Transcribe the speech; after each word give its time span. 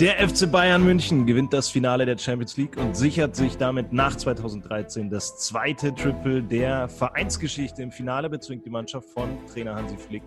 Der 0.00 0.26
FC 0.26 0.50
Bayern 0.50 0.82
München 0.82 1.26
gewinnt 1.26 1.52
das 1.52 1.68
Finale 1.68 2.06
der 2.06 2.16
Champions 2.16 2.56
League 2.56 2.78
und 2.78 2.96
sichert 2.96 3.36
sich 3.36 3.58
damit 3.58 3.92
nach 3.92 4.16
2013 4.16 5.10
das 5.10 5.36
zweite 5.36 5.94
Triple 5.94 6.42
der 6.42 6.88
Vereinsgeschichte. 6.88 7.82
Im 7.82 7.92
Finale 7.92 8.30
bezwingt 8.30 8.64
die 8.64 8.70
Mannschaft 8.70 9.10
von 9.10 9.28
Trainer 9.44 9.74
Hansi 9.74 9.98
Flick 9.98 10.22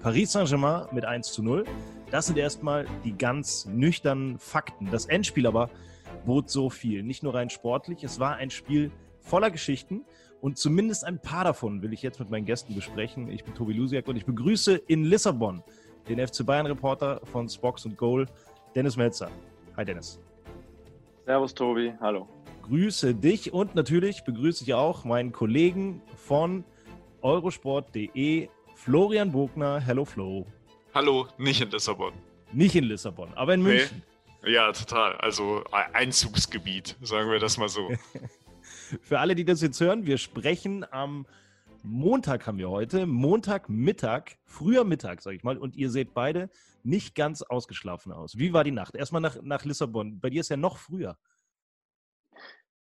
Paris 0.00 0.32
Saint-Germain 0.32 0.86
mit 0.92 1.04
1 1.04 1.30
zu 1.30 1.42
0. 1.42 1.66
Das 2.10 2.28
sind 2.28 2.38
erstmal 2.38 2.86
die 3.04 3.12
ganz 3.12 3.66
nüchternen 3.66 4.38
Fakten. 4.38 4.88
Das 4.90 5.04
Endspiel 5.04 5.46
aber 5.46 5.68
bot 6.24 6.48
so 6.48 6.70
viel. 6.70 7.02
Nicht 7.02 7.22
nur 7.22 7.34
rein 7.34 7.50
sportlich, 7.50 8.02
es 8.04 8.18
war 8.18 8.36
ein 8.36 8.48
Spiel 8.48 8.90
voller 9.20 9.50
Geschichten 9.50 10.06
und 10.40 10.56
zumindest 10.56 11.04
ein 11.04 11.20
paar 11.20 11.44
davon 11.44 11.82
will 11.82 11.92
ich 11.92 12.00
jetzt 12.00 12.18
mit 12.18 12.30
meinen 12.30 12.46
Gästen 12.46 12.74
besprechen. 12.74 13.30
Ich 13.30 13.44
bin 13.44 13.54
Tobi 13.54 13.74
Lusiak 13.74 14.08
und 14.08 14.16
ich 14.16 14.24
begrüße 14.24 14.74
in 14.74 15.04
Lissabon 15.04 15.62
den 16.08 16.26
FC 16.26 16.44
Bayern-Reporter 16.44 17.20
von 17.24 17.48
Spox 17.48 17.84
und 17.84 17.96
Goal, 17.96 18.26
Dennis 18.78 18.96
Melzer. 18.96 19.28
Hi 19.76 19.84
Dennis. 19.84 20.20
Servus 21.26 21.52
Tobi, 21.52 21.92
hallo. 22.00 22.28
Grüße 22.62 23.12
dich 23.12 23.52
und 23.52 23.74
natürlich 23.74 24.22
begrüße 24.22 24.62
ich 24.62 24.72
auch 24.72 25.04
meinen 25.04 25.32
Kollegen 25.32 26.00
von 26.14 26.62
eurosport.de, 27.20 28.48
Florian 28.76 29.32
Bogner. 29.32 29.80
Hello 29.80 30.04
Flo. 30.04 30.46
Hallo, 30.94 31.26
nicht 31.38 31.60
in 31.60 31.72
Lissabon. 31.72 32.12
Nicht 32.52 32.76
in 32.76 32.84
Lissabon, 32.84 33.34
aber 33.34 33.54
in 33.54 33.62
München. 33.64 34.00
Nee. 34.44 34.52
Ja, 34.52 34.70
total. 34.70 35.16
Also 35.16 35.64
Einzugsgebiet, 35.92 36.96
sagen 37.02 37.32
wir 37.32 37.40
das 37.40 37.58
mal 37.58 37.68
so. 37.68 37.90
Für 39.02 39.18
alle, 39.18 39.34
die 39.34 39.44
das 39.44 39.60
jetzt 39.60 39.80
hören, 39.80 40.06
wir 40.06 40.18
sprechen 40.18 40.86
am 40.92 41.26
Montag 41.82 42.46
haben 42.46 42.58
wir 42.58 42.70
heute, 42.70 43.06
Montagmittag, 43.06 44.36
früher 44.44 44.84
Mittag, 44.84 45.20
sag 45.20 45.34
ich 45.34 45.42
mal, 45.42 45.58
und 45.58 45.74
ihr 45.76 45.90
seht 45.90 46.14
beide 46.14 46.48
nicht 46.84 47.14
ganz 47.14 47.42
ausgeschlafen 47.42 48.12
aus. 48.12 48.38
Wie 48.38 48.52
war 48.52 48.64
die 48.64 48.70
Nacht? 48.70 48.94
Erstmal 48.94 49.22
nach, 49.22 49.36
nach 49.42 49.64
Lissabon. 49.64 50.20
Bei 50.20 50.30
dir 50.30 50.40
ist 50.40 50.50
ja 50.50 50.56
noch 50.56 50.78
früher. 50.78 51.16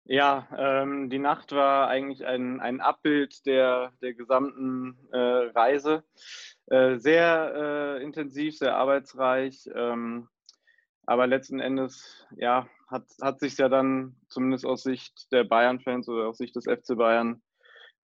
Ja, 0.08 0.48
ähm, 0.56 1.10
die 1.10 1.18
Nacht 1.18 1.52
war 1.52 1.88
eigentlich 1.88 2.26
ein, 2.26 2.60
ein 2.62 2.80
Abbild 2.80 3.46
der, 3.48 3.92
der 4.02 4.14
gesamten 4.14 5.00
äh, 5.12 5.18
Reise. 5.18 6.04
Äh, 6.68 6.98
sehr 6.98 7.98
äh, 7.98 8.04
intensiv, 8.04 8.56
sehr 8.58 8.76
arbeitsreich. 8.76 9.68
Ähm, 9.74 10.30
aber 11.08 11.26
letzten 11.26 11.60
Endes, 11.60 12.28
ja, 12.38 12.68
hat, 12.88 13.06
hat 13.22 13.40
sich 13.40 13.58
ja 13.58 13.68
dann 13.68 14.16
zumindest 14.28 14.66
aus 14.66 14.84
Sicht 14.84 15.32
der 15.32 15.44
Bayern-Fans 15.44 16.08
oder 16.08 16.28
aus 16.28 16.38
Sicht 16.38 16.56
des 16.56 16.66
FC 16.66 16.96
Bayern 16.96 17.42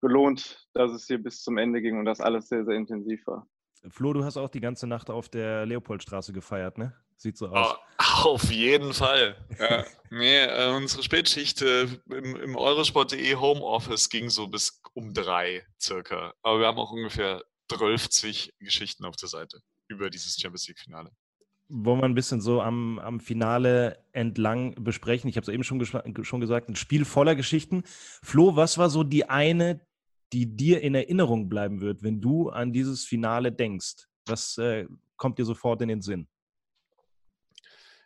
gelohnt, 0.02 0.68
dass 0.74 0.92
es 0.92 1.06
hier 1.06 1.20
bis 1.20 1.42
zum 1.44 1.58
Ende 1.58 1.82
ging 1.82 2.00
und 2.00 2.06
das 2.06 2.20
alles 2.20 2.48
sehr, 2.50 2.66
sehr 2.66 2.76
intensiv 2.76 3.26
war. 3.28 3.48
Flo, 3.90 4.14
du 4.14 4.24
hast 4.24 4.38
auch 4.38 4.50
die 4.50 4.62
ganze 4.62 4.88
Nacht 4.88 5.10
auf 5.10 5.30
der 5.30 5.66
Leopoldstraße 5.66 6.34
gefeiert, 6.34 6.78
ne? 6.78 6.94
Sieht 7.16 7.38
so 7.38 7.50
aus. 7.50 7.76
Oh, 7.76 8.30
auf 8.30 8.52
jeden 8.52 8.94
Fall. 8.94 9.36
Ja. 9.60 9.86
nee, 10.10 10.44
äh, 10.44 10.76
unsere 10.76 11.04
Spätschicht 11.04 11.62
äh, 11.62 11.84
im, 12.10 12.36
im 12.36 12.56
Eurosport.de 12.56 13.36
Homeoffice 13.36 14.10
ging 14.10 14.30
so 14.30 14.48
bis 14.48 14.82
um 14.94 15.14
drei 15.14 15.66
circa. 15.80 16.34
Aber 16.42 16.60
wir 16.60 16.68
haben 16.68 16.80
auch 16.80 16.92
ungefähr 16.92 17.44
12 17.70 18.50
Geschichten 18.60 19.06
auf 19.06 19.16
der 19.16 19.30
Seite 19.30 19.62
über 19.88 20.10
dieses 20.10 20.36
Champions 20.40 20.68
League-Finale. 20.68 21.12
Wollen 21.70 22.02
wir 22.02 22.06
ein 22.06 22.16
bisschen 22.16 22.42
so 22.42 22.62
am, 22.62 23.00
am 23.00 23.20
Finale 23.20 24.04
entlang 24.12 24.76
besprechen? 24.84 25.30
Ich 25.30 25.38
habe 25.38 25.44
es 25.44 25.54
eben 25.54 25.64
schon, 25.64 25.84
schon 26.24 26.42
gesagt, 26.42 26.70
ein 26.70 26.76
Spiel 26.76 27.06
voller 27.06 27.36
Geschichten. 27.36 27.84
Flo, 28.22 28.56
was 28.56 28.78
war 28.78 28.90
so 28.90 29.04
die 29.04 29.30
eine, 29.30 29.80
die 30.34 30.56
dir 30.56 30.82
in 30.82 30.96
Erinnerung 30.96 31.50
bleiben 31.50 31.82
wird, 31.82 32.04
wenn 32.04 32.22
du 32.22 32.50
an 32.50 32.74
dieses 32.74 33.06
Finale 33.06 33.52
denkst? 33.52 34.08
Was 34.26 34.58
äh, 34.58 34.86
kommt 35.18 35.40
dir 35.40 35.46
sofort 35.46 35.82
in 35.82 35.90
den 35.90 36.02
Sinn? 36.02 36.28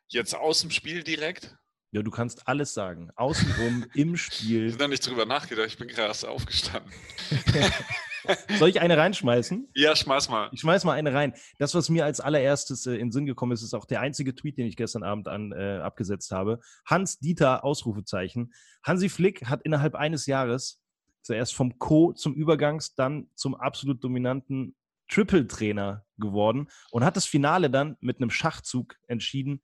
Jetzt 0.08 0.36
aus 0.36 0.62
dem 0.62 0.72
Spiel 0.72 1.04
direkt? 1.04 1.58
Ja, 1.92 2.02
du 2.02 2.12
kannst 2.12 2.48
alles 2.48 2.74
sagen. 2.74 3.10
Außenrum, 3.16 3.86
im 3.94 4.18
Spiel. 4.18 4.66
Ich 4.66 4.74
habe 4.74 4.84
da 4.84 4.88
nicht 4.88 5.08
drüber 5.08 5.26
nachgedacht, 5.26 5.68
ich 5.68 5.78
bin 5.78 5.88
gerade 5.88 6.28
aufgestanden. 6.28 6.92
Soll 8.58 8.70
ich 8.70 8.82
eine 8.82 8.98
reinschmeißen? 8.98 9.70
Ja, 9.76 9.96
schmeiß 9.96 10.30
mal. 10.30 10.50
Ich 10.52 10.62
schmeiß 10.62 10.84
mal 10.84 10.94
eine 10.94 11.14
rein. 11.14 11.34
Das, 11.60 11.76
was 11.76 11.90
mir 11.90 12.06
als 12.06 12.20
allererstes 12.20 12.86
äh, 12.86 12.94
in 12.94 13.08
den 13.08 13.12
Sinn 13.12 13.26
gekommen 13.26 13.52
ist, 13.52 13.62
ist 13.62 13.74
auch 13.74 13.86
der 13.86 14.02
einzige 14.02 14.36
Tweet, 14.36 14.58
den 14.58 14.68
ich 14.68 14.76
gestern 14.76 15.04
Abend 15.04 15.28
an, 15.28 15.52
äh, 15.52 15.78
abgesetzt 15.78 16.32
habe. 16.32 16.60
Hans 16.86 17.20
Dieter, 17.20 17.64
Ausrufezeichen. 17.64 18.54
Hansi 18.84 19.10
Flick 19.10 19.46
hat 19.46 19.62
innerhalb 19.64 19.96
eines 19.96 20.26
Jahres 20.26 20.82
zuerst 21.26 21.56
vom 21.56 21.80
Co. 21.80 22.14
zum 22.14 22.36
Übergangs, 22.36 22.94
dann 22.94 23.30
zum 23.34 23.56
absolut 23.56 24.04
dominanten 24.04 24.76
Triple-Trainer 25.10 26.06
geworden 26.18 26.68
und 26.92 27.04
hat 27.04 27.16
das 27.16 27.26
Finale 27.26 27.70
dann 27.70 27.98
mit 28.00 28.18
einem 28.18 28.30
Schachzug 28.30 28.96
entschieden, 29.08 29.62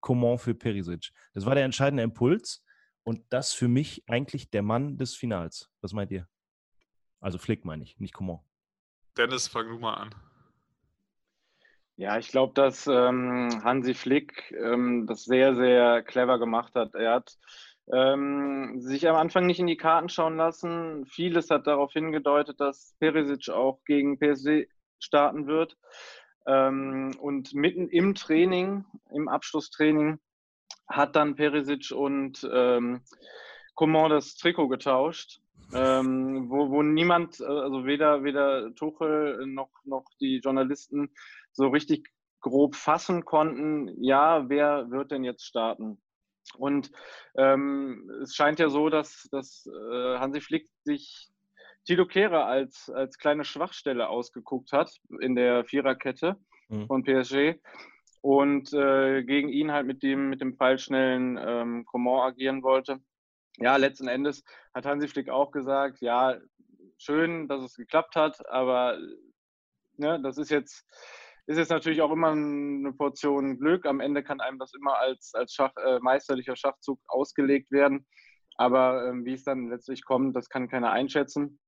Coman 0.00 0.38
für 0.38 0.54
Perisic. 0.54 1.10
Das 1.34 1.44
war 1.44 1.54
der 1.56 1.64
entscheidende 1.64 2.04
Impuls 2.04 2.64
und 3.02 3.20
das 3.30 3.52
für 3.52 3.68
mich 3.68 4.04
eigentlich 4.06 4.50
der 4.50 4.62
Mann 4.62 4.96
des 4.96 5.16
Finals. 5.16 5.70
Was 5.80 5.92
meint 5.92 6.12
ihr? 6.12 6.28
Also 7.20 7.38
Flick 7.38 7.64
meine 7.64 7.82
ich, 7.82 7.98
nicht 7.98 8.14
Coman. 8.14 8.38
Dennis, 9.16 9.48
fang 9.48 9.68
du 9.68 9.78
mal 9.78 9.94
an. 9.94 10.14
Ja, 11.96 12.16
ich 12.18 12.28
glaube, 12.28 12.54
dass 12.54 12.86
ähm, 12.86 13.60
Hansi 13.64 13.94
Flick 13.94 14.52
ähm, 14.52 15.06
das 15.06 15.24
sehr, 15.24 15.54
sehr 15.56 16.02
clever 16.02 16.38
gemacht 16.38 16.74
hat. 16.74 16.94
Er 16.94 17.14
hat 17.14 17.36
ähm, 17.92 18.80
sich 18.80 19.08
am 19.08 19.16
Anfang 19.16 19.46
nicht 19.46 19.60
in 19.60 19.66
die 19.66 19.76
Karten 19.76 20.08
schauen 20.08 20.36
lassen. 20.36 21.06
Vieles 21.06 21.50
hat 21.50 21.66
darauf 21.66 21.92
hingedeutet, 21.92 22.60
dass 22.60 22.94
Perisic 23.00 23.48
auch 23.48 23.80
gegen 23.84 24.18
PSG 24.18 24.68
starten 24.98 25.46
wird. 25.46 25.76
Ähm, 26.46 27.16
und 27.20 27.54
mitten 27.54 27.88
im 27.88 28.14
Training, 28.14 28.84
im 29.10 29.28
Abschlusstraining, 29.28 30.18
hat 30.88 31.16
dann 31.16 31.36
Perisic 31.36 31.92
und 31.92 32.46
ähm, 32.52 33.02
Coman 33.74 34.10
das 34.10 34.34
Trikot 34.36 34.68
getauscht 34.68 35.40
ähm, 35.74 36.50
wo, 36.50 36.70
wo 36.70 36.82
niemand, 36.82 37.40
äh, 37.40 37.44
also 37.44 37.84
weder, 37.86 38.24
weder 38.24 38.74
Tuchel 38.74 39.46
noch, 39.46 39.70
noch 39.84 40.04
die 40.20 40.38
Journalisten 40.38 41.10
so 41.52 41.68
richtig 41.68 42.10
grob 42.40 42.74
fassen 42.74 43.24
konnten, 43.24 43.90
ja, 44.02 44.48
wer 44.48 44.90
wird 44.90 45.12
denn 45.12 45.24
jetzt 45.24 45.44
starten? 45.44 46.01
Und 46.56 46.90
ähm, 47.36 48.10
es 48.22 48.34
scheint 48.34 48.58
ja 48.58 48.68
so, 48.68 48.88
dass, 48.88 49.28
dass 49.30 49.66
äh, 49.66 50.18
Hansi 50.18 50.40
Flick 50.40 50.68
sich 50.84 51.28
Tilo 51.84 52.06
Kehrer 52.06 52.46
als, 52.46 52.90
als 52.90 53.18
kleine 53.18 53.44
Schwachstelle 53.44 54.08
ausgeguckt 54.08 54.72
hat 54.72 54.92
in 55.20 55.34
der 55.34 55.64
Viererkette 55.64 56.36
mhm. 56.68 56.86
von 56.86 57.04
PSG 57.04 57.58
und 58.20 58.72
äh, 58.72 59.22
gegen 59.24 59.48
ihn 59.48 59.72
halt 59.72 59.86
mit 59.86 60.02
dem, 60.02 60.28
mit 60.28 60.40
dem 60.40 60.56
pfeilschnellen 60.56 61.38
ähm, 61.44 61.84
Coman 61.84 62.28
agieren 62.28 62.62
wollte 62.62 63.00
ja, 63.58 63.76
letzten 63.76 64.08
Endes 64.08 64.44
hat 64.74 64.86
Hansi 64.86 65.08
Flick 65.08 65.28
auch 65.28 65.50
gesagt, 65.50 66.00
ja, 66.00 66.38
schön, 66.98 67.48
dass 67.48 67.62
es 67.62 67.76
geklappt 67.76 68.16
hat, 68.16 68.48
aber 68.48 68.98
ne, 69.96 70.20
das 70.22 70.38
ist 70.38 70.50
jetzt, 70.50 70.86
ist 71.46 71.58
jetzt 71.58 71.70
natürlich 71.70 72.02
auch 72.02 72.12
immer 72.12 72.30
eine 72.30 72.92
Portion 72.92 73.58
Glück. 73.58 73.86
Am 73.86 74.00
Ende 74.00 74.22
kann 74.22 74.40
einem 74.40 74.58
das 74.58 74.74
immer 74.74 74.98
als, 74.98 75.34
als 75.34 75.52
Schach, 75.54 75.72
äh, 75.76 75.98
meisterlicher 76.00 76.56
Schachzug 76.56 77.00
ausgelegt 77.08 77.70
werden. 77.70 78.06
Aber 78.56 79.08
ähm, 79.08 79.24
wie 79.24 79.32
es 79.32 79.44
dann 79.44 79.68
letztlich 79.68 80.04
kommt, 80.04 80.36
das 80.36 80.48
kann 80.48 80.68
keiner 80.68 80.92
einschätzen. 80.92 81.58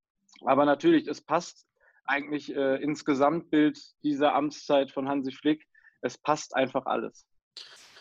Aber 0.41 0.65
natürlich, 0.65 1.07
es 1.07 1.21
passt 1.21 1.67
eigentlich 2.05 2.55
äh, 2.55 2.81
ins 2.81 3.03
Gesamtbild 3.05 3.79
dieser 4.03 4.35
Amtszeit 4.35 4.91
von 4.91 5.09
Hansi 5.09 5.31
Flick. 5.31 5.65
Es 6.01 6.17
passt 6.17 6.55
einfach 6.55 6.85
alles. 6.85 7.27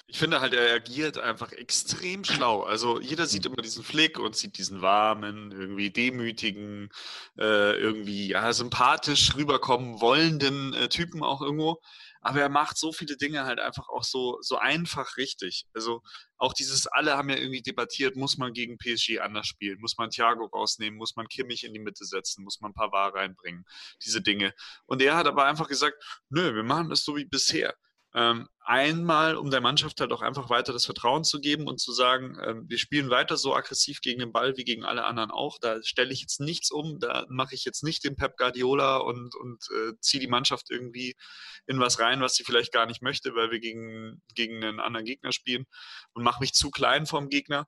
Ich 0.07 0.19
finde 0.19 0.41
halt, 0.41 0.53
er 0.53 0.75
agiert 0.75 1.19
einfach 1.19 1.53
extrem 1.53 2.25
schlau. 2.25 2.63
Also 2.63 3.01
jeder 3.01 3.27
sieht 3.27 3.47
immer 3.47 3.63
diesen 3.63 3.83
Flick 3.83 4.19
und 4.19 4.37
sieht 4.37 4.59
diesen 4.59 4.83
warmen, 4.83 5.51
irgendwie 5.51 5.91
demütigen, 5.91 6.91
äh, 7.39 7.79
irgendwie 7.79 8.29
ja, 8.29 8.53
sympathisch 8.53 9.35
rüberkommen 9.35 10.01
wollenden 10.01 10.75
äh, 10.75 10.89
Typen 10.89 11.23
auch 11.23 11.41
irgendwo. 11.41 11.81
Aber 12.21 12.41
er 12.41 12.49
macht 12.49 12.79
so 12.79 12.93
viele 12.93 13.17
Dinge 13.17 13.45
halt 13.45 13.61
einfach 13.61 13.89
auch 13.89 14.05
so, 14.05 14.39
so 14.41 14.57
einfach 14.57 15.17
richtig. 15.17 15.67
Also 15.75 16.03
auch 16.37 16.53
dieses, 16.53 16.87
alle 16.87 17.17
haben 17.17 17.29
ja 17.31 17.37
irgendwie 17.37 17.63
debattiert, 17.63 18.17
muss 18.17 18.39
man 18.39 18.53
gegen 18.53 18.79
PSG 18.79 19.21
anders 19.21 19.47
spielen? 19.47 19.81
Muss 19.81 19.99
man 19.99 20.11
Thiago 20.11 20.47
rausnehmen? 20.47 20.99
Muss 20.99 21.17
man 21.17 21.29
Kimmich 21.29 21.65
in 21.65 21.75
die 21.75 21.81
Mitte 21.81 22.05
setzen? 22.05 22.45
Muss 22.45 22.61
man 22.61 22.73
Pavard 22.73 23.15
reinbringen? 23.15 23.65
Diese 24.05 24.23
Dinge. 24.23 24.55
Und 24.87 25.03
er 25.03 25.17
hat 25.17 25.27
aber 25.27 25.45
einfach 25.47 25.69
gesagt, 25.69 26.03
nö, 26.29 26.55
wir 26.55 26.63
machen 26.63 26.89
das 26.91 27.05
so 27.05 27.17
wie 27.17 27.25
bisher. 27.27 27.75
Ähm, 28.17 28.49
einmal, 28.61 29.37
um 29.37 29.51
der 29.51 29.61
Mannschaft 29.61 30.01
halt 30.01 30.13
auch 30.13 30.23
einfach 30.23 30.49
weiter 30.49 30.73
das 30.73 30.85
Vertrauen 30.85 31.25
zu 31.25 31.41
geben 31.41 31.67
und 31.67 31.81
zu 31.81 31.93
sagen, 31.93 32.39
ähm, 32.43 32.65
wir 32.69 32.79
spielen 32.79 33.11
weiter 33.11 33.37
so 33.37 33.55
aggressiv 33.55 34.01
gegen 34.01 34.21
den 34.21 34.33
Ball 34.33 34.57
wie 34.57 34.63
gegen 34.63 34.85
alle 34.85 35.05
anderen 35.05 35.33
auch. 35.33 35.59
Da 35.61 35.83
stelle 35.83 36.13
ich 36.13 36.21
jetzt 36.21 36.41
nichts 36.41 36.71
um, 36.71 37.01
da 37.01 37.27
mache 37.29 37.57
ich 37.57 37.65
jetzt 37.65 37.83
nicht 37.83 38.05
den 38.05 38.15
Pep 38.15 38.37
Guardiola 38.37 38.99
und, 38.99 39.35
und 39.35 39.65
äh, 39.75 39.93
ziehe 40.01 40.21
die 40.21 40.29
Mannschaft 40.29 40.71
irgendwie 40.71 41.17
in 41.67 41.81
was 41.81 41.99
rein, 41.99 42.21
was 42.21 42.37
sie 42.37 42.45
vielleicht 42.45 42.73
gar 42.73 42.87
nicht 42.87 43.03
möchte, 43.03 43.35
weil 43.35 43.51
wir 43.51 43.59
gegen, 43.59 44.23
gegen 44.35 44.63
einen 44.63 44.81
anderen 44.81 45.07
Gegner 45.07 45.33
spielen 45.33 45.65
und 46.13 46.23
mache 46.23 46.41
mich 46.41 46.53
zu 46.53 46.71
klein 46.71 47.07
vom 47.07 47.29
Gegner. 47.29 47.67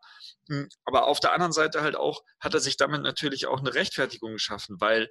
Hm, 0.48 0.68
aber 0.84 1.08
auf 1.08 1.18
der 1.18 1.32
anderen 1.32 1.52
Seite 1.52 1.82
halt 1.82 1.96
auch, 1.96 2.22
hat 2.38 2.54
er 2.54 2.60
sich 2.60 2.76
damit 2.76 3.02
natürlich 3.02 3.46
auch 3.46 3.58
eine 3.58 3.74
Rechtfertigung 3.74 4.34
geschaffen, 4.34 4.76
weil 4.78 5.08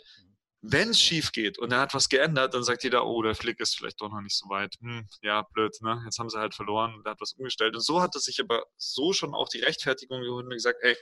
wenn 0.71 0.89
es 0.89 0.99
schief 0.99 1.31
geht 1.31 1.59
und 1.59 1.71
er 1.71 1.79
hat 1.79 1.93
was 1.93 2.09
geändert, 2.09 2.53
dann 2.53 2.63
sagt 2.63 2.83
jeder, 2.83 3.05
oh, 3.05 3.21
der 3.21 3.35
Flick 3.35 3.59
ist 3.59 3.77
vielleicht 3.77 4.01
doch 4.01 4.09
noch 4.09 4.21
nicht 4.21 4.35
so 4.35 4.49
weit. 4.49 4.75
Hm, 4.81 5.07
ja, 5.21 5.43
blöd, 5.53 5.75
ne? 5.81 6.01
Jetzt 6.05 6.17
haben 6.19 6.29
sie 6.29 6.39
halt 6.39 6.55
verloren 6.55 6.95
und 6.95 7.05
er 7.05 7.11
hat 7.11 7.21
was 7.21 7.33
umgestellt. 7.33 7.75
Und 7.75 7.81
so 7.81 8.01
hat 8.01 8.15
er 8.15 8.21
sich 8.21 8.39
aber 8.39 8.63
so 8.77 9.13
schon 9.13 9.33
auch 9.33 9.49
die 9.49 9.59
Rechtfertigung 9.59 10.21
geholt 10.21 10.45
und 10.45 10.51
gesagt, 10.51 10.79
hey, 10.81 10.95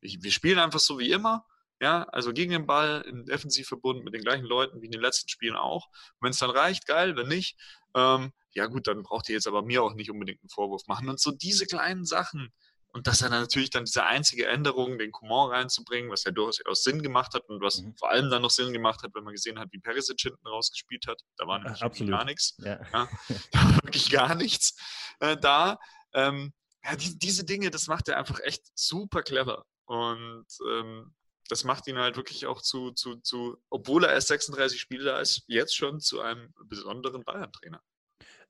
wir 0.00 0.30
spielen 0.30 0.58
einfach 0.58 0.80
so 0.80 0.98
wie 0.98 1.10
immer. 1.10 1.44
Ja, 1.80 2.04
also 2.04 2.32
gegen 2.32 2.52
den 2.52 2.66
Ball 2.66 3.02
im 3.08 3.26
Defensivverbund 3.26 4.04
mit 4.04 4.14
den 4.14 4.22
gleichen 4.22 4.46
Leuten 4.46 4.80
wie 4.80 4.86
in 4.86 4.92
den 4.92 5.00
letzten 5.00 5.28
Spielen 5.28 5.56
auch. 5.56 5.88
Wenn 6.20 6.30
es 6.30 6.38
dann 6.38 6.50
reicht, 6.50 6.86
geil, 6.86 7.16
wenn 7.16 7.28
nicht, 7.28 7.58
ähm, 7.94 8.32
ja 8.54 8.66
gut, 8.66 8.86
dann 8.86 9.02
braucht 9.02 9.28
ihr 9.28 9.34
jetzt 9.34 9.48
aber 9.48 9.62
mir 9.62 9.82
auch 9.82 9.94
nicht 9.94 10.10
unbedingt 10.10 10.40
einen 10.42 10.50
Vorwurf 10.50 10.86
machen. 10.86 11.08
Und 11.08 11.20
so 11.20 11.32
diese 11.32 11.66
kleinen 11.66 12.04
Sachen, 12.04 12.52
und 12.94 13.08
dass 13.08 13.22
er 13.22 13.28
dann 13.28 13.40
natürlich 13.40 13.70
dann 13.70 13.84
diese 13.84 14.04
einzige 14.04 14.46
Änderung, 14.46 14.98
den 14.98 15.10
Coman 15.10 15.50
reinzubringen, 15.50 16.12
was 16.12 16.22
ja 16.22 16.30
durchaus 16.30 16.84
Sinn 16.84 17.02
gemacht 17.02 17.34
hat 17.34 17.42
und 17.48 17.60
was 17.60 17.82
mhm. 17.82 17.96
vor 17.96 18.08
allem 18.10 18.30
dann 18.30 18.42
noch 18.42 18.52
Sinn 18.52 18.72
gemacht 18.72 19.02
hat, 19.02 19.10
wenn 19.14 19.24
man 19.24 19.34
gesehen 19.34 19.58
hat, 19.58 19.68
wie 19.72 19.80
Perisic 19.80 20.20
hinten 20.20 20.46
rausgespielt 20.46 21.08
hat. 21.08 21.20
Da 21.36 21.48
war 21.48 21.58
nämlich 21.58 21.82
Absolut. 21.82 22.12
gar 22.12 22.24
nichts. 22.24 22.54
Ja. 22.58 22.80
Ja, 22.92 23.08
da 23.50 23.58
war 23.64 23.82
wirklich 23.82 24.10
gar 24.10 24.36
nichts 24.36 24.76
äh, 25.18 25.36
da. 25.36 25.76
Ähm, 26.12 26.52
ja, 26.84 26.94
die, 26.94 27.18
diese 27.18 27.44
Dinge, 27.44 27.72
das 27.72 27.88
macht 27.88 28.08
er 28.08 28.16
einfach 28.16 28.38
echt 28.44 28.62
super 28.76 29.22
clever. 29.22 29.64
Und 29.86 30.46
ähm, 30.70 31.12
das 31.48 31.64
macht 31.64 31.88
ihn 31.88 31.98
halt 31.98 32.16
wirklich 32.16 32.46
auch 32.46 32.62
zu, 32.62 32.92
zu, 32.92 33.16
zu, 33.16 33.56
obwohl 33.70 34.04
er 34.04 34.12
erst 34.12 34.28
36 34.28 34.80
Spiele 34.80 35.02
da 35.02 35.18
ist, 35.18 35.42
jetzt 35.48 35.74
schon 35.74 35.98
zu 35.98 36.20
einem 36.20 36.54
besonderen 36.66 37.24
Bayern-Trainer. 37.24 37.82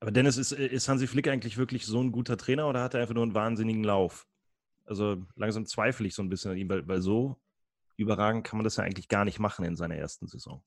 Aber 0.01 0.11
Dennis, 0.11 0.37
ist, 0.37 0.53
ist 0.53 0.87
Hansi 0.87 1.07
Flick 1.07 1.29
eigentlich 1.29 1.57
wirklich 1.57 1.87
so 1.87 1.99
ein 1.99 2.13
guter 2.13 2.37
Trainer 2.37 2.69
oder 2.69 2.83
hat 2.83 2.93
er 2.93 3.01
einfach 3.01 3.15
nur 3.15 3.23
einen 3.23 3.35
wahnsinnigen 3.35 3.85
Lauf? 3.85 4.27
Also 4.87 5.23
langsam 5.37 5.67
zweifle 5.67 6.07
ich 6.07 6.15
so 6.15 6.23
ein 6.23 6.29
bisschen 6.29 6.51
an 6.51 6.59
ihm, 6.59 6.69
weil, 6.69 6.87
weil 6.87 7.01
so 7.01 7.37
überragend 7.97 8.45
kann 8.45 8.59
man 8.59 8.65
das 8.65 8.77
ja 8.77 8.85
eigentlich 8.85 9.09
gar 9.09 9.25
nicht 9.25 9.39
machen 9.39 9.65
in 9.65 9.77
seiner 9.77 9.97
ersten 9.97 10.27
Saison. 10.27 10.63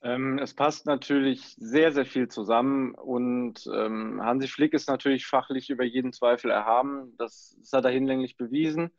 Ähm, 0.00 0.38
es 0.38 0.54
passt 0.54 0.86
natürlich 0.86 1.42
sehr, 1.56 1.92
sehr 1.92 2.06
viel 2.06 2.28
zusammen 2.28 2.94
und 2.94 3.68
ähm, 3.74 4.22
Hansi 4.22 4.46
Flick 4.46 4.72
ist 4.72 4.88
natürlich 4.88 5.26
fachlich 5.26 5.70
über 5.70 5.84
jeden 5.84 6.12
Zweifel 6.12 6.50
erhaben. 6.50 7.16
Das, 7.18 7.56
das 7.58 7.72
hat 7.72 7.84
er 7.84 7.90
hinlänglich 7.90 8.36
bewiesen. 8.36 8.92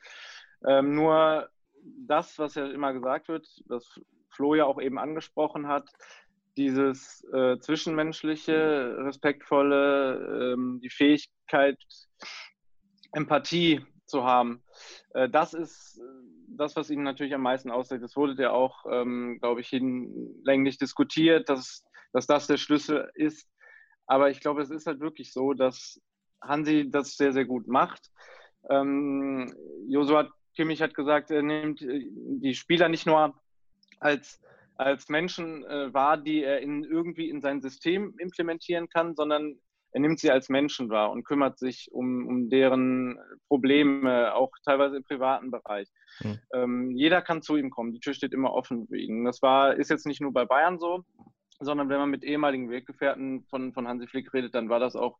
Ähm, 0.68 0.96
nur 0.96 1.50
das, 1.84 2.38
was 2.38 2.56
ja 2.56 2.68
immer 2.68 2.92
gesagt 2.92 3.30
wird, 3.30 3.48
was 3.68 4.00
Flo 4.30 4.56
ja 4.56 4.66
auch 4.66 4.82
eben 4.82 5.00
angesprochen 5.00 5.68
hat, 5.68 5.90
dieses 6.58 7.24
äh, 7.34 7.58
zwischenmenschliche, 7.60 8.98
respektvolle, 9.00 10.54
ähm, 10.54 10.82
die 10.84 10.90
Fähigkeit, 10.90 11.78
Empathie 13.12 13.86
zu 14.10 14.24
haben. 14.24 14.64
Äh, 15.14 15.30
das 15.30 15.54
ist 15.54 16.00
äh, 16.00 16.04
das, 16.48 16.76
was 16.76 16.90
Ihnen 16.90 17.04
natürlich 17.04 17.34
am 17.34 17.42
meisten 17.42 17.72
aussagt. 17.72 18.04
Das 18.04 18.16
wurde 18.16 18.42
ja 18.42 18.52
auch, 18.52 18.86
ähm, 18.90 19.38
glaube 19.40 19.62
ich, 19.62 19.70
hinlänglich 19.70 20.78
diskutiert, 20.78 21.48
dass, 21.48 21.86
dass 22.12 22.28
das 22.28 22.48
der 22.48 22.58
Schlüssel 22.58 23.10
ist. 23.16 23.48
Aber 24.08 24.30
ich 24.30 24.40
glaube, 24.40 24.62
es 24.62 24.72
ist 24.72 24.88
halt 24.88 25.00
wirklich 25.00 25.32
so, 25.32 25.54
dass 25.54 26.02
Hansi 26.42 26.90
das 26.90 27.16
sehr, 27.16 27.32
sehr 27.32 27.46
gut 27.46 27.68
macht. 27.68 28.12
Ähm, 28.70 29.54
Josua 29.88 30.30
Kimmich 30.56 30.82
hat 30.82 30.96
gesagt, 30.96 31.32
er 31.32 31.44
nimmt 31.44 31.82
äh, 31.82 32.08
die 32.10 32.56
Spieler 32.56 32.90
nicht 32.90 33.06
nur 33.06 33.40
als, 34.00 34.42
als 34.76 35.10
Menschen 35.10 35.64
wahr, 35.64 36.16
die 36.16 36.42
er 36.42 36.62
in, 36.62 36.86
irgendwie 36.86 37.30
in 37.30 37.42
sein 37.42 37.62
System 37.62 38.16
implementieren 38.18 38.88
kann, 38.88 39.14
sondern 39.14 39.60
er 39.92 40.00
nimmt 40.00 40.20
sie 40.20 40.32
als 40.32 40.50
Menschen 40.50 40.90
wahr 40.90 41.12
und 41.12 41.24
kümmert 41.24 41.58
sich 41.58 41.90
um, 41.92 42.28
um 42.28 42.50
deren 42.50 43.18
Probleme, 43.48 44.34
auch 44.34 44.52
teilweise 44.64 44.98
im 44.98 45.04
privaten 45.04 45.52
Bereich. 45.52 45.90
Mhm. 46.22 46.40
Ähm, 46.54 46.92
jeder 46.92 47.22
kann 47.22 47.42
zu 47.42 47.56
ihm 47.56 47.70
kommen, 47.70 47.92
die 47.92 48.00
Tür 48.00 48.14
steht 48.14 48.34
immer 48.34 48.54
offen 48.54 48.88
für 48.88 48.98
ihn. 48.98 49.26
Das 49.26 49.42
war, 49.42 49.76
ist 49.76 49.90
jetzt 49.90 50.06
nicht 50.06 50.22
nur 50.22 50.34
bei 50.34 50.46
Bayern 50.46 50.80
so, 50.80 51.04
sondern 51.60 51.90
wenn 51.90 52.00
man 52.00 52.10
mit 52.10 52.24
ehemaligen 52.24 52.70
Weggefährten 52.70 53.44
von, 53.50 53.74
von 53.74 53.88
Hansi 53.88 54.08
Flick 54.08 54.34
redet, 54.34 54.56
dann 54.56 54.70
war 54.70 54.80
das 54.80 54.96
auch 54.96 55.18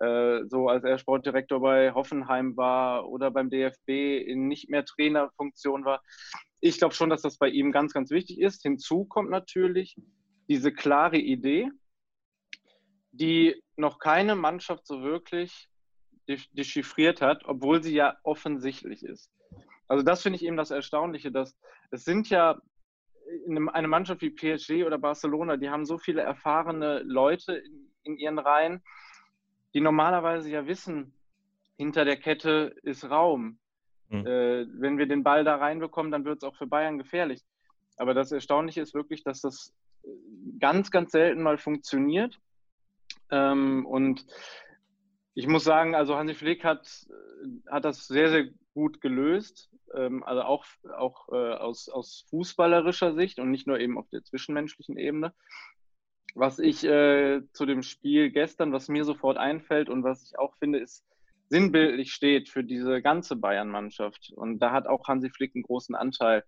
äh, 0.00 0.40
so, 0.48 0.68
als 0.68 0.84
er 0.84 0.98
Sportdirektor 0.98 1.60
bei 1.60 1.92
Hoffenheim 1.92 2.56
war 2.56 3.08
oder 3.08 3.30
beim 3.30 3.50
DFB 3.50 3.88
in 4.26 4.48
nicht 4.48 4.70
mehr 4.70 4.84
Trainerfunktion 4.84 5.84
war. 5.84 6.02
Ich 6.60 6.78
glaube 6.78 6.94
schon, 6.94 7.10
dass 7.10 7.22
das 7.22 7.38
bei 7.38 7.48
ihm 7.48 7.72
ganz, 7.72 7.92
ganz 7.92 8.10
wichtig 8.10 8.40
ist. 8.40 8.62
Hinzu 8.62 9.04
kommt 9.04 9.30
natürlich 9.30 9.96
diese 10.48 10.72
klare 10.72 11.18
Idee, 11.18 11.68
die 13.10 13.61
noch 13.82 13.98
keine 13.98 14.34
Mannschaft 14.34 14.86
so 14.86 15.02
wirklich 15.02 15.68
dechiffriert 16.26 17.20
hat, 17.20 17.44
obwohl 17.44 17.82
sie 17.82 17.94
ja 17.94 18.16
offensichtlich 18.22 19.02
ist. 19.02 19.30
Also 19.88 20.02
das 20.02 20.22
finde 20.22 20.36
ich 20.36 20.44
eben 20.44 20.56
das 20.56 20.70
Erstaunliche, 20.70 21.30
dass 21.30 21.54
es 21.90 22.04
sind 22.04 22.30
ja 22.30 22.58
eine 23.46 23.88
Mannschaft 23.88 24.22
wie 24.22 24.30
PSG 24.30 24.84
oder 24.84 24.98
Barcelona, 24.98 25.56
die 25.56 25.68
haben 25.68 25.84
so 25.84 25.98
viele 25.98 26.22
erfahrene 26.22 27.02
Leute 27.02 27.54
in, 27.56 27.90
in 28.04 28.16
ihren 28.16 28.38
Reihen, 28.38 28.82
die 29.74 29.80
normalerweise 29.80 30.50
ja 30.50 30.66
wissen, 30.66 31.14
hinter 31.76 32.04
der 32.04 32.16
Kette 32.16 32.74
ist 32.82 33.08
Raum. 33.10 33.58
Mhm. 34.08 34.26
Äh, 34.26 34.66
wenn 34.80 34.98
wir 34.98 35.06
den 35.06 35.22
Ball 35.22 35.44
da 35.44 35.56
reinbekommen, 35.56 36.12
dann 36.12 36.24
wird 36.24 36.42
es 36.42 36.48
auch 36.48 36.56
für 36.56 36.66
Bayern 36.66 36.98
gefährlich. 36.98 37.42
Aber 37.96 38.14
das 38.14 38.32
Erstaunliche 38.32 38.80
ist 38.80 38.94
wirklich, 38.94 39.22
dass 39.24 39.40
das 39.40 39.74
ganz, 40.58 40.90
ganz 40.90 41.12
selten 41.12 41.42
mal 41.42 41.58
funktioniert. 41.58 42.38
Ähm, 43.32 43.86
und 43.86 44.24
ich 45.34 45.48
muss 45.48 45.64
sagen, 45.64 45.94
also 45.94 46.16
Hansi 46.16 46.34
Flick 46.34 46.62
hat, 46.62 46.86
hat 47.68 47.84
das 47.84 48.06
sehr, 48.06 48.28
sehr 48.28 48.48
gut 48.74 49.00
gelöst. 49.00 49.70
Ähm, 49.94 50.22
also 50.22 50.42
auch, 50.42 50.64
auch 50.96 51.28
äh, 51.32 51.54
aus, 51.54 51.88
aus 51.88 52.26
fußballerischer 52.30 53.14
Sicht 53.14 53.38
und 53.38 53.50
nicht 53.50 53.66
nur 53.66 53.80
eben 53.80 53.98
auf 53.98 54.08
der 54.10 54.22
zwischenmenschlichen 54.22 54.96
Ebene. 54.96 55.34
Was 56.34 56.58
ich 56.58 56.84
äh, 56.84 57.42
zu 57.52 57.66
dem 57.66 57.82
Spiel 57.82 58.30
gestern, 58.30 58.72
was 58.72 58.88
mir 58.88 59.04
sofort 59.04 59.36
einfällt 59.36 59.88
und 59.88 60.04
was 60.04 60.22
ich 60.22 60.38
auch 60.38 60.54
finde, 60.58 60.78
ist 60.78 61.04
sinnbildlich 61.48 62.12
steht 62.12 62.48
für 62.48 62.64
diese 62.64 63.02
ganze 63.02 63.36
Bayern-Mannschaft. 63.36 64.32
Und 64.34 64.60
da 64.60 64.72
hat 64.72 64.86
auch 64.86 65.06
Hansi 65.08 65.28
Flick 65.28 65.54
einen 65.54 65.64
großen 65.64 65.94
Anteil 65.94 66.44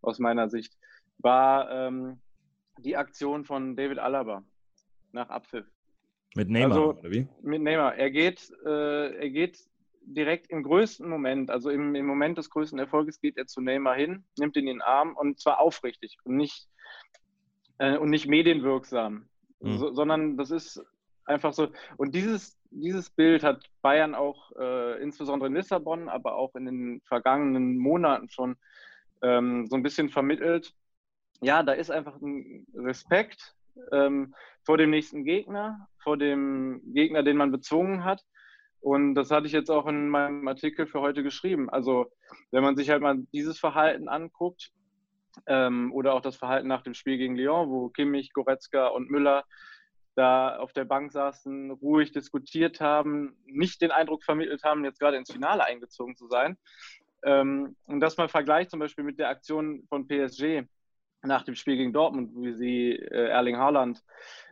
aus 0.00 0.18
meiner 0.18 0.48
Sicht, 0.48 0.74
war 1.18 1.70
ähm, 1.70 2.20
die 2.78 2.96
Aktion 2.96 3.44
von 3.44 3.76
David 3.76 3.98
Alaba 3.98 4.44
nach 5.12 5.28
Abpfiff. 5.28 5.66
Mit 6.36 6.50
Neymar, 6.50 6.70
also, 6.70 6.98
oder 6.98 7.10
wie? 7.10 7.26
Mit 7.42 7.62
Neymar. 7.62 7.94
Er 7.96 8.10
geht, 8.10 8.52
äh, 8.66 9.14
er 9.16 9.30
geht 9.30 9.58
direkt 10.02 10.50
im 10.50 10.62
größten 10.62 11.08
Moment, 11.08 11.50
also 11.50 11.70
im, 11.70 11.94
im 11.94 12.06
Moment 12.06 12.36
des 12.36 12.50
größten 12.50 12.78
Erfolges, 12.78 13.20
geht 13.20 13.38
er 13.38 13.46
zu 13.46 13.62
Neymar 13.62 13.94
hin, 13.94 14.22
nimmt 14.38 14.54
ihn 14.56 14.68
in 14.68 14.76
den 14.76 14.82
Arm 14.82 15.16
und 15.16 15.40
zwar 15.40 15.58
aufrichtig 15.60 16.18
und 16.24 16.36
nicht, 16.36 16.68
äh, 17.78 17.96
und 17.96 18.10
nicht 18.10 18.26
medienwirksam, 18.26 19.26
mhm. 19.60 19.78
so, 19.78 19.94
sondern 19.94 20.36
das 20.36 20.50
ist 20.50 20.84
einfach 21.24 21.54
so. 21.54 21.68
Und 21.96 22.14
dieses, 22.14 22.58
dieses 22.70 23.08
Bild 23.08 23.42
hat 23.42 23.64
Bayern 23.80 24.14
auch 24.14 24.52
äh, 24.58 25.02
insbesondere 25.02 25.48
in 25.48 25.56
Lissabon, 25.56 26.10
aber 26.10 26.36
auch 26.36 26.54
in 26.54 26.66
den 26.66 27.00
vergangenen 27.06 27.78
Monaten 27.78 28.28
schon 28.28 28.56
ähm, 29.22 29.66
so 29.68 29.76
ein 29.76 29.82
bisschen 29.82 30.10
vermittelt. 30.10 30.74
Ja, 31.40 31.62
da 31.62 31.72
ist 31.72 31.90
einfach 31.90 32.20
ein 32.20 32.66
Respekt 32.74 33.55
ähm, 33.92 34.34
vor 34.64 34.78
dem 34.78 34.90
nächsten 34.90 35.24
Gegner, 35.24 35.88
vor 36.02 36.16
dem 36.16 36.80
Gegner, 36.92 37.22
den 37.22 37.36
man 37.36 37.52
bezwungen 37.52 38.04
hat. 38.04 38.22
Und 38.80 39.14
das 39.14 39.30
hatte 39.30 39.46
ich 39.46 39.52
jetzt 39.52 39.70
auch 39.70 39.86
in 39.86 40.08
meinem 40.08 40.46
Artikel 40.46 40.86
für 40.86 41.00
heute 41.00 41.22
geschrieben. 41.22 41.70
Also 41.70 42.06
wenn 42.50 42.62
man 42.62 42.76
sich 42.76 42.90
halt 42.90 43.02
mal 43.02 43.18
dieses 43.32 43.58
Verhalten 43.58 44.08
anguckt 44.08 44.70
ähm, 45.46 45.92
oder 45.92 46.14
auch 46.14 46.20
das 46.20 46.36
Verhalten 46.36 46.68
nach 46.68 46.82
dem 46.82 46.94
Spiel 46.94 47.18
gegen 47.18 47.36
Lyon, 47.36 47.68
wo 47.68 47.88
Kimmich, 47.88 48.32
Goretzka 48.32 48.88
und 48.88 49.10
Müller 49.10 49.44
da 50.14 50.56
auf 50.56 50.72
der 50.72 50.84
Bank 50.84 51.12
saßen, 51.12 51.70
ruhig 51.70 52.10
diskutiert 52.10 52.80
haben, 52.80 53.36
nicht 53.44 53.82
den 53.82 53.90
Eindruck 53.90 54.24
vermittelt 54.24 54.64
haben, 54.64 54.84
jetzt 54.84 54.98
gerade 54.98 55.16
ins 55.16 55.30
Finale 55.30 55.64
eingezogen 55.64 56.16
zu 56.16 56.26
sein. 56.26 56.56
Ähm, 57.24 57.76
und 57.86 58.00
das 58.00 58.16
mal 58.16 58.28
vergleicht 58.28 58.70
zum 58.70 58.80
Beispiel 58.80 59.04
mit 59.04 59.18
der 59.18 59.28
Aktion 59.28 59.84
von 59.88 60.06
PSG 60.06 60.66
nach 61.26 61.42
dem 61.42 61.54
Spiel 61.54 61.76
gegen 61.76 61.92
Dortmund, 61.92 62.32
wie 62.36 62.52
sie 62.52 62.92
äh, 62.92 63.28
Erling 63.28 63.56
Haaland 63.56 64.02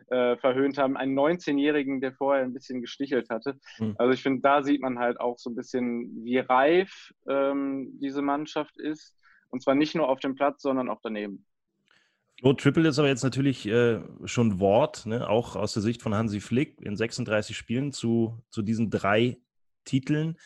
äh, 0.07 0.37
verhöhnt 0.37 0.77
haben, 0.77 0.97
einen 0.97 1.17
19-Jährigen, 1.17 2.01
der 2.01 2.13
vorher 2.13 2.43
ein 2.43 2.53
bisschen 2.53 2.81
gestichelt 2.81 3.29
hatte. 3.29 3.57
Mhm. 3.79 3.95
Also 3.97 4.13
ich 4.13 4.21
finde, 4.21 4.41
da 4.41 4.63
sieht 4.63 4.81
man 4.81 4.99
halt 4.99 5.19
auch 5.19 5.37
so 5.37 5.49
ein 5.49 5.55
bisschen, 5.55 6.23
wie 6.23 6.37
reif 6.37 7.11
ähm, 7.27 7.97
diese 7.99 8.21
Mannschaft 8.21 8.77
ist. 8.77 9.15
Und 9.49 9.63
zwar 9.63 9.75
nicht 9.75 9.95
nur 9.95 10.09
auf 10.09 10.19
dem 10.19 10.35
Platz, 10.35 10.61
sondern 10.61 10.89
auch 10.89 10.99
daneben. 11.01 11.45
Flo 12.39 12.53
Triple 12.53 12.89
ist 12.89 12.99
aber 12.99 13.07
jetzt 13.07 13.23
natürlich 13.23 13.65
äh, 13.65 14.01
schon 14.25 14.59
Wort, 14.59 15.05
ne? 15.05 15.27
auch 15.27 15.55
aus 15.55 15.73
der 15.73 15.81
Sicht 15.81 16.01
von 16.01 16.13
Hansi 16.13 16.41
Flick 16.41 16.81
in 16.81 16.97
36 16.97 17.55
Spielen 17.55 17.91
zu, 17.91 18.37
zu 18.49 18.61
diesen 18.61 18.89
drei 18.89 19.37
Titeln. 19.85 20.37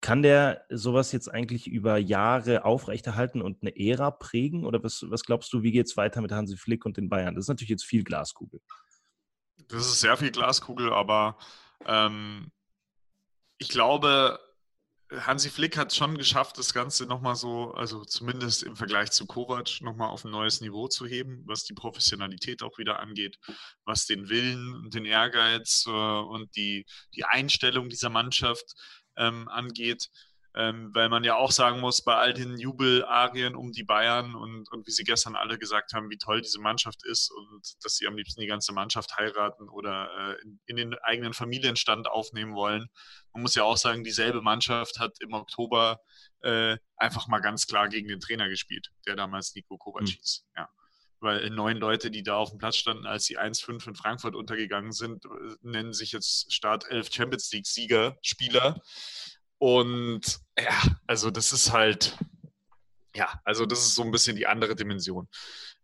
Kann 0.00 0.22
der 0.22 0.64
sowas 0.70 1.10
jetzt 1.12 1.28
eigentlich 1.28 1.66
über 1.66 1.98
Jahre 1.98 2.64
aufrechterhalten 2.64 3.42
und 3.42 3.62
eine 3.62 3.76
Ära 3.76 4.10
prägen? 4.12 4.64
Oder 4.64 4.82
was, 4.82 5.04
was 5.08 5.24
glaubst 5.24 5.52
du, 5.52 5.62
wie 5.62 5.72
geht 5.72 5.86
es 5.86 5.96
weiter 5.96 6.20
mit 6.20 6.30
Hansi 6.30 6.56
Flick 6.56 6.84
und 6.84 6.96
den 6.96 7.08
Bayern? 7.08 7.34
Das 7.34 7.44
ist 7.44 7.48
natürlich 7.48 7.70
jetzt 7.70 7.84
viel 7.84 8.04
Glaskugel. 8.04 8.60
Das 9.68 9.86
ist 9.86 10.00
sehr 10.00 10.16
viel 10.16 10.30
Glaskugel, 10.30 10.92
aber 10.92 11.36
ähm, 11.84 12.52
ich 13.58 13.68
glaube, 13.68 14.38
Hansi 15.10 15.48
Flick 15.48 15.76
hat 15.78 15.94
schon 15.94 16.18
geschafft, 16.18 16.58
das 16.58 16.74
Ganze 16.74 17.06
nochmal 17.06 17.34
so, 17.34 17.72
also 17.72 18.04
zumindest 18.04 18.62
im 18.62 18.76
Vergleich 18.76 19.10
zu 19.10 19.26
Kovac, 19.26 19.80
nochmal 19.80 20.10
auf 20.10 20.24
ein 20.24 20.30
neues 20.30 20.60
Niveau 20.60 20.86
zu 20.86 21.06
heben, 21.06 21.42
was 21.46 21.64
die 21.64 21.72
Professionalität 21.72 22.62
auch 22.62 22.76
wieder 22.78 23.00
angeht, 23.00 23.38
was 23.84 24.04
den 24.04 24.28
Willen 24.28 24.74
und 24.74 24.94
den 24.94 25.06
Ehrgeiz 25.06 25.84
äh, 25.86 25.90
und 25.90 26.54
die, 26.56 26.84
die 27.14 27.24
Einstellung 27.24 27.88
dieser 27.88 28.10
Mannschaft 28.10 28.74
ähm, 29.18 29.48
angeht. 29.48 30.08
Ähm, 30.54 30.90
weil 30.94 31.10
man 31.10 31.24
ja 31.24 31.36
auch 31.36 31.52
sagen 31.52 31.78
muss, 31.78 32.02
bei 32.02 32.16
all 32.16 32.32
den 32.32 32.56
Jubelarien 32.56 33.54
um 33.54 33.70
die 33.70 33.84
Bayern 33.84 34.34
und, 34.34 34.68
und 34.72 34.86
wie 34.86 34.90
sie 34.90 35.04
gestern 35.04 35.36
alle 35.36 35.58
gesagt 35.58 35.92
haben, 35.92 36.10
wie 36.10 36.16
toll 36.16 36.40
diese 36.40 36.58
Mannschaft 36.58 37.04
ist 37.04 37.30
und 37.30 37.76
dass 37.84 37.96
sie 37.96 38.06
am 38.06 38.16
liebsten 38.16 38.40
die 38.40 38.46
ganze 38.46 38.72
Mannschaft 38.72 39.16
heiraten 39.18 39.68
oder 39.68 40.08
äh, 40.18 40.42
in, 40.42 40.58
in, 40.64 40.76
den 40.76 40.94
eigenen 41.02 41.34
Familienstand 41.34 42.08
aufnehmen 42.08 42.54
wollen. 42.54 42.88
Man 43.34 43.42
muss 43.42 43.54
ja 43.54 43.62
auch 43.62 43.76
sagen, 43.76 44.02
dieselbe 44.02 44.40
Mannschaft 44.40 44.98
hat 44.98 45.20
im 45.20 45.34
Oktober 45.34 46.00
äh, 46.40 46.78
einfach 46.96 47.28
mal 47.28 47.40
ganz 47.40 47.66
klar 47.66 47.88
gegen 47.88 48.08
den 48.08 48.18
Trainer 48.18 48.48
gespielt, 48.48 48.88
der 49.06 49.16
damals 49.16 49.54
Nico 49.54 49.76
Kovac 49.76 50.02
mhm. 50.02 50.06
hieß. 50.06 50.46
Ja 50.56 50.68
weil 51.20 51.50
neun 51.50 51.78
Leute, 51.78 52.10
die 52.10 52.22
da 52.22 52.36
auf 52.36 52.50
dem 52.50 52.58
Platz 52.58 52.76
standen, 52.76 53.06
als 53.06 53.24
sie 53.24 53.38
1-5 53.38 53.88
in 53.88 53.94
Frankfurt 53.94 54.34
untergegangen 54.34 54.92
sind, 54.92 55.24
nennen 55.62 55.92
sich 55.92 56.12
jetzt 56.12 56.52
Start 56.52 56.90
11 56.90 57.12
Champions 57.12 57.52
League-Sieger, 57.52 58.16
Spieler. 58.22 58.80
Und 59.58 60.38
ja, 60.58 60.80
also 61.06 61.30
das 61.30 61.52
ist 61.52 61.72
halt, 61.72 62.16
ja, 63.14 63.40
also 63.44 63.66
das 63.66 63.80
ist 63.80 63.96
so 63.96 64.02
ein 64.02 64.12
bisschen 64.12 64.36
die 64.36 64.46
andere 64.46 64.76
Dimension. 64.76 65.28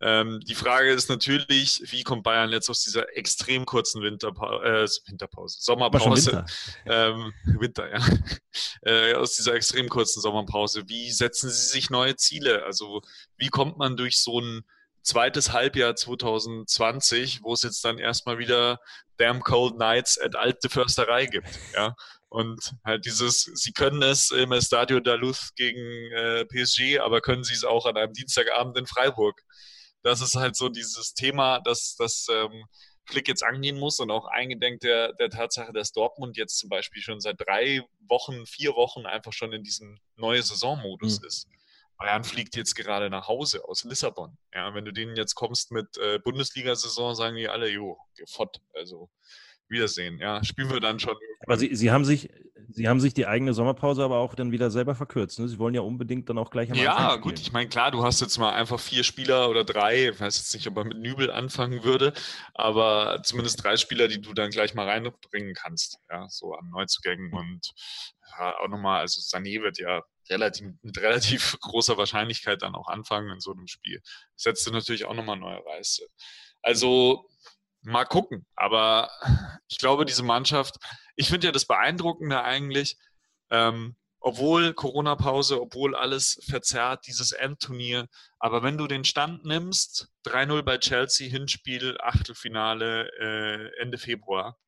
Ähm, 0.00 0.40
die 0.40 0.54
Frage 0.54 0.92
ist 0.92 1.08
natürlich, 1.08 1.82
wie 1.90 2.04
kommt 2.04 2.22
Bayern 2.22 2.50
jetzt 2.50 2.70
aus 2.70 2.82
dieser 2.82 3.16
extrem 3.16 3.64
kurzen 3.64 4.02
Winterpa 4.02 4.62
äh, 4.62 4.88
Winterpause, 5.06 5.58
Sommerpause, 5.60 6.32
Winter. 6.32 6.46
Ähm, 6.86 7.32
Winter, 7.44 7.90
ja, 7.90 8.06
äh, 8.82 9.14
aus 9.14 9.34
dieser 9.36 9.54
extrem 9.54 9.88
kurzen 9.88 10.20
Sommerpause, 10.20 10.88
wie 10.88 11.10
setzen 11.10 11.50
sie 11.50 11.66
sich 11.66 11.90
neue 11.90 12.16
Ziele? 12.16 12.64
Also 12.64 13.02
wie 13.36 13.48
kommt 13.48 13.78
man 13.78 13.96
durch 13.96 14.20
so 14.20 14.40
ein 14.40 14.64
zweites 15.04 15.52
Halbjahr 15.52 15.94
2020, 15.94 17.42
wo 17.42 17.52
es 17.52 17.62
jetzt 17.62 17.84
dann 17.84 17.98
erstmal 17.98 18.38
wieder 18.38 18.80
Damn 19.18 19.42
Cold 19.42 19.78
Nights 19.78 20.18
at 20.20 20.34
Alte 20.34 20.68
Försterei 20.68 21.26
gibt, 21.26 21.48
ja, 21.74 21.94
und 22.28 22.74
halt 22.84 23.04
dieses, 23.04 23.42
sie 23.42 23.72
können 23.72 24.02
es 24.02 24.32
im 24.32 24.50
Estadio 24.50 24.98
da 24.98 25.14
Luz 25.14 25.54
gegen 25.54 26.10
äh, 26.12 26.44
PSG, 26.46 26.98
aber 26.98 27.20
können 27.20 27.44
sie 27.44 27.54
es 27.54 27.62
auch 27.62 27.86
an 27.86 27.96
einem 27.96 28.12
Dienstagabend 28.12 28.76
in 28.76 28.86
Freiburg. 28.86 29.40
Das 30.02 30.20
ist 30.20 30.34
halt 30.34 30.56
so 30.56 30.68
dieses 30.68 31.14
Thema, 31.14 31.60
dass 31.60 31.94
das 31.96 32.26
ähm, 32.28 32.64
Flick 33.06 33.28
jetzt 33.28 33.44
angehen 33.44 33.78
muss 33.78 34.00
und 34.00 34.10
auch 34.10 34.26
eingedenk 34.26 34.80
der, 34.80 35.12
der 35.12 35.30
Tatsache, 35.30 35.72
dass 35.72 35.92
Dortmund 35.92 36.36
jetzt 36.36 36.58
zum 36.58 36.68
Beispiel 36.70 37.02
schon 37.02 37.20
seit 37.20 37.36
drei 37.38 37.82
Wochen, 38.08 38.46
vier 38.46 38.74
Wochen 38.74 39.06
einfach 39.06 39.32
schon 39.32 39.52
in 39.52 39.62
diesem 39.62 40.00
neuen 40.16 40.42
Saisonmodus 40.42 41.20
mhm. 41.20 41.26
ist. 41.26 41.46
Bayern 41.96 42.24
fliegt 42.24 42.56
jetzt 42.56 42.74
gerade 42.74 43.10
nach 43.10 43.28
Hause 43.28 43.64
aus 43.64 43.84
Lissabon. 43.84 44.36
Ja, 44.52 44.74
wenn 44.74 44.84
du 44.84 44.92
denen 44.92 45.16
jetzt 45.16 45.34
kommst 45.34 45.70
mit 45.70 45.96
äh, 45.98 46.18
Bundesliga-Saison, 46.18 47.14
sagen 47.14 47.36
die 47.36 47.48
alle, 47.48 47.68
jo, 47.68 47.98
fort. 48.26 48.60
Also 48.72 49.10
Wiedersehen. 49.74 50.18
Ja, 50.18 50.42
spielen 50.42 50.70
wir 50.70 50.80
dann 50.80 50.98
schon. 50.98 51.16
Aber 51.40 51.58
Sie, 51.58 51.74
Sie, 51.74 51.90
haben 51.90 52.04
sich, 52.04 52.30
Sie 52.70 52.88
haben 52.88 53.00
sich 53.00 53.12
die 53.12 53.26
eigene 53.26 53.52
Sommerpause 53.52 54.02
aber 54.02 54.16
auch 54.18 54.34
dann 54.34 54.52
wieder 54.52 54.70
selber 54.70 54.94
verkürzt. 54.94 55.38
Ne? 55.38 55.48
Sie 55.48 55.58
wollen 55.58 55.74
ja 55.74 55.82
unbedingt 55.82 56.28
dann 56.30 56.38
auch 56.38 56.50
gleich 56.50 56.70
am 56.70 56.78
Ja, 56.78 56.96
Anfang 56.96 57.20
gut. 57.20 57.38
Ich 57.38 57.52
meine, 57.52 57.68
klar, 57.68 57.90
du 57.90 58.02
hast 58.02 58.20
jetzt 58.20 58.38
mal 58.38 58.52
einfach 58.52 58.80
vier 58.80 59.04
Spieler 59.04 59.50
oder 59.50 59.64
drei. 59.64 60.08
Ich 60.08 60.20
weiß 60.20 60.38
jetzt 60.38 60.54
nicht, 60.54 60.66
ob 60.66 60.78
er 60.78 60.84
mit 60.84 60.98
Nübel 60.98 61.30
anfangen 61.30 61.84
würde, 61.84 62.14
aber 62.54 63.20
zumindest 63.22 63.62
drei 63.62 63.76
Spieler, 63.76 64.08
die 64.08 64.20
du 64.20 64.32
dann 64.32 64.50
gleich 64.50 64.74
mal 64.74 64.88
reinbringen 64.88 65.54
kannst. 65.54 65.98
Ja, 66.10 66.26
so 66.28 66.54
an 66.54 66.70
Neuzugängen 66.70 67.32
und 67.32 67.72
ja, 68.38 68.56
auch 68.58 68.68
nochmal, 68.68 69.00
also 69.00 69.20
Sané 69.20 69.62
wird 69.62 69.78
ja 69.78 70.02
relativ, 70.30 70.66
mit 70.82 70.98
relativ 70.98 71.56
großer 71.60 71.98
Wahrscheinlichkeit 71.98 72.62
dann 72.62 72.74
auch 72.74 72.88
anfangen 72.88 73.30
in 73.30 73.40
so 73.40 73.52
einem 73.52 73.66
Spiel. 73.66 74.00
Setzt 74.36 74.70
natürlich 74.72 75.04
auch 75.04 75.14
nochmal 75.14 75.36
neue 75.36 75.64
Reize. 75.66 76.06
Also 76.62 77.28
mal 77.82 78.04
gucken. 78.04 78.46
Aber 78.56 79.10
ich 79.68 79.78
glaube, 79.78 80.04
diese 80.04 80.22
Mannschaft, 80.22 80.76
ich 81.16 81.28
finde 81.28 81.48
ja 81.48 81.52
das 81.52 81.66
Beeindruckende 81.66 82.42
eigentlich, 82.42 82.96
ähm, 83.50 83.96
obwohl 84.20 84.72
Corona-Pause, 84.72 85.60
obwohl 85.60 85.94
alles 85.94 86.40
verzerrt, 86.48 87.06
dieses 87.06 87.32
Endturnier. 87.32 88.08
Aber 88.38 88.62
wenn 88.62 88.78
du 88.78 88.86
den 88.86 89.04
Stand 89.04 89.44
nimmst, 89.44 90.08
3-0 90.24 90.62
bei 90.62 90.78
Chelsea, 90.78 91.28
Hinspiel, 91.28 91.98
Achtelfinale, 92.00 93.10
äh, 93.20 93.82
Ende 93.82 93.98
Februar, 93.98 94.58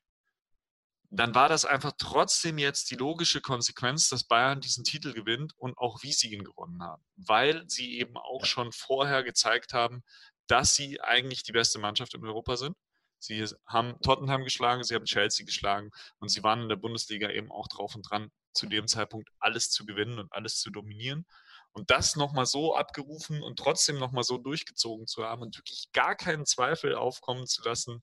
dann 1.10 1.34
war 1.34 1.48
das 1.48 1.64
einfach 1.64 1.92
trotzdem 1.96 2.58
jetzt 2.58 2.90
die 2.90 2.96
logische 2.96 3.40
Konsequenz, 3.40 4.10
dass 4.10 4.24
Bayern 4.24 4.60
diesen 4.60 4.84
Titel 4.84 5.14
gewinnt 5.14 5.54
und 5.56 5.78
auch 5.78 6.02
wie 6.02 6.12
sie 6.12 6.34
ihn 6.34 6.44
gewonnen 6.44 6.82
haben. 6.82 7.02
Weil 7.16 7.64
sie 7.68 7.98
eben 7.98 8.18
auch 8.18 8.44
schon 8.44 8.72
vorher 8.72 9.22
gezeigt 9.22 9.72
haben, 9.72 10.02
dass 10.48 10.74
sie 10.74 11.00
eigentlich 11.00 11.44
die 11.44 11.52
beste 11.52 11.78
Mannschaft 11.78 12.12
in 12.14 12.26
Europa 12.26 12.56
sind 12.56 12.76
Sie 13.18 13.44
haben 13.66 14.00
Tottenham 14.02 14.44
geschlagen, 14.44 14.84
sie 14.84 14.94
haben 14.94 15.04
Chelsea 15.04 15.44
geschlagen 15.44 15.90
und 16.18 16.28
sie 16.28 16.42
waren 16.42 16.62
in 16.62 16.68
der 16.68 16.76
Bundesliga 16.76 17.30
eben 17.30 17.50
auch 17.50 17.68
drauf 17.68 17.94
und 17.94 18.02
dran, 18.02 18.30
zu 18.52 18.66
dem 18.66 18.86
Zeitpunkt 18.86 19.30
alles 19.38 19.70
zu 19.70 19.84
gewinnen 19.84 20.18
und 20.18 20.32
alles 20.32 20.58
zu 20.60 20.70
dominieren. 20.70 21.26
Und 21.72 21.90
das 21.90 22.16
nochmal 22.16 22.46
so 22.46 22.74
abgerufen 22.74 23.42
und 23.42 23.58
trotzdem 23.58 23.98
nochmal 23.98 24.24
so 24.24 24.38
durchgezogen 24.38 25.06
zu 25.06 25.24
haben 25.24 25.42
und 25.42 25.58
wirklich 25.58 25.88
gar 25.92 26.14
keinen 26.14 26.46
Zweifel 26.46 26.94
aufkommen 26.94 27.46
zu 27.46 27.62
lassen. 27.64 28.02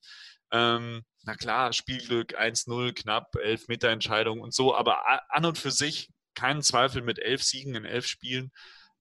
Ähm, 0.51 1.03
na 1.24 1.36
klar, 1.36 1.74
Spielglück 1.74 2.39
1-0, 2.39 2.93
knapp, 2.93 3.36
11 3.36 3.70
Meter 3.70 3.89
Entscheidung 3.89 4.41
und 4.41 4.53
so, 4.53 4.75
aber 4.75 5.01
an 5.29 5.46
und 5.46 5.58
für 5.58 5.72
sich 5.72 6.12
keinen 6.36 6.62
Zweifel 6.62 7.01
mit 7.01 7.17
elf 7.17 7.41
Siegen 7.41 7.74
in 7.74 7.86
elf 7.86 8.05
Spielen, 8.05 8.51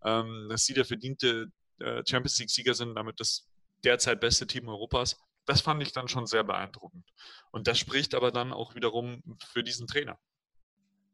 ähm, 0.05 0.47
dass 0.49 0.65
sie 0.65 0.73
der 0.75 0.87
verdiente 0.87 1.49
äh, 1.81 2.03
Champions 2.09 2.39
League-Sieger 2.39 2.75
sind, 2.75 2.95
damit 2.95 3.21
das 3.21 3.47
derzeit 3.85 4.21
beste 4.21 4.47
Team 4.47 4.69
Europas 4.69 5.19
das 5.47 5.61
fand 5.61 5.83
ich 5.83 5.93
dann 5.93 6.09
schon 6.09 6.27
sehr 6.27 6.45
beeindruckend. 6.45 7.05
Und 7.51 7.67
das 7.67 7.79
spricht 7.79 8.15
aber 8.15 8.31
dann 8.31 8.53
auch 8.53 8.75
wiederum 8.75 9.23
für 9.45 9.63
diesen 9.63 9.87
Trainer. 9.87 10.19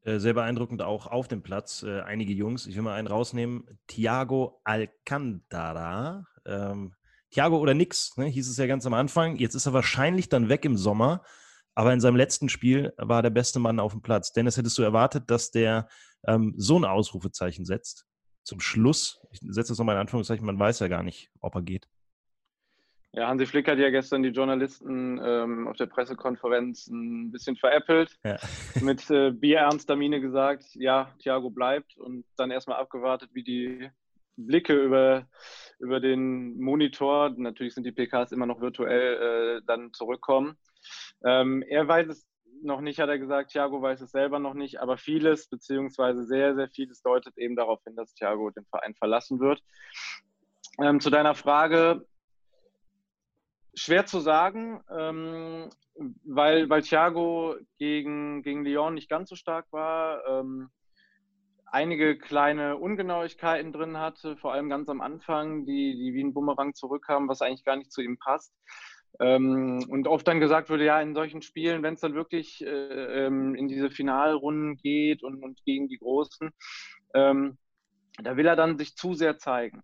Äh, 0.03 0.19
sehr 0.19 0.35
beeindruckend 0.35 0.83
auch 0.83 1.07
auf 1.07 1.29
dem 1.29 1.43
Platz. 1.43 1.83
Äh, 1.83 2.01
einige 2.01 2.33
Jungs, 2.33 2.67
ich 2.67 2.77
will 2.77 2.83
mal 2.83 2.95
einen 2.95 3.09
rausnehmen. 3.09 3.79
Thiago 3.87 4.61
Alcantara. 4.65 6.27
Ähm, 6.47 6.95
Thiago 7.31 7.59
oder 7.59 7.75
nix, 7.75 8.17
ne, 8.17 8.27
hieß 8.27 8.49
es 8.49 8.57
ja 8.57 8.67
ganz 8.67 8.87
am 8.87 8.95
Anfang. 8.95 9.37
Jetzt 9.37 9.55
ist 9.55 9.67
er 9.67 9.73
wahrscheinlich 9.73 10.29
dann 10.29 10.49
weg 10.49 10.65
im 10.65 10.77
Sommer. 10.77 11.23
Aber 11.75 11.93
in 11.93 12.01
seinem 12.01 12.17
letzten 12.17 12.49
Spiel 12.49 12.93
war 12.97 13.23
der 13.23 13.31
beste 13.31 13.61
Mann 13.61 13.79
auf 13.79 13.93
dem 13.93 14.03
Platz. 14.03 14.33
Dennis, 14.33 14.57
hättest 14.57 14.79
du 14.79 14.83
erwartet, 14.83 15.31
dass 15.31 15.51
der 15.51 15.89
ähm, 16.27 16.55
so 16.57 16.79
ein 16.79 16.85
Ausrufezeichen 16.85 17.65
setzt? 17.65 18.07
Zum 18.43 18.61
Schluss, 18.61 19.21
ich 19.31 19.41
setze 19.43 19.73
das 19.73 19.79
nochmal 19.79 19.95
in 19.95 20.01
Anführungszeichen, 20.01 20.45
man 20.45 20.59
weiß 20.59 20.81
ja 20.81 20.89
gar 20.89 21.03
nicht, 21.03 21.31
ob 21.41 21.55
er 21.55 21.63
geht. 21.63 21.87
Ja, 23.13 23.27
Hansi 23.29 23.47
Flick 23.47 23.69
hat 23.69 23.79
ja 23.79 23.89
gestern 23.91 24.23
die 24.23 24.29
Journalisten 24.29 25.19
ähm, 25.25 25.67
auf 25.67 25.77
der 25.77 25.87
Pressekonferenz 25.87 26.89
ein 26.89 27.31
bisschen 27.31 27.57
veräppelt, 27.57 28.19
ja. 28.23 28.37
mit 28.83 29.09
äh, 29.11 29.31
bierernster 29.31 29.97
Miene 29.97 30.21
gesagt, 30.21 30.65
ja, 30.75 31.15
Thiago 31.19 31.51
bleibt 31.51 31.97
und 31.97 32.25
dann 32.37 32.51
erstmal 32.51 32.79
abgewartet, 32.79 33.31
wie 33.33 33.43
die 33.43 33.91
Blicke 34.37 34.75
über, 34.75 35.27
über 35.79 36.01
den 36.01 36.61
Monitor, 36.61 37.31
natürlich 37.37 37.75
sind 37.75 37.85
die 37.85 37.93
PKs 37.93 38.33
immer 38.33 38.47
noch 38.47 38.61
virtuell, 38.61 39.59
äh, 39.59 39.63
dann 39.67 39.93
zurückkommen. 39.93 40.59
Ähm, 41.25 41.63
er 41.63 41.89
weiß 41.89 42.09
es 42.09 42.27
noch 42.63 42.81
nicht, 42.81 43.01
hat 43.01 43.09
er 43.09 43.19
gesagt, 43.19 43.53
Thiago 43.53 43.81
weiß 43.81 44.01
es 44.01 44.11
selber 44.11 44.39
noch 44.39 44.55
nicht, 44.55 44.81
aber 44.81 44.97
vieles, 44.97 45.49
beziehungsweise 45.49 46.25
sehr, 46.25 46.55
sehr 46.55 46.69
vieles 46.69 47.03
deutet 47.03 47.37
eben 47.39 47.57
darauf 47.57 47.83
hin, 47.85 47.97
dass 47.97 48.15
Thiago 48.15 48.51
den 48.51 48.65
Verein 48.67 48.95
verlassen 48.95 49.41
wird. 49.41 49.63
Ähm, 50.81 51.01
zu 51.01 51.11
deiner 51.11 51.35
Frage, 51.35 52.05
schwer 53.79 54.07
zu 54.07 54.21
sagen, 54.21 54.83
ähm, 54.91 55.71
weil, 56.25 56.69
weil 56.69 56.83
Thiago 56.83 57.57
gegen, 57.79 58.43
gegen 58.43 58.65
Lyon 58.65 58.95
nicht 58.95 59.09
ganz 59.09 59.29
so 59.29 59.37
stark 59.37 59.67
war. 59.73 60.23
Ähm, 60.27 60.71
einige 61.67 62.19
kleine 62.19 62.77
Ungenauigkeiten 62.77 63.73
drin 63.73 63.99
hatte, 63.99 64.37
vor 64.37 64.53
allem 64.53 64.69
ganz 64.69 64.89
am 64.89 65.01
Anfang, 65.01 65.67
die, 65.67 65.95
die 65.97 66.15
wie 66.15 66.25
ein 66.25 66.35
Bumerang 66.35 66.75
zurückkamen, 66.75 67.29
was 67.29 67.43
eigentlich 67.43 67.65
gar 67.65 67.77
nicht 67.77 67.93
zu 67.93 68.01
ihm 68.01 68.19
passt. 68.19 68.53
Ähm, 69.21 69.85
und 69.89 70.07
oft 70.07 70.27
dann 70.29 70.41
gesagt 70.41 70.71
wurde, 70.71 70.85
ja, 70.85 71.01
in 71.01 71.15
solchen 71.15 71.43
Spielen, 71.43 71.83
wenn 71.83 71.95
es 71.95 72.01
dann 72.01 72.15
wirklich 72.15 72.65
äh, 72.65 73.27
ähm, 73.27 73.55
in 73.55 73.69
diese 73.69 73.91
Finalrunden 73.91 74.77
geht 74.77 75.23
und, 75.23 75.43
und 75.43 75.65
gegen 75.65 75.89
die 75.89 75.99
Großen, 75.99 76.51
ähm, 77.15 77.59
da 78.23 78.37
will 78.37 78.47
er 78.47 78.57
dann 78.57 78.79
sich 78.79 78.97
zu 78.97 79.15
sehr 79.15 79.39
zeigen. 79.39 79.83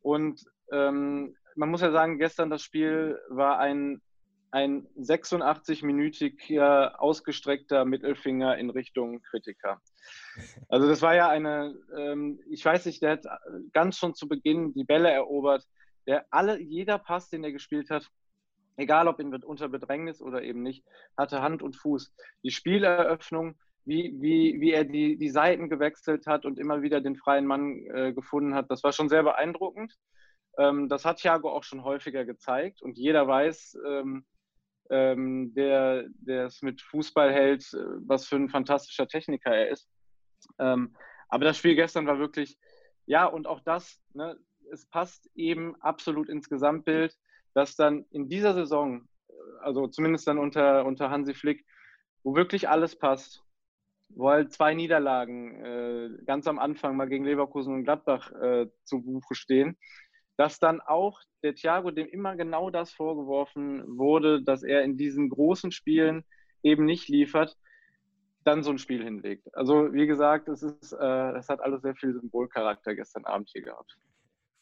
Und 0.00 0.40
ähm, 0.72 1.34
man 1.56 1.70
muss 1.70 1.80
ja 1.80 1.90
sagen, 1.90 2.18
gestern 2.18 2.50
das 2.50 2.62
Spiel 2.62 3.18
war 3.28 3.58
ein, 3.58 4.00
ein 4.50 4.86
86-minütiger 4.98 6.96
ausgestreckter 6.96 7.84
Mittelfinger 7.84 8.56
in 8.58 8.70
Richtung 8.70 9.20
Kritiker. 9.22 9.80
Also 10.68 10.88
das 10.88 11.02
war 11.02 11.14
ja 11.14 11.28
eine, 11.28 11.74
ähm, 11.96 12.40
ich 12.48 12.64
weiß 12.64 12.86
nicht, 12.86 13.02
der 13.02 13.12
hat 13.12 13.26
ganz 13.72 13.98
schon 13.98 14.14
zu 14.14 14.28
Beginn 14.28 14.72
die 14.74 14.84
Bälle 14.84 15.10
erobert. 15.10 15.66
Der 16.06 16.24
alle, 16.30 16.60
jeder 16.60 16.98
Pass, 16.98 17.30
den 17.30 17.42
er 17.42 17.52
gespielt 17.52 17.90
hat, 17.90 18.08
egal 18.76 19.08
ob 19.08 19.18
in, 19.18 19.34
unter 19.34 19.68
Bedrängnis 19.68 20.22
oder 20.22 20.42
eben 20.42 20.62
nicht, 20.62 20.84
hatte 21.16 21.42
Hand 21.42 21.62
und 21.62 21.76
Fuß. 21.76 22.14
Die 22.44 22.50
Spieleröffnung, 22.50 23.56
wie, 23.84 24.14
wie, 24.20 24.60
wie 24.60 24.72
er 24.72 24.84
die, 24.84 25.16
die 25.16 25.30
Seiten 25.30 25.68
gewechselt 25.68 26.26
hat 26.26 26.44
und 26.44 26.58
immer 26.58 26.82
wieder 26.82 27.00
den 27.00 27.16
freien 27.16 27.46
Mann 27.46 27.84
äh, 27.94 28.12
gefunden 28.12 28.54
hat, 28.54 28.70
das 28.70 28.84
war 28.84 28.92
schon 28.92 29.08
sehr 29.08 29.22
beeindruckend. 29.22 29.96
Ähm, 30.58 30.88
das 30.88 31.04
hat 31.04 31.18
Thiago 31.18 31.50
auch 31.50 31.64
schon 31.64 31.84
häufiger 31.84 32.24
gezeigt 32.24 32.82
und 32.82 32.98
jeder 32.98 33.26
weiß, 33.26 33.78
ähm, 33.86 34.24
ähm, 34.90 35.52
der, 35.54 36.04
der 36.08 36.46
es 36.46 36.62
mit 36.62 36.80
Fußball 36.80 37.32
hält, 37.32 37.64
äh, 37.74 37.78
was 38.06 38.26
für 38.26 38.36
ein 38.36 38.48
fantastischer 38.48 39.08
Techniker 39.08 39.54
er 39.54 39.70
ist. 39.70 39.88
Aber 40.58 41.44
das 41.44 41.56
Spiel 41.56 41.74
gestern 41.74 42.06
war 42.06 42.18
wirklich, 42.18 42.56
ja, 43.06 43.24
und 43.24 43.46
auch 43.46 43.60
das, 43.60 44.00
ne, 44.12 44.38
es 44.70 44.86
passt 44.86 45.30
eben 45.34 45.74
absolut 45.80 46.28
ins 46.28 46.48
Gesamtbild, 46.48 47.16
dass 47.54 47.76
dann 47.76 48.04
in 48.10 48.28
dieser 48.28 48.54
Saison, 48.54 49.08
also 49.60 49.86
zumindest 49.88 50.26
dann 50.26 50.38
unter, 50.38 50.84
unter 50.84 51.10
Hansi 51.10 51.34
Flick, 51.34 51.64
wo 52.22 52.34
wirklich 52.34 52.68
alles 52.68 52.96
passt, 52.96 53.42
wo 54.08 54.30
halt 54.30 54.52
zwei 54.52 54.74
Niederlagen 54.74 55.64
äh, 55.64 56.10
ganz 56.24 56.46
am 56.46 56.58
Anfang 56.58 56.96
mal 56.96 57.08
gegen 57.08 57.24
Leverkusen 57.24 57.74
und 57.74 57.84
Gladbach 57.84 58.30
äh, 58.32 58.66
zu 58.84 59.02
Buche 59.02 59.34
stehen, 59.34 59.78
dass 60.36 60.58
dann 60.58 60.80
auch 60.80 61.20
der 61.42 61.54
Thiago, 61.54 61.90
dem 61.90 62.08
immer 62.08 62.36
genau 62.36 62.70
das 62.70 62.92
vorgeworfen 62.92 63.84
wurde, 63.98 64.42
dass 64.42 64.62
er 64.62 64.82
in 64.82 64.96
diesen 64.96 65.30
großen 65.30 65.72
Spielen 65.72 66.24
eben 66.62 66.84
nicht 66.84 67.08
liefert, 67.08 67.56
dann 68.44 68.62
so 68.62 68.70
ein 68.70 68.78
Spiel 68.78 69.02
hinlegt. 69.02 69.52
Also 69.54 69.92
wie 69.92 70.06
gesagt, 70.06 70.48
es, 70.48 70.62
ist, 70.62 70.92
äh, 70.92 71.32
es 71.32 71.48
hat 71.48 71.60
alles 71.60 71.82
sehr 71.82 71.94
viel 71.94 72.12
Symbolcharakter 72.12 72.94
gestern 72.94 73.24
Abend 73.24 73.50
hier 73.52 73.62
gehabt. 73.62 73.96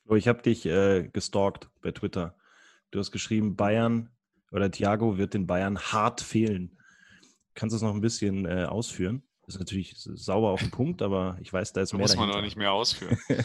Flo, 0.06 0.16
ich 0.16 0.28
habe 0.28 0.42
dich 0.42 0.64
äh, 0.66 1.08
gestalkt 1.12 1.68
bei 1.82 1.90
Twitter. 1.90 2.36
Du 2.90 2.98
hast 2.98 3.10
geschrieben, 3.10 3.56
Bayern 3.56 4.10
oder 4.52 4.70
Thiago 4.70 5.18
wird 5.18 5.34
den 5.34 5.46
Bayern 5.46 5.78
hart 5.78 6.20
fehlen. 6.20 6.78
Kannst 7.54 7.72
du 7.72 7.76
es 7.76 7.82
noch 7.82 7.94
ein 7.94 8.00
bisschen 8.00 8.46
äh, 8.46 8.64
ausführen? 8.64 9.22
Das 9.42 9.56
ist 9.56 9.58
natürlich 9.58 9.94
sauber 9.96 10.50
auf 10.50 10.60
den 10.60 10.70
Punkt, 10.70 11.02
aber 11.02 11.36
ich 11.40 11.52
weiß, 11.52 11.72
da 11.72 11.82
ist 11.82 11.90
so 11.90 11.96
mehr. 11.96 12.04
Muss 12.04 12.16
man 12.16 12.28
dahinter. 12.28 12.38
doch 12.38 12.44
nicht 12.44 12.56
mehr 12.56 12.72
ausführen. 12.72 13.18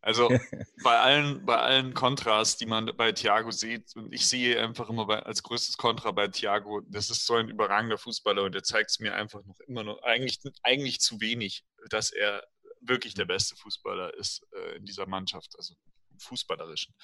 Also 0.00 0.28
bei 0.84 0.98
allen, 0.98 1.44
bei 1.44 1.56
allen 1.56 1.94
Kontras, 1.94 2.56
die 2.56 2.66
man 2.66 2.86
bei 2.96 3.12
Thiago 3.12 3.50
sieht, 3.50 3.94
und 3.96 4.12
ich 4.12 4.28
sehe 4.28 4.60
einfach 4.62 4.88
immer 4.88 5.06
bei, 5.06 5.20
als 5.20 5.42
größtes 5.42 5.76
Kontra 5.76 6.12
bei 6.12 6.28
Thiago, 6.28 6.80
das 6.88 7.10
ist 7.10 7.26
so 7.26 7.34
ein 7.34 7.48
überragender 7.48 7.98
Fußballer 7.98 8.44
und 8.44 8.54
der 8.54 8.62
zeigt 8.62 8.90
es 8.90 9.00
mir 9.00 9.14
einfach 9.14 9.44
noch 9.44 9.58
immer 9.60 9.82
noch, 9.82 10.02
eigentlich, 10.02 10.40
eigentlich 10.62 11.00
zu 11.00 11.20
wenig, 11.20 11.64
dass 11.90 12.10
er 12.10 12.44
wirklich 12.80 13.14
der 13.14 13.24
beste 13.24 13.56
Fußballer 13.56 14.14
ist 14.14 14.46
äh, 14.52 14.76
in 14.76 14.84
dieser 14.84 15.06
Mannschaft, 15.06 15.54
also 15.56 15.74
im 16.10 16.18
Fußballerischen. 16.20 16.94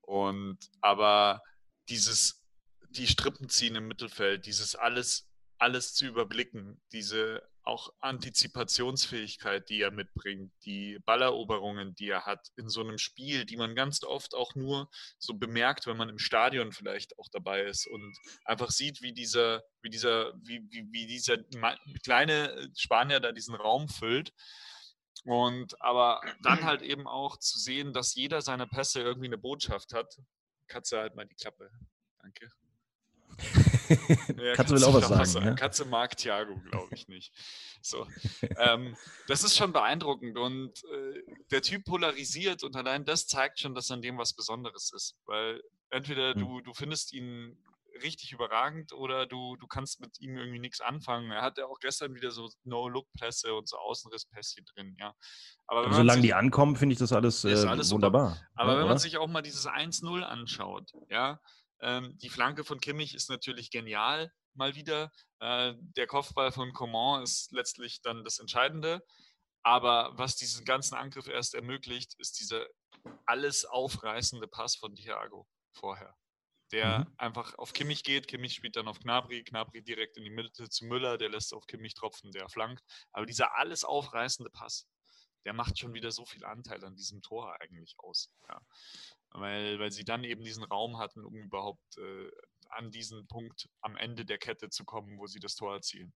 Und 0.00 0.58
aber 0.80 1.40
dieses, 1.88 2.44
die 2.90 3.06
Strippen 3.06 3.48
ziehen 3.48 3.74
im 3.74 3.88
Mittelfeld, 3.88 4.46
dieses 4.46 4.74
alles, 4.74 5.28
alles 5.62 5.94
zu 5.94 6.06
überblicken, 6.06 6.82
diese 6.90 7.48
auch 7.62 7.92
Antizipationsfähigkeit, 8.00 9.68
die 9.68 9.80
er 9.80 9.92
mitbringt, 9.92 10.52
die 10.64 10.98
Balleroberungen, 11.06 11.94
die 11.94 12.08
er 12.08 12.26
hat 12.26 12.48
in 12.56 12.68
so 12.68 12.80
einem 12.80 12.98
Spiel, 12.98 13.44
die 13.44 13.56
man 13.56 13.76
ganz 13.76 14.02
oft 14.02 14.34
auch 14.34 14.56
nur 14.56 14.90
so 15.20 15.34
bemerkt, 15.34 15.86
wenn 15.86 15.96
man 15.96 16.08
im 16.08 16.18
Stadion 16.18 16.72
vielleicht 16.72 17.16
auch 17.20 17.28
dabei 17.30 17.62
ist 17.62 17.86
und 17.86 18.18
einfach 18.44 18.72
sieht, 18.72 19.02
wie 19.02 19.12
dieser, 19.12 19.62
wie 19.82 19.90
dieser, 19.90 20.34
wie, 20.42 20.60
wie, 20.70 20.88
wie 20.90 21.06
dieser 21.06 21.38
kleine 22.02 22.68
Spanier 22.76 23.20
da 23.20 23.30
diesen 23.30 23.54
Raum 23.54 23.88
füllt. 23.88 24.32
Und 25.24 25.80
aber 25.80 26.20
dann 26.42 26.64
halt 26.64 26.82
eben 26.82 27.06
auch 27.06 27.36
zu 27.36 27.60
sehen, 27.60 27.92
dass 27.92 28.16
jeder 28.16 28.42
seiner 28.42 28.66
Pässe 28.66 29.00
irgendwie 29.00 29.28
eine 29.28 29.38
Botschaft 29.38 29.94
hat. 29.94 30.12
Katze 30.66 30.98
halt 30.98 31.14
mal 31.14 31.26
die 31.26 31.36
Klappe. 31.36 31.70
Danke. 32.20 32.50
ja, 34.36 34.54
Katze 34.54 34.74
will 34.74 34.84
auch 34.84 34.94
was 34.94 35.08
sagen. 35.08 35.24
sagen. 35.26 35.46
Ja? 35.46 35.54
Katze 35.54 35.84
mag 35.84 36.16
Thiago, 36.16 36.54
glaube 36.70 36.94
ich 36.94 37.08
nicht. 37.08 37.32
So, 37.82 38.06
ähm, 38.58 38.96
das 39.26 39.42
ist 39.42 39.56
schon 39.56 39.72
beeindruckend 39.72 40.38
und 40.38 40.84
äh, 40.84 41.22
der 41.50 41.62
Typ 41.62 41.84
polarisiert 41.84 42.62
und 42.62 42.76
allein 42.76 43.04
das 43.04 43.26
zeigt 43.26 43.60
schon, 43.60 43.74
dass 43.74 43.90
an 43.90 44.02
dem 44.02 44.18
was 44.18 44.34
Besonderes 44.34 44.92
ist, 44.94 45.16
weil 45.26 45.60
entweder 45.90 46.34
hm. 46.34 46.40
du, 46.40 46.60
du 46.60 46.74
findest 46.74 47.12
ihn 47.12 47.58
richtig 48.02 48.32
überragend 48.32 48.92
oder 48.92 49.26
du, 49.26 49.56
du 49.56 49.66
kannst 49.66 50.00
mit 50.00 50.20
ihm 50.20 50.36
irgendwie 50.36 50.58
nichts 50.58 50.80
anfangen. 50.80 51.30
Er 51.30 51.42
hatte 51.42 51.66
auch 51.66 51.78
gestern 51.80 52.14
wieder 52.14 52.30
so 52.30 52.48
No-Look-Pässe 52.64 53.54
und 53.54 53.68
so 53.68 53.76
Außenriss-Pässe 53.76 54.62
drin, 54.74 54.96
ja. 54.98 55.14
Aber, 55.66 55.86
Aber 55.86 55.94
solange 55.94 56.20
sich, 56.20 56.28
die 56.28 56.34
ankommen, 56.34 56.76
finde 56.76 56.94
ich 56.94 56.98
das 56.98 57.12
alles, 57.12 57.44
äh, 57.44 57.66
alles 57.66 57.90
wunderbar. 57.90 58.30
Super. 58.30 58.46
Aber 58.54 58.72
ja, 58.72 58.78
wenn 58.80 58.88
man 58.88 58.98
sich 58.98 59.16
auch 59.18 59.28
mal 59.28 59.42
dieses 59.42 59.66
1-0 59.66 60.22
anschaut, 60.22 60.92
ja, 61.08 61.40
ähm, 61.82 62.16
die 62.18 62.30
Flanke 62.30 62.64
von 62.64 62.80
Kimmich 62.80 63.14
ist 63.14 63.28
natürlich 63.28 63.70
genial, 63.70 64.32
mal 64.54 64.74
wieder. 64.74 65.12
Äh, 65.40 65.74
der 65.78 66.06
Kopfball 66.06 66.52
von 66.52 66.72
Coman 66.72 67.22
ist 67.22 67.52
letztlich 67.52 68.00
dann 68.02 68.24
das 68.24 68.38
Entscheidende. 68.38 69.04
Aber 69.64 70.12
was 70.16 70.36
diesen 70.36 70.64
ganzen 70.64 70.94
Angriff 70.94 71.28
erst 71.28 71.54
ermöglicht, 71.54 72.14
ist 72.18 72.40
dieser 72.40 72.66
alles 73.26 73.64
aufreißende 73.64 74.46
Pass 74.46 74.76
von 74.76 74.94
Thiago 74.94 75.46
vorher. 75.72 76.16
Der 76.70 77.00
mhm. 77.00 77.14
einfach 77.16 77.58
auf 77.58 77.72
Kimmich 77.72 78.04
geht, 78.04 78.28
Kimmich 78.28 78.54
spielt 78.54 78.76
dann 78.76 78.88
auf 78.88 79.00
Knabri, 79.00 79.42
Knabri 79.44 79.82
direkt 79.82 80.16
in 80.16 80.24
die 80.24 80.30
Mitte 80.30 80.68
zu 80.68 80.86
Müller, 80.86 81.18
der 81.18 81.28
lässt 81.28 81.52
auf 81.52 81.66
Kimmich 81.66 81.94
tropfen, 81.94 82.32
der 82.32 82.48
flankt. 82.48 82.82
Aber 83.12 83.26
dieser 83.26 83.56
alles 83.56 83.84
aufreißende 83.84 84.50
Pass, 84.50 84.88
der 85.44 85.52
macht 85.52 85.78
schon 85.78 85.94
wieder 85.94 86.12
so 86.12 86.24
viel 86.24 86.44
Anteil 86.44 86.84
an 86.84 86.94
diesem 86.94 87.20
Tor 87.22 87.56
eigentlich 87.60 87.94
aus. 87.98 88.32
Ja 88.48 88.60
weil, 89.34 89.78
weil 89.78 89.92
sie 89.92 90.04
dann 90.04 90.24
eben 90.24 90.44
diesen 90.44 90.64
Raum 90.64 90.98
hatten, 90.98 91.24
um 91.24 91.34
überhaupt 91.34 91.98
äh, 91.98 92.30
an 92.70 92.90
diesen 92.90 93.26
Punkt 93.28 93.68
am 93.80 93.96
Ende 93.96 94.24
der 94.24 94.38
Kette 94.38 94.68
zu 94.68 94.84
kommen, 94.84 95.18
wo 95.18 95.26
sie 95.26 95.40
das 95.40 95.56
Tor 95.56 95.74
erzielen. 95.74 96.12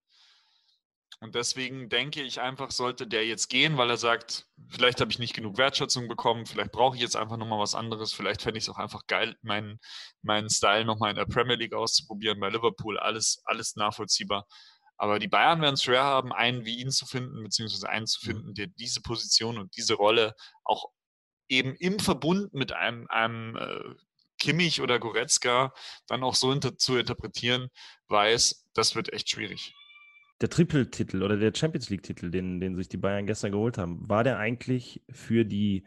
Und 1.20 1.34
deswegen 1.34 1.88
denke 1.88 2.22
ich 2.22 2.40
einfach, 2.40 2.70
sollte 2.70 3.06
der 3.06 3.26
jetzt 3.26 3.48
gehen, 3.48 3.78
weil 3.78 3.88
er 3.88 3.96
sagt, 3.96 4.46
vielleicht 4.68 5.00
habe 5.00 5.10
ich 5.10 5.18
nicht 5.18 5.34
genug 5.34 5.56
Wertschätzung 5.56 6.08
bekommen, 6.08 6.44
vielleicht 6.44 6.72
brauche 6.72 6.96
ich 6.96 7.00
jetzt 7.00 7.16
einfach 7.16 7.38
nochmal 7.38 7.58
was 7.58 7.74
anderes, 7.74 8.12
vielleicht 8.12 8.42
fände 8.42 8.58
ich 8.58 8.64
es 8.64 8.68
auch 8.68 8.76
einfach 8.76 9.06
geil, 9.06 9.34
meinen, 9.40 9.78
meinen 10.20 10.50
Style 10.50 10.84
nochmal 10.84 11.10
in 11.10 11.16
der 11.16 11.24
Premier 11.24 11.56
League 11.56 11.72
auszuprobieren, 11.72 12.38
bei 12.38 12.50
Liverpool, 12.50 12.98
alles, 12.98 13.40
alles 13.46 13.76
nachvollziehbar. 13.76 14.46
Aber 14.98 15.18
die 15.18 15.28
Bayern 15.28 15.62
werden 15.62 15.74
es 15.74 15.82
schwer 15.82 16.04
haben, 16.04 16.32
einen 16.32 16.66
wie 16.66 16.80
ihn 16.80 16.90
zu 16.90 17.06
finden, 17.06 17.42
beziehungsweise 17.42 17.88
einen 17.88 18.06
zu 18.06 18.20
mhm. 18.22 18.30
finden, 18.30 18.54
der 18.54 18.66
diese 18.66 19.00
Position 19.00 19.58
und 19.58 19.74
diese 19.76 19.94
Rolle 19.94 20.34
auch 20.64 20.86
eben 21.48 21.74
im 21.76 21.98
Verbund 21.98 22.52
mit 22.54 22.72
einem, 22.72 23.06
einem 23.08 23.56
äh, 23.56 23.94
Kimmich 24.38 24.80
oder 24.80 24.98
Goretzka 24.98 25.72
dann 26.06 26.22
auch 26.22 26.34
so 26.34 26.52
inter 26.52 26.76
zu 26.76 26.96
interpretieren, 26.96 27.68
weiß, 28.08 28.68
das 28.74 28.94
wird 28.94 29.12
echt 29.12 29.30
schwierig. 29.30 29.74
Der 30.40 30.50
Triple-Titel 30.50 31.22
oder 31.22 31.36
der 31.36 31.54
Champions 31.54 31.88
League-Titel, 31.88 32.30
den, 32.30 32.60
den 32.60 32.76
sich 32.76 32.88
die 32.88 32.98
Bayern 32.98 33.26
gestern 33.26 33.52
geholt 33.52 33.78
haben, 33.78 34.06
war 34.08 34.22
der 34.22 34.38
eigentlich 34.38 35.02
für 35.08 35.44
die, 35.44 35.86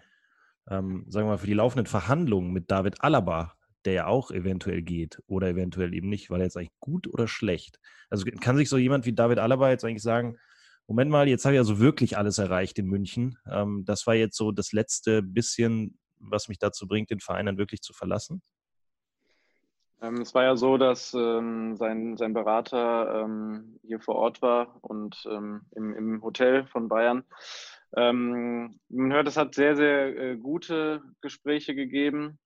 ähm, 0.70 1.06
sagen 1.08 1.28
wir 1.28 1.34
mal, 1.34 1.38
für 1.38 1.46
die 1.48 1.54
laufenden 1.54 1.86
Verhandlungen 1.86 2.52
mit 2.52 2.72
David 2.72 3.04
Alaba, 3.04 3.54
der 3.86 3.94
ja 3.94 4.08
auch 4.08 4.32
eventuell 4.32 4.82
geht 4.82 5.22
oder 5.28 5.48
eventuell 5.50 5.94
eben 5.94 6.10
nicht, 6.10 6.30
war 6.30 6.40
der 6.40 6.48
jetzt 6.48 6.58
eigentlich 6.58 6.78
gut 6.80 7.08
oder 7.08 7.28
schlecht? 7.28 7.80
Also 8.10 8.26
kann 8.26 8.58
sich 8.58 8.70
so 8.70 8.78
jemand 8.78 9.06
wie 9.06 9.14
David 9.14 9.38
Alaba 9.38 9.70
jetzt 9.70 9.86
eigentlich 9.86 10.04
sagen, 10.04 10.38
Moment 10.90 11.12
mal, 11.12 11.28
jetzt 11.28 11.46
habe 11.46 11.54
ich 11.54 11.60
also 11.60 11.80
wirklich 11.80 12.18
alles 12.18 12.40
erreicht 12.40 12.80
in 12.80 12.88
München. 12.88 13.38
Ähm, 13.48 13.84
das 13.86 14.08
war 14.08 14.16
jetzt 14.16 14.36
so 14.36 14.52
das 14.52 14.74
letzte 14.74 15.22
bisschen, 15.22 16.00
was 16.18 16.48
mich 16.48 16.58
dazu 16.58 16.88
bringt, 16.88 17.12
den 17.12 17.20
Verein 17.20 17.46
dann 17.46 17.60
wirklich 17.60 17.82
zu 17.82 17.94
verlassen. 17.94 18.42
Ähm, 20.02 20.22
es 20.22 20.34
war 20.34 20.46
ja 20.46 20.58
so, 20.58 20.78
dass 20.78 21.14
ähm, 21.14 21.78
sein, 21.78 22.18
sein 22.18 22.34
Berater 22.34 23.24
ähm, 23.24 23.80
hier 23.84 24.00
vor 24.00 24.16
Ort 24.16 24.42
war 24.42 24.80
und 24.82 25.16
ähm, 25.30 25.62
im, 25.76 25.94
im 25.94 26.24
Hotel 26.24 26.66
von 26.66 26.90
Bayern. 26.90 27.24
Ähm, 27.96 28.80
man 28.90 29.14
hört, 29.14 29.28
es 29.28 29.38
hat 29.38 29.54
sehr, 29.54 29.76
sehr 29.76 30.18
äh, 30.18 30.38
gute 30.38 31.04
Gespräche 31.22 31.76
gegeben. 31.76 32.40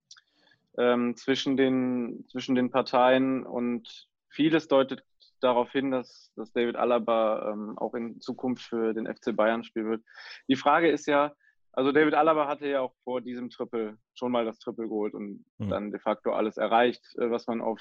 ähm, 0.77 1.15
zwischen, 1.15 1.56
den, 1.58 2.25
zwischen 2.29 2.56
den 2.56 2.71
Parteien 2.71 3.45
und 3.45 4.08
vieles 4.29 4.67
deutet 4.67 5.03
darauf 5.43 5.71
hin, 5.71 5.91
dass, 5.91 6.32
dass 6.36 6.51
David 6.53 6.75
Alaba 6.75 7.51
ähm, 7.51 7.77
auch 7.77 7.93
in 7.93 8.19
Zukunft 8.21 8.63
für 8.63 8.93
den 8.93 9.08
FC 9.08 9.36
Bayern 9.36 9.63
spielen 9.63 9.89
wird. 9.89 10.03
Die 10.47 10.56
Frage 10.56 10.89
ist 10.89 11.06
ja, 11.08 11.34
also 11.71 11.91
David 11.91 12.13
Alaba 12.13 12.47
hatte 12.47 12.67
ja 12.67 12.82
auch 12.82 12.93
vor 13.03 13.21
diesem 13.21 13.49
Triple 13.49 13.97
schon 14.13 14.32
mal 14.32 14.45
das 14.45 14.60
Triple 14.60 14.88
geholt 14.88 15.15
und 15.15 15.43
mhm. 15.58 15.69
dann 15.69 15.91
de 15.91 15.99
facto 15.99 16.32
alles 16.32 16.58
erreicht, 16.58 17.03
äh, 17.17 17.29
was 17.32 17.47
man 17.47 17.62
auf 17.62 17.79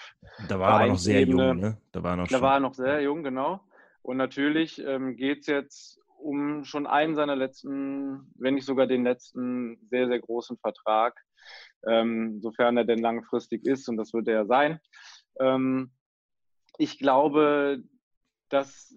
Da 0.48 0.58
war 0.58 0.82
er 0.82 0.88
noch 0.88 0.98
sehr 0.98 1.22
jung, 1.22 1.58
ne? 1.58 1.78
Da 1.92 2.02
war 2.02 2.14
er 2.14 2.16
noch, 2.16 2.28
da 2.28 2.40
war 2.40 2.54
er 2.54 2.60
noch 2.60 2.74
sehr 2.74 3.02
jung, 3.02 3.22
genau. 3.22 3.60
Und 4.00 4.16
natürlich 4.16 4.82
ähm, 4.84 5.16
geht 5.16 5.40
es 5.40 5.46
jetzt 5.46 6.00
um 6.18 6.64
schon 6.64 6.86
einen 6.86 7.14
seiner 7.14 7.36
letzten, 7.36 8.32
wenn 8.36 8.54
nicht 8.54 8.64
sogar 8.64 8.86
den 8.86 9.04
letzten 9.04 9.78
sehr, 9.90 10.08
sehr 10.08 10.20
großen 10.20 10.56
Vertrag, 10.58 11.14
ähm, 11.86 12.40
sofern 12.40 12.76
er 12.76 12.84
denn 12.84 13.00
langfristig 13.00 13.66
ist 13.66 13.88
und 13.88 13.96
das 13.96 14.12
wird 14.14 14.28
er 14.28 14.34
ja 14.34 14.46
sein. 14.46 14.80
Ähm, 15.40 15.90
ich 16.78 16.98
glaube, 16.98 17.82
dass 18.48 18.96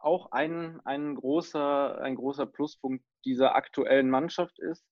auch 0.00 0.32
ein, 0.32 0.80
ein, 0.84 1.14
großer, 1.14 2.00
ein 2.00 2.16
großer 2.16 2.46
Pluspunkt 2.46 3.04
dieser 3.24 3.54
aktuellen 3.54 4.08
Mannschaft 4.10 4.58
ist, 4.58 4.84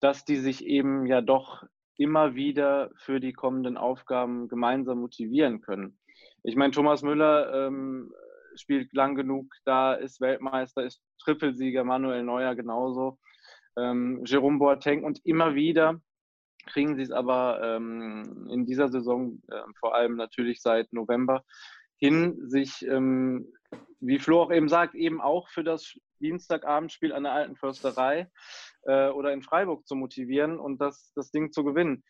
dass 0.00 0.24
die 0.24 0.36
sich 0.36 0.64
eben 0.64 1.06
ja 1.06 1.20
doch 1.20 1.64
immer 1.96 2.34
wieder 2.34 2.90
für 2.96 3.20
die 3.20 3.32
kommenden 3.32 3.76
Aufgaben 3.76 4.48
gemeinsam 4.48 4.98
motivieren 4.98 5.60
können. 5.60 5.98
Ich 6.42 6.56
meine, 6.56 6.72
Thomas 6.72 7.02
Müller 7.02 7.66
ähm, 7.66 8.12
spielt 8.56 8.92
lang 8.92 9.14
genug 9.14 9.54
da, 9.64 9.94
ist 9.94 10.20
Weltmeister, 10.20 10.84
ist 10.84 11.00
Trippelsieger, 11.20 11.84
Manuel 11.84 12.24
Neuer 12.24 12.54
genauso, 12.54 13.18
ähm, 13.76 14.22
Jerome 14.24 14.58
Boateng 14.58 15.04
und 15.04 15.24
immer 15.24 15.54
wieder 15.54 16.00
kriegen 16.66 16.96
sie 16.96 17.02
es 17.02 17.10
aber 17.10 17.60
ähm, 17.62 18.48
in 18.50 18.66
dieser 18.66 18.88
Saison, 18.88 19.42
äh, 19.48 19.60
vor 19.78 19.94
allem 19.94 20.16
natürlich 20.16 20.60
seit 20.60 20.92
November, 20.92 21.44
hin, 21.96 22.48
sich, 22.48 22.86
ähm, 22.86 23.52
wie 24.00 24.18
Flo 24.18 24.42
auch 24.42 24.52
eben 24.52 24.68
sagt, 24.68 24.94
eben 24.94 25.20
auch 25.20 25.48
für 25.48 25.64
das 25.64 25.94
Dienstagabendspiel 26.20 27.12
an 27.12 27.24
der 27.24 27.32
alten 27.32 27.56
Försterei 27.56 28.30
äh, 28.82 29.08
oder 29.08 29.32
in 29.32 29.42
Freiburg 29.42 29.86
zu 29.86 29.94
motivieren 29.94 30.58
und 30.58 30.80
das, 30.80 31.12
das 31.14 31.30
Ding 31.30 31.52
zu 31.52 31.64
gewinnen. 31.64 32.02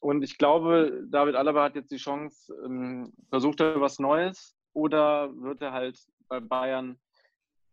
Und 0.00 0.22
ich 0.22 0.38
glaube, 0.38 1.04
David 1.08 1.36
Alaba 1.36 1.64
hat 1.64 1.74
jetzt 1.74 1.90
die 1.90 1.96
Chance, 1.96 2.52
ähm, 2.64 3.12
versucht 3.30 3.60
er 3.60 3.80
was 3.80 3.98
Neues 3.98 4.56
oder 4.72 5.34
wird 5.40 5.62
er 5.62 5.72
halt 5.72 5.98
bei 6.28 6.40
Bayern 6.40 6.98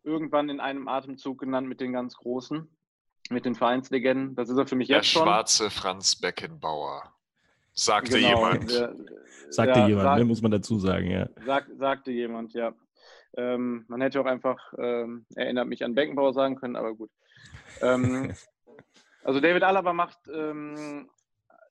irgendwann 0.03 0.49
in 0.49 0.59
einem 0.59 0.87
Atemzug 0.87 1.39
genannt 1.39 1.67
mit 1.67 1.81
den 1.81 1.93
ganz 1.93 2.15
Großen? 2.15 2.69
Mit 3.29 3.45
den 3.45 3.55
Vereinslegenden. 3.55 4.35
Das 4.35 4.49
ist 4.49 4.57
er 4.57 4.67
für 4.67 4.75
mich 4.75 4.87
Der 4.87 4.97
jetzt 4.97 5.07
schon. 5.07 5.25
Der 5.25 5.31
schwarze 5.31 5.69
Franz 5.69 6.15
Beckenbauer. 6.15 7.13
Sagte 7.73 8.19
genau, 8.19 8.35
jemand. 8.35 8.71
Der, 8.71 8.95
sagte 9.49 9.79
ja, 9.79 9.87
jemand, 9.87 10.03
sag, 10.03 10.17
ne, 10.17 10.25
muss 10.25 10.41
man 10.41 10.51
dazu 10.51 10.77
sagen, 10.77 11.09
ja. 11.09 11.29
Sag, 11.45 11.67
sagte 11.77 12.11
jemand, 12.11 12.53
ja. 12.53 12.73
Ähm, 13.35 13.85
man 13.87 14.01
hätte 14.01 14.21
auch 14.21 14.25
einfach 14.25 14.59
ähm, 14.77 15.25
erinnert 15.35 15.67
mich 15.67 15.83
an 15.83 15.95
Beckenbauer 15.95 16.33
sagen 16.33 16.55
können, 16.55 16.75
aber 16.75 16.93
gut. 16.93 17.09
Ähm, 17.81 18.33
also 19.23 19.39
David 19.39 19.63
Alaba 19.63 19.93
macht, 19.93 20.19
ähm, 20.31 21.09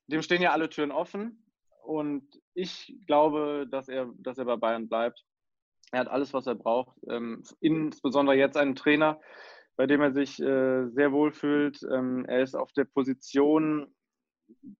dem 0.07 0.21
stehen 0.21 0.41
ja 0.41 0.51
alle 0.51 0.69
Türen 0.69 0.91
offen 0.91 1.45
und 1.83 2.27
ich 2.53 2.97
glaube, 3.07 3.65
dass 3.69 3.87
er, 3.87 4.09
dass 4.17 4.37
er 4.37 4.45
bei 4.45 4.57
Bayern 4.57 4.89
bleibt. 4.89 5.23
Er 5.91 6.01
hat 6.01 6.07
alles, 6.07 6.33
was 6.33 6.47
er 6.47 6.55
braucht. 6.55 6.97
Ähm, 7.07 7.43
insbesondere 7.59 8.35
jetzt 8.35 8.57
einen 8.57 8.75
Trainer, 8.75 9.19
bei 9.75 9.87
dem 9.87 10.01
er 10.01 10.13
sich 10.13 10.39
äh, 10.39 10.87
sehr 10.89 11.11
wohl 11.11 11.31
fühlt. 11.31 11.81
Ähm, 11.83 12.25
er 12.25 12.41
ist 12.41 12.55
auf 12.55 12.71
der 12.73 12.85
Position 12.85 13.93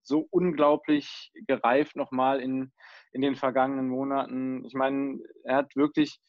so 0.04 0.28
unglaublich 0.30 1.32
gereift 1.48 1.96
nochmal 1.96 2.40
in, 2.40 2.72
in 3.12 3.22
den 3.22 3.36
vergangenen 3.36 3.90
Monaten. 3.90 4.66
Ich 4.66 4.74
meine, 4.74 5.20
er 5.44 5.58
hat 5.58 5.76
wirklich 5.76 6.20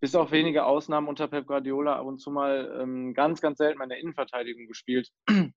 bis 0.00 0.14
auf 0.14 0.32
wenige 0.32 0.64
Ausnahmen 0.64 1.08
unter 1.08 1.28
Pep 1.28 1.46
Guardiola 1.46 1.98
ab 1.98 2.06
und 2.06 2.18
zu 2.18 2.30
mal 2.30 2.78
ähm, 2.80 3.14
ganz, 3.14 3.40
ganz 3.40 3.58
selten 3.58 3.82
in 3.82 3.88
der 3.88 3.98
Innenverteidigung 3.98 4.66
gespielt. 4.66 5.10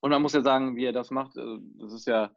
Und 0.00 0.10
man 0.10 0.20
muss 0.20 0.34
ja 0.34 0.42
sagen, 0.42 0.76
wie 0.76 0.84
er 0.84 0.92
das 0.92 1.10
macht, 1.10 1.38
also 1.38 1.58
das 1.78 1.94
ist 1.94 2.06
ja, 2.06 2.30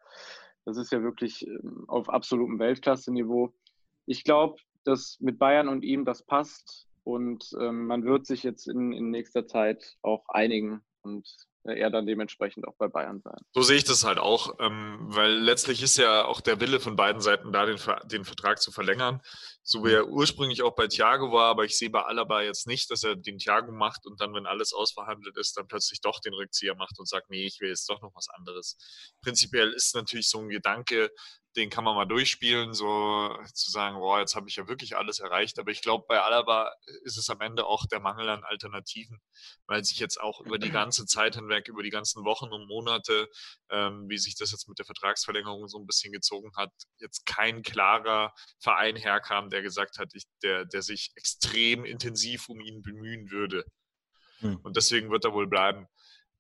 das 0.64 0.78
ist 0.78 0.90
ja 0.92 1.02
wirklich 1.04 1.46
ähm, 1.46 1.84
auf 1.88 2.08
absolutem 2.08 2.60
Weltklasse-Niveau. 2.60 3.54
Ich 4.06 4.24
glaube, 4.24 4.56
dass 4.86 5.18
mit 5.20 5.38
Bayern 5.38 5.68
und 5.68 5.84
ihm 5.84 6.06
das 6.06 6.26
passt. 6.26 6.87
Und 7.08 7.56
ähm, 7.58 7.86
man 7.86 8.04
wird 8.04 8.26
sich 8.26 8.44
jetzt 8.44 8.68
in, 8.68 8.92
in 8.92 9.12
nächster 9.12 9.48
Zeit 9.48 9.96
auch 10.02 10.28
einigen 10.28 10.82
und 11.04 11.26
er 11.76 11.90
dann 11.90 12.06
dementsprechend 12.06 12.68
auch 12.68 12.76
bei 12.78 12.88
Bayern 12.88 13.22
sein. 13.22 13.38
So 13.54 13.62
sehe 13.62 13.78
ich 13.78 13.84
das 13.84 14.04
halt 14.04 14.20
auch, 14.20 14.56
ähm, 14.60 14.98
weil 15.02 15.34
letztlich 15.34 15.82
ist 15.84 15.98
ja 15.98 16.26
auch 16.26 16.42
der 16.42 16.60
Wille 16.60 16.80
von 16.80 16.96
beiden 16.96 17.22
Seiten 17.22 17.52
da, 17.52 17.66
den, 17.66 17.80
den 18.06 18.26
Vertrag 18.26 18.62
zu 18.62 18.72
verlängern, 18.72 19.22
so 19.64 19.84
wie 19.84 19.92
er 19.92 20.08
ursprünglich 20.08 20.64
auch 20.64 20.76
bei 20.76 20.88
Thiago 20.88 21.32
war, 21.32 21.50
aber 21.50 21.66
ich 21.66 21.78
sehe 21.78 21.90
bei 21.90 22.02
Alaba 22.04 22.42
jetzt 22.42 22.68
nicht, 22.68 22.90
dass 22.92 23.04
er 23.04 23.16
den 23.16 23.38
Thiago 23.38 23.72
macht 23.72 24.06
und 24.06 24.22
dann, 24.22 24.34
wenn 24.34 24.46
alles 24.46 24.74
ausverhandelt 24.74 25.38
ist, 25.38 25.58
dann 25.58 25.68
plötzlich 25.68 26.02
doch 26.02 26.20
den 26.20 26.34
Rückzieher 26.34 26.76
macht 26.76 27.00
und 27.00 27.08
sagt, 27.08 27.30
nee, 27.30 27.46
ich 27.46 27.60
will 27.60 27.70
jetzt 27.70 27.90
doch 27.90 28.02
noch 28.02 28.16
was 28.16 28.30
anderes. 28.30 28.78
Prinzipiell 29.22 29.74
ist 29.74 29.96
natürlich 29.96 30.30
so 30.30 30.40
ein 30.40 30.50
Gedanke, 30.50 31.12
den 31.58 31.70
kann 31.72 31.84
man 31.84 31.96
mal 31.96 32.06
durchspielen, 32.06 32.74
so 32.74 33.36
zu 33.54 33.72
sagen, 33.72 33.98
boah, 33.98 34.20
jetzt 34.20 34.36
habe 34.36 34.48
ich 34.48 34.56
ja 34.56 34.68
wirklich 34.68 34.96
alles 34.96 35.20
erreicht. 35.20 35.58
Aber 35.58 35.72
ich 35.72 35.82
glaube, 35.82 36.06
bei 36.08 36.22
Alaba 36.22 36.72
ist 37.04 37.18
es 37.18 37.30
am 37.30 37.42
Ende 37.42 37.66
auch 37.66 37.86
der 37.88 38.00
Mangel 38.00 38.30
an 38.30 38.44
Alternativen, 38.44 39.20
weil 39.66 39.84
sich 39.84 40.00
jetzt 40.00 40.22
auch 40.22 40.40
über 40.42 40.60
die 40.60 40.70
ganze 40.72 41.06
Zeit 41.08 41.36
hinweg, 41.36 41.57
über 41.66 41.82
die 41.82 41.90
ganzen 41.90 42.24
Wochen 42.24 42.50
und 42.50 42.68
Monate, 42.68 43.28
ähm, 43.70 44.06
wie 44.10 44.18
sich 44.18 44.36
das 44.36 44.52
jetzt 44.52 44.68
mit 44.70 44.78
der 44.78 44.86
Vertragsverlängerung 44.86 45.68
so 45.68 45.80
ein 45.80 45.88
bisschen 45.88 46.14
gezogen 46.14 46.52
hat, 46.56 46.72
jetzt 47.00 47.26
kein 47.26 47.64
klarer 47.64 48.34
Verein 48.60 48.96
herkam, 48.96 49.50
der 49.50 49.62
gesagt 49.62 49.98
hat, 49.98 50.12
ich, 50.14 50.26
der, 50.44 50.66
der 50.66 50.82
sich 50.82 51.12
extrem 51.16 51.86
intensiv 51.86 52.50
um 52.50 52.60
ihn 52.60 52.82
bemühen 52.82 53.32
würde. 53.32 53.66
Hm. 54.40 54.58
Und 54.58 54.78
deswegen 54.78 55.10
wird 55.10 55.26
er 55.26 55.34
wohl 55.34 55.48
bleiben. 55.48 55.88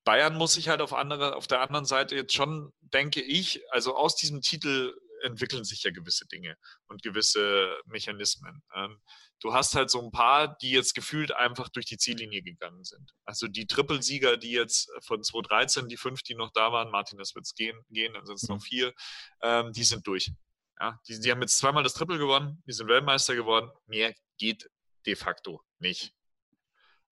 Bayern 0.03 0.35
muss 0.35 0.53
sich 0.53 0.69
halt 0.69 0.81
auf, 0.81 0.93
andere, 0.93 1.35
auf 1.35 1.47
der 1.47 1.61
anderen 1.61 1.85
Seite 1.85 2.15
jetzt 2.15 2.33
schon, 2.33 2.71
denke 2.79 3.21
ich, 3.21 3.61
also 3.71 3.95
aus 3.95 4.15
diesem 4.15 4.41
Titel 4.41 4.93
entwickeln 5.23 5.63
sich 5.63 5.83
ja 5.83 5.91
gewisse 5.91 6.25
Dinge 6.27 6.57
und 6.87 7.03
gewisse 7.03 7.77
Mechanismen. 7.85 8.61
Ähm, 8.75 9.01
du 9.39 9.53
hast 9.53 9.75
halt 9.75 9.89
so 9.89 10.01
ein 10.01 10.11
paar, 10.11 10.57
die 10.57 10.71
jetzt 10.71 10.95
gefühlt 10.95 11.31
einfach 11.31 11.69
durch 11.69 11.85
die 11.85 11.97
Ziellinie 11.97 12.41
gegangen 12.41 12.83
sind. 12.83 13.13
Also 13.25 13.47
die 13.47 13.67
Trippelsieger, 13.67 14.37
die 14.37 14.51
jetzt 14.51 14.89
von 15.01 15.23
2013, 15.23 15.87
die 15.87 15.97
fünf, 15.97 16.21
die 16.23 16.35
noch 16.35 16.51
da 16.51 16.71
waren, 16.71 16.91
Martin, 16.91 17.17
das 17.17 17.35
wird 17.35 17.45
es 17.45 17.53
gehen, 17.53 17.79
gehen, 17.89 18.13
dann 18.13 18.25
sind 18.25 18.35
es 18.35 18.43
mhm. 18.43 18.55
noch 18.55 18.63
vier, 18.63 18.93
ähm, 19.41 19.71
die 19.73 19.83
sind 19.83 20.05
durch. 20.07 20.31
Ja, 20.79 20.99
die, 21.07 21.19
die 21.19 21.31
haben 21.31 21.41
jetzt 21.41 21.57
zweimal 21.57 21.83
das 21.83 21.93
Triple 21.93 22.17
gewonnen, 22.17 22.61
die 22.67 22.73
sind 22.73 22.87
Weltmeister 22.87 23.35
geworden. 23.35 23.71
Mehr 23.87 24.13
geht 24.37 24.69
de 25.05 25.15
facto 25.15 25.63
nicht. 25.79 26.13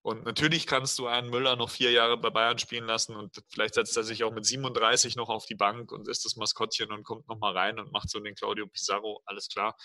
Und 0.06 0.24
natürlich 0.24 0.68
kannst 0.68 1.00
du 1.00 1.08
einen 1.08 1.32
Müller 1.32 1.56
noch 1.56 1.72
vier 1.72 1.90
Jahre 1.90 2.16
bei 2.16 2.30
Bayern 2.30 2.60
spielen 2.60 2.86
lassen 2.86 3.16
und 3.16 3.42
vielleicht 3.50 3.74
setzt 3.74 3.98
er 3.98 4.04
sich 4.04 4.24
auch 4.24 4.32
mit 4.32 4.46
37 4.46 5.16
noch 5.16 5.30
auf 5.30 5.48
die 5.48 5.56
Bank 5.56 5.92
und 5.92 6.08
ist 6.08 6.26
das 6.26 6.36
Maskottchen 6.36 6.92
und 6.92 7.02
kommt 7.02 7.28
nochmal 7.28 7.58
rein 7.58 7.80
und 7.80 7.92
macht 7.92 8.12
so 8.12 8.20
den 8.20 8.36
Claudio 8.36 8.68
Pizarro, 8.68 9.24
alles 9.26 9.50
klar. 9.50 9.76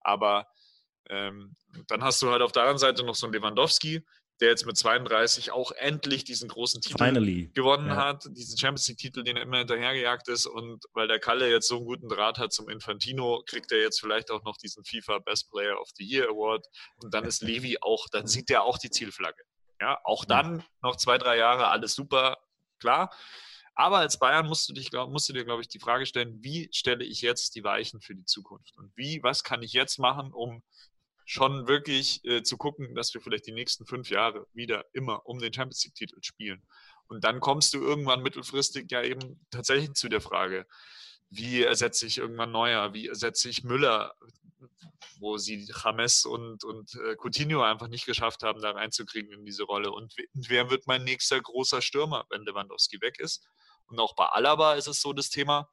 Aber 0.00 0.46
ähm, 1.10 1.54
dann 1.86 2.02
hast 2.02 2.22
du 2.22 2.30
halt 2.30 2.40
auf 2.40 2.52
der 2.52 2.62
anderen 2.62 2.78
Seite 2.78 3.04
noch 3.04 3.14
so 3.14 3.26
einen 3.26 3.34
Lewandowski, 3.34 4.02
der 4.40 4.48
jetzt 4.48 4.64
mit 4.64 4.78
32 4.78 5.50
auch 5.50 5.70
endlich 5.72 6.24
diesen 6.24 6.48
großen 6.48 6.80
Titel 6.80 7.04
Finally. 7.04 7.50
gewonnen 7.52 7.88
ja. 7.88 7.96
hat, 7.96 8.24
diesen 8.30 8.56
Champions 8.56 8.88
League-Titel, 8.88 9.22
den 9.22 9.36
er 9.36 9.42
immer 9.42 9.58
hinterhergejagt 9.58 10.28
ist. 10.28 10.46
Und 10.46 10.82
weil 10.94 11.08
der 11.08 11.18
Kalle 11.18 11.50
jetzt 11.50 11.68
so 11.68 11.76
einen 11.76 11.84
guten 11.84 12.08
Draht 12.08 12.38
hat 12.38 12.54
zum 12.54 12.70
Infantino, 12.70 13.42
kriegt 13.44 13.70
er 13.70 13.80
jetzt 13.80 14.00
vielleicht 14.00 14.30
auch 14.30 14.42
noch 14.44 14.56
diesen 14.56 14.82
FIFA 14.82 15.18
Best 15.18 15.50
Player 15.50 15.78
of 15.78 15.90
the 15.96 16.04
Year 16.06 16.30
Award. 16.30 16.66
Und 17.02 17.12
dann 17.12 17.24
ist 17.24 17.42
Levi 17.42 17.76
auch, 17.82 18.06
dann 18.10 18.26
sieht 18.26 18.48
er 18.48 18.62
auch 18.62 18.78
die 18.78 18.88
Zielflagge. 18.88 19.42
Ja, 19.80 20.00
auch 20.04 20.24
dann 20.24 20.64
noch 20.82 20.96
zwei, 20.96 21.18
drei 21.18 21.36
Jahre, 21.36 21.68
alles 21.68 21.94
super, 21.94 22.38
klar. 22.78 23.12
Aber 23.74 23.98
als 23.98 24.18
Bayern 24.18 24.46
musst 24.46 24.68
du, 24.68 24.72
dich, 24.72 24.90
musst 24.92 25.28
du 25.28 25.32
dir, 25.32 25.44
glaube 25.44 25.62
ich, 25.62 25.68
die 25.68 25.78
Frage 25.78 26.04
stellen, 26.04 26.42
wie 26.42 26.68
stelle 26.72 27.04
ich 27.04 27.22
jetzt 27.22 27.54
die 27.54 27.62
Weichen 27.62 28.00
für 28.00 28.14
die 28.16 28.24
Zukunft? 28.24 28.76
Und 28.76 28.90
wie, 28.96 29.22
was 29.22 29.44
kann 29.44 29.62
ich 29.62 29.72
jetzt 29.72 29.98
machen, 29.98 30.32
um 30.32 30.64
schon 31.24 31.68
wirklich 31.68 32.24
äh, 32.24 32.42
zu 32.42 32.56
gucken, 32.56 32.94
dass 32.96 33.14
wir 33.14 33.20
vielleicht 33.20 33.46
die 33.46 33.52
nächsten 33.52 33.86
fünf 33.86 34.10
Jahre 34.10 34.46
wieder 34.52 34.84
immer 34.94 35.26
um 35.26 35.38
den 35.38 35.52
Champions 35.52 35.84
League-Titel 35.84 36.18
spielen. 36.22 36.66
Und 37.06 37.22
dann 37.22 37.38
kommst 37.38 37.72
du 37.74 37.80
irgendwann 37.80 38.22
mittelfristig 38.22 38.90
ja 38.90 39.02
eben 39.02 39.46
tatsächlich 39.50 39.92
zu 39.92 40.08
der 40.08 40.20
Frage, 40.20 40.66
wie 41.30 41.62
ersetze 41.62 42.06
ich 42.06 42.18
irgendwann 42.18 42.50
Neuer, 42.50 42.94
wie 42.94 43.08
ersetze 43.08 43.48
ich 43.48 43.62
Müller, 43.62 44.14
wo 45.18 45.36
sie 45.36 45.66
James 45.84 46.24
und, 46.24 46.64
und 46.64 46.94
äh, 46.94 47.16
Coutinho 47.16 47.62
einfach 47.62 47.88
nicht 47.88 48.06
geschafft 48.06 48.42
haben, 48.42 48.60
da 48.60 48.72
reinzukriegen 48.72 49.32
in 49.32 49.44
diese 49.44 49.64
Rolle. 49.64 49.90
Und 49.90 50.14
wer 50.34 50.70
wird 50.70 50.86
mein 50.86 51.04
nächster 51.04 51.40
großer 51.40 51.82
Stürmer, 51.82 52.26
wenn 52.30 52.42
Lewandowski 52.42 53.00
weg 53.00 53.18
ist? 53.18 53.46
Und 53.86 53.98
auch 53.98 54.14
bei 54.14 54.26
Alaba 54.26 54.74
ist 54.74 54.86
es 54.86 55.00
so 55.00 55.12
das 55.12 55.30
Thema, 55.30 55.68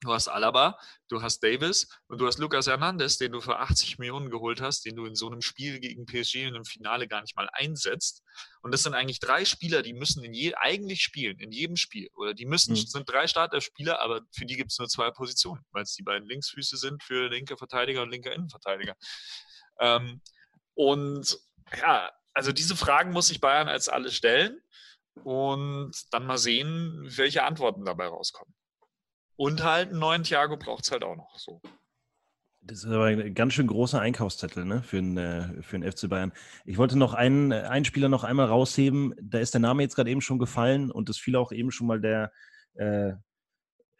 Du 0.00 0.12
hast 0.12 0.28
Alaba, 0.28 0.78
du 1.08 1.22
hast 1.22 1.40
Davis 1.42 1.88
und 2.08 2.20
du 2.20 2.26
hast 2.26 2.38
Lucas 2.38 2.66
Hernandez, 2.66 3.16
den 3.16 3.32
du 3.32 3.40
für 3.40 3.58
80 3.58 3.98
Millionen 3.98 4.28
geholt 4.28 4.60
hast, 4.60 4.84
den 4.84 4.96
du 4.96 5.06
in 5.06 5.14
so 5.14 5.30
einem 5.30 5.40
Spiel 5.40 5.80
gegen 5.80 6.04
PSG 6.04 6.42
in 6.42 6.54
einem 6.54 6.64
Finale 6.64 7.08
gar 7.08 7.22
nicht 7.22 7.36
mal 7.36 7.48
einsetzt. 7.52 8.22
Und 8.62 8.72
das 8.72 8.82
sind 8.82 8.94
eigentlich 8.94 9.20
drei 9.20 9.44
Spieler, 9.44 9.82
die 9.82 9.94
müssen 9.94 10.22
in 10.24 10.34
je, 10.34 10.54
eigentlich 10.54 11.02
spielen, 11.02 11.38
in 11.38 11.52
jedem 11.52 11.76
Spiel. 11.76 12.08
Oder 12.14 12.34
die 12.34 12.44
müssen, 12.44 12.72
mhm. 12.72 12.86
sind 12.86 13.08
drei 13.08 13.26
Starterspieler, 13.26 14.00
aber 14.00 14.20
für 14.32 14.44
die 14.44 14.56
gibt 14.56 14.72
es 14.72 14.78
nur 14.78 14.88
zwei 14.88 15.10
Positionen, 15.10 15.64
weil 15.70 15.84
es 15.84 15.94
die 15.94 16.02
beiden 16.02 16.28
Linksfüße 16.28 16.76
sind 16.76 17.02
für 17.02 17.28
linke 17.28 17.56
Verteidiger 17.56 18.02
und 18.02 18.10
linker 18.10 18.32
Innenverteidiger. 18.32 18.96
Ähm, 19.80 20.20
und 20.74 21.38
ja, 21.78 22.10
also 22.34 22.52
diese 22.52 22.76
Fragen 22.76 23.12
muss 23.12 23.28
sich 23.28 23.40
Bayern 23.40 23.68
als 23.68 23.88
alle 23.88 24.10
stellen 24.10 24.60
und 25.22 25.92
dann 26.10 26.26
mal 26.26 26.38
sehen, 26.38 27.04
welche 27.16 27.44
Antworten 27.44 27.84
dabei 27.84 28.08
rauskommen. 28.08 28.54
Und 29.36 29.64
halt 29.64 29.90
einen 29.90 29.98
neuen 29.98 30.22
Thiago 30.22 30.56
braucht 30.56 30.84
es 30.84 30.92
halt 30.92 31.02
auch 31.02 31.16
noch 31.16 31.36
so. 31.38 31.60
Das 32.66 32.78
ist 32.78 32.86
aber 32.86 33.06
ein 33.06 33.34
ganz 33.34 33.52
schön 33.52 33.66
großer 33.66 34.00
Einkaufszettel 34.00 34.64
ne, 34.64 34.82
für, 34.82 34.96
den, 34.96 35.18
äh, 35.18 35.62
für 35.62 35.78
den 35.78 35.90
FC 35.90 36.08
Bayern. 36.08 36.32
Ich 36.64 36.78
wollte 36.78 36.96
noch 36.96 37.12
einen, 37.12 37.52
einen 37.52 37.84
Spieler 37.84 38.08
noch 38.08 38.24
einmal 38.24 38.46
rausheben. 38.46 39.14
Da 39.20 39.38
ist 39.38 39.52
der 39.52 39.60
Name 39.60 39.82
jetzt 39.82 39.96
gerade 39.96 40.10
eben 40.10 40.22
schon 40.22 40.38
gefallen 40.38 40.90
und 40.90 41.10
es 41.10 41.18
fiel 41.18 41.36
auch 41.36 41.52
eben 41.52 41.70
schon 41.70 41.86
mal 41.86 42.00
der, 42.00 42.32
äh, 42.74 43.12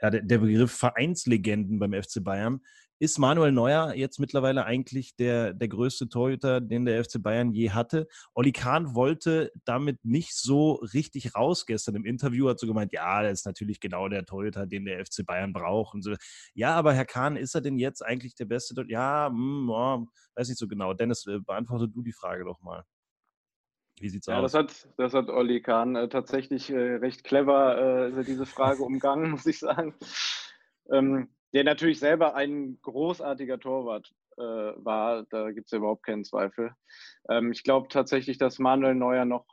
ja, 0.01 0.11
der, 0.11 0.23
der 0.23 0.39
Begriff 0.39 0.73
Vereinslegenden 0.73 1.79
beim 1.79 1.93
FC 1.93 2.25
Bayern. 2.25 2.61
Ist 3.01 3.19
Manuel 3.19 3.51
Neuer 3.51 3.95
jetzt 3.95 4.21
mittlerweile 4.21 4.65
eigentlich 4.65 5.17
der, 5.17 5.53
der 5.53 5.69
größte 5.69 6.09
Torhüter, 6.09 6.61
den 6.61 6.85
der 6.85 7.05
FC 7.05 7.21
Bayern 7.21 7.53
je 7.53 7.71
hatte? 7.71 8.07
Oli 8.35 8.53
Kahn 8.53 8.95
wollte 8.95 9.51
damit 9.65 10.05
nicht 10.05 10.35
so 10.35 10.75
richtig 10.95 11.35
raus 11.35 11.67
gestern 11.67 11.97
im 11.97 12.05
Interview, 12.05 12.49
hat 12.49 12.61
so 12.61 12.67
gemeint, 12.67 12.93
ja, 12.93 13.23
das 13.23 13.41
ist 13.41 13.47
natürlich 13.47 13.81
genau 13.81 14.09
der 14.09 14.25
Torhüter, 14.25 14.67
den 14.67 14.85
der 14.85 15.05
FC 15.05 15.27
Bayern 15.27 15.53
braucht. 15.53 15.95
Und 15.95 16.03
so. 16.03 16.15
Ja, 16.55 16.75
aber 16.77 16.95
Herr 16.95 17.05
Kahn, 17.05 17.37
ist 17.37 17.55
er 17.55 17.61
denn 17.61 17.79
jetzt 17.79 18.01
eigentlich 18.01 18.37
der 18.37 18.45
beste 18.45 18.75
Torhüter? 18.75 18.93
Ja, 18.93 19.31
mh, 19.33 19.73
oh, 19.73 20.07
weiß 20.37 20.49
nicht 20.49 20.59
so 20.59 20.69
genau. 20.69 20.95
Dennis, 20.95 21.27
äh, 21.27 21.41
beantworte 21.41 21.89
du 21.89 22.03
die 22.03 22.13
Frage 22.13 22.45
doch 22.45 22.61
mal. 22.61 22.85
Wie 24.01 24.09
sieht's 24.09 24.27
ja, 24.27 24.41
aus? 24.41 24.53
Das 24.53 24.55
hat, 24.55 24.89
das 24.97 25.15
hat 25.15 25.29
Olli 25.29 25.61
Kahn 25.61 25.97
äh, 25.97 26.09
tatsächlich 26.09 26.71
äh, 26.71 26.95
recht 26.97 27.25
clever 27.25 28.09
äh, 28.09 28.25
diese 28.25 28.47
Frage 28.47 28.83
umgangen, 28.83 29.31
muss 29.33 29.47
ich 29.47 29.59
sagen. 29.59 29.95
Ähm, 30.91 31.29
der 31.55 31.65
natürlich 31.65 32.01
selber 32.01 32.35
ein 32.35 32.79
großartiger 32.83 33.59
Torwart 33.59 34.13
äh, 34.37 34.43
war, 34.43 35.25
da 35.31 35.53
gibt 35.53 35.67
es 35.67 35.71
ja 35.71 35.79
überhaupt 35.79 36.05
keinen 36.05 36.25
Zweifel. 36.25 36.75
Ähm, 37.29 37.53
ich 37.53 37.63
glaube 37.63 37.89
tatsächlich, 37.89 38.39
dass 38.39 38.59
Manuel 38.59 38.95
Neuer 38.95 39.25
noch 39.25 39.47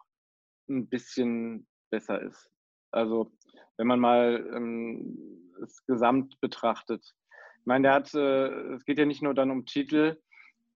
ein 0.70 0.88
bisschen 0.88 1.68
besser 1.92 2.22
ist. 2.22 2.50
Also 2.92 3.32
wenn 3.78 3.88
man 3.88 4.00
mal 4.00 4.52
ähm, 4.54 5.42
Gesamt 5.88 6.40
betrachtet. 6.42 7.14
Ich 7.60 7.66
meine, 7.66 7.84
der 7.84 7.94
hat, 7.94 8.14
äh, 8.16 8.74
es 8.74 8.86
geht 8.86 8.98
ja 8.98 9.06
nicht 9.06 9.22
nur 9.22 9.34
dann 9.34 9.52
um 9.52 9.66
Titel, 9.66 10.20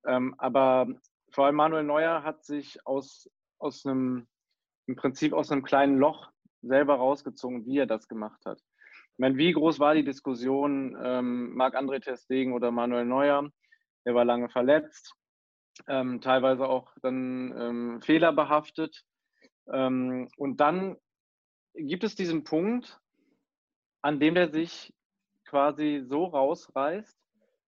ähm, 0.05 0.35
aber 0.37 0.87
vor 1.31 1.45
allem 1.45 1.55
Manuel 1.55 1.83
Neuer 1.83 2.23
hat 2.23 2.45
sich 2.45 2.85
aus, 2.85 3.29
aus 3.57 3.85
einem, 3.85 4.27
im 4.85 4.95
Prinzip 4.95 5.33
aus 5.33 5.51
einem 5.51 5.63
kleinen 5.63 5.97
Loch 5.97 6.31
selber 6.61 6.95
rausgezogen, 6.95 7.65
wie 7.65 7.79
er 7.79 7.87
das 7.87 8.07
gemacht 8.07 8.45
hat. 8.45 8.61
Ich 9.15 9.19
meine, 9.19 9.37
wie 9.37 9.53
groß 9.53 9.79
war 9.79 9.93
die 9.95 10.03
Diskussion, 10.03 10.97
ähm, 11.01 11.55
Marc-André 11.55 12.01
Testegen 12.01 12.51
oder 12.51 12.69
Manuel 12.69 13.05
Neuer? 13.05 13.49
Der 14.05 14.13
war 14.13 14.25
lange 14.25 14.49
verletzt, 14.49 15.15
ähm, 15.87 16.19
teilweise 16.19 16.67
auch 16.67 16.91
dann 17.01 17.53
ähm, 17.57 18.01
fehlerbehaftet. 18.01 19.05
Ähm, 19.71 20.27
und 20.35 20.59
dann 20.59 20.97
gibt 21.75 22.03
es 22.03 22.15
diesen 22.15 22.43
Punkt, 22.43 22.99
an 24.01 24.19
dem 24.19 24.35
der 24.35 24.51
sich 24.51 24.93
quasi 25.45 26.03
so 26.05 26.25
rausreißt 26.25 27.17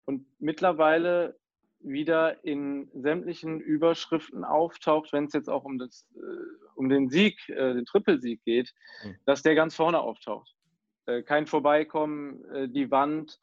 und 0.05 0.25
mittlerweile 0.39 1.37
wieder 1.81 2.43
in 2.43 2.89
sämtlichen 2.95 3.61
Überschriften 3.61 4.43
auftaucht, 4.43 5.13
wenn 5.13 5.25
es 5.25 5.33
jetzt 5.33 5.49
auch 5.51 5.65
um, 5.65 5.77
das, 5.77 6.07
äh, 6.15 6.73
um 6.73 6.89
den 6.89 7.09
Sieg, 7.09 7.47
äh, 7.49 7.75
den 7.75 7.85
Trippelsieg 7.85 8.43
geht, 8.43 8.73
mhm. 9.03 9.17
dass 9.27 9.43
der 9.43 9.53
ganz 9.53 9.75
vorne 9.75 9.99
auftaucht. 9.99 10.56
Äh, 11.07 11.23
kein 11.23 11.47
Vorbeikommen, 11.47 12.43
äh, 12.53 12.69
die 12.69 12.91
Wand. 12.91 13.39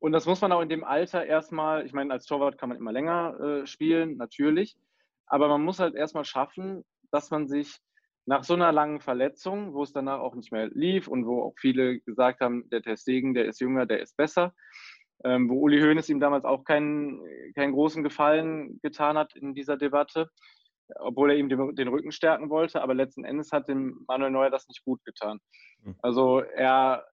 Und 0.00 0.12
das 0.12 0.26
muss 0.26 0.40
man 0.40 0.52
auch 0.52 0.60
in 0.60 0.68
dem 0.68 0.84
Alter 0.84 1.24
erstmal, 1.24 1.86
ich 1.86 1.92
meine, 1.92 2.12
als 2.12 2.26
Torwart 2.26 2.58
kann 2.58 2.68
man 2.68 2.78
immer 2.78 2.92
länger 2.92 3.38
äh, 3.40 3.66
spielen, 3.66 4.16
natürlich. 4.16 4.76
Aber 5.26 5.48
man 5.48 5.62
muss 5.62 5.78
halt 5.78 5.94
erstmal 5.94 6.24
schaffen, 6.24 6.84
dass 7.12 7.30
man 7.30 7.48
sich 7.48 7.78
nach 8.26 8.44
so 8.44 8.54
einer 8.54 8.72
langen 8.72 9.00
Verletzung, 9.00 9.72
wo 9.72 9.82
es 9.82 9.92
danach 9.92 10.20
auch 10.20 10.34
nicht 10.34 10.52
mehr 10.52 10.68
lief 10.68 11.08
und 11.08 11.26
wo 11.26 11.42
auch 11.42 11.54
viele 11.56 12.00
gesagt 12.00 12.40
haben, 12.40 12.68
der 12.70 12.82
Testegen, 12.82 13.34
der 13.34 13.46
ist 13.46 13.60
jünger, 13.60 13.86
der 13.86 14.00
ist 14.00 14.16
besser, 14.16 14.54
ähm, 15.24 15.48
wo 15.48 15.60
Uli 15.60 15.80
Hoeneß 15.80 16.08
ihm 16.08 16.20
damals 16.20 16.44
auch 16.44 16.64
keinen, 16.64 17.20
keinen 17.54 17.72
großen 17.72 18.02
Gefallen 18.02 18.80
getan 18.82 19.16
hat 19.16 19.34
in 19.36 19.54
dieser 19.54 19.76
Debatte, 19.76 20.30
obwohl 20.96 21.30
er 21.30 21.36
ihm 21.36 21.48
den, 21.48 21.74
den 21.74 21.88
Rücken 21.88 22.12
stärken 22.12 22.50
wollte, 22.50 22.82
aber 22.82 22.94
letzten 22.94 23.24
Endes 23.24 23.52
hat 23.52 23.68
dem 23.68 24.04
Manuel 24.06 24.30
Neuer 24.30 24.50
das 24.50 24.68
nicht 24.68 24.84
gut 24.84 25.04
getan. 25.04 25.40
Hm. 25.82 25.96
Also 26.02 26.40
er 26.40 27.06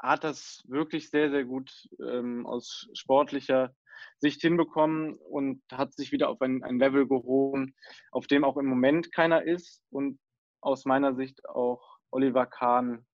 hat 0.00 0.24
das 0.24 0.62
wirklich 0.68 1.10
sehr, 1.10 1.30
sehr 1.30 1.44
gut 1.44 1.70
ähm, 2.00 2.46
aus 2.46 2.88
sportlicher 2.94 3.74
Sicht 4.20 4.40
hinbekommen 4.40 5.14
und 5.14 5.62
hat 5.72 5.92
sich 5.94 6.12
wieder 6.12 6.28
auf 6.28 6.40
ein, 6.40 6.62
ein 6.62 6.78
Level 6.78 7.06
gehoben, 7.06 7.74
auf 8.12 8.26
dem 8.26 8.44
auch 8.44 8.56
im 8.56 8.66
Moment 8.66 9.12
keiner 9.12 9.42
ist 9.42 9.82
und 9.90 10.18
aus 10.60 10.84
meiner 10.84 11.14
Sicht 11.14 11.44
auch 11.48 11.98
Oliver 12.10 12.46
Kahn 12.46 13.06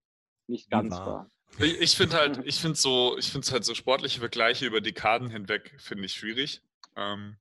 nicht 0.47 0.71
ganz 0.71 0.95
war. 0.95 1.07
war. 1.07 1.31
Ich, 1.59 1.81
ich 1.81 1.97
finde 1.97 2.17
halt, 2.17 2.41
ich 2.45 2.61
finde 2.61 2.77
so, 2.77 3.17
ich 3.19 3.31
finde 3.31 3.51
halt 3.51 3.65
so 3.65 3.75
sportliche 3.75 4.21
Vergleiche 4.21 4.67
über 4.67 4.81
Dekaden 4.81 5.31
hinweg 5.31 5.75
finde 5.79 6.05
ich 6.05 6.13
schwierig, 6.13 6.63
ähm, 6.97 7.37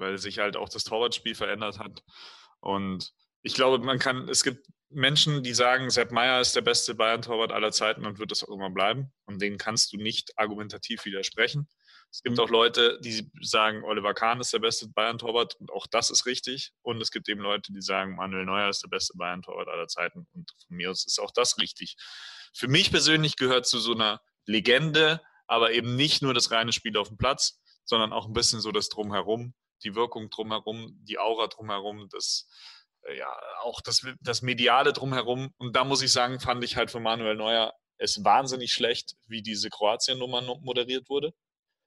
weil 0.00 0.18
sich 0.18 0.38
halt 0.38 0.56
auch 0.56 0.68
das 0.68 0.84
Torwartspiel 0.84 1.34
verändert 1.34 1.78
hat 1.78 2.02
und 2.60 3.12
ich 3.42 3.54
glaube, 3.54 3.78
man 3.78 3.98
kann, 3.98 4.28
es 4.28 4.44
gibt 4.44 4.66
Menschen, 4.90 5.42
die 5.42 5.54
sagen, 5.54 5.88
Sepp 5.88 6.10
Meyer 6.10 6.40
ist 6.40 6.54
der 6.56 6.62
beste 6.62 6.94
Bayern-Torwart 6.94 7.52
aller 7.52 7.72
Zeiten 7.72 8.04
und 8.04 8.18
wird 8.18 8.30
das 8.30 8.44
auch 8.44 8.54
immer 8.54 8.70
bleiben. 8.70 9.12
Und 9.24 9.40
denen 9.40 9.56
kannst 9.56 9.92
du 9.92 9.96
nicht 9.96 10.36
argumentativ 10.36 11.04
widersprechen. 11.04 11.68
Es 12.10 12.22
gibt 12.22 12.36
mhm. 12.36 12.42
auch 12.42 12.50
Leute, 12.50 12.98
die 13.02 13.30
sagen, 13.40 13.84
Oliver 13.84 14.14
Kahn 14.14 14.40
ist 14.40 14.52
der 14.52 14.58
beste 14.58 14.88
Bayern-Torwart 14.88 15.54
und 15.60 15.70
auch 15.70 15.86
das 15.86 16.10
ist 16.10 16.26
richtig. 16.26 16.72
Und 16.82 17.00
es 17.00 17.12
gibt 17.12 17.28
eben 17.28 17.40
Leute, 17.40 17.72
die 17.72 17.80
sagen, 17.80 18.16
Manuel 18.16 18.44
Neuer 18.44 18.68
ist 18.68 18.82
der 18.82 18.88
beste 18.88 19.16
Bayern-Torwart 19.16 19.68
aller 19.68 19.86
Zeiten 19.86 20.26
und 20.32 20.50
von 20.66 20.76
mir 20.76 20.90
aus 20.90 21.06
ist 21.06 21.20
auch 21.20 21.30
das 21.30 21.58
richtig. 21.58 21.96
Für 22.52 22.66
mich 22.66 22.90
persönlich 22.90 23.36
gehört 23.36 23.66
zu 23.66 23.78
so 23.78 23.94
einer 23.94 24.20
Legende, 24.44 25.22
aber 25.46 25.72
eben 25.72 25.94
nicht 25.94 26.20
nur 26.20 26.34
das 26.34 26.50
reine 26.50 26.72
Spiel 26.72 26.96
auf 26.96 27.08
dem 27.08 27.16
Platz, 27.16 27.60
sondern 27.84 28.12
auch 28.12 28.26
ein 28.26 28.32
bisschen 28.32 28.60
so 28.60 28.72
das 28.72 28.88
Drumherum, 28.88 29.54
die 29.82 29.94
Wirkung 29.94 30.30
drumherum, 30.30 30.98
die 31.02 31.18
Aura 31.18 31.46
drumherum, 31.48 32.08
das 32.10 32.46
äh, 33.02 33.18
ja, 33.18 33.32
auch 33.62 33.80
das, 33.80 34.06
das 34.20 34.42
Mediale 34.42 34.92
drumherum. 34.92 35.52
Und 35.58 35.76
da 35.76 35.84
muss 35.84 36.02
ich 36.02 36.12
sagen, 36.12 36.40
fand 36.40 36.64
ich 36.64 36.76
halt 36.76 36.90
von 36.90 37.02
Manuel 37.02 37.36
Neuer 37.36 37.72
es 38.00 38.24
wahnsinnig 38.24 38.72
schlecht, 38.72 39.14
wie 39.26 39.42
diese 39.42 39.68
Kroatien-Nummer 39.68 40.40
moderiert 40.62 41.08
wurde. 41.08 41.32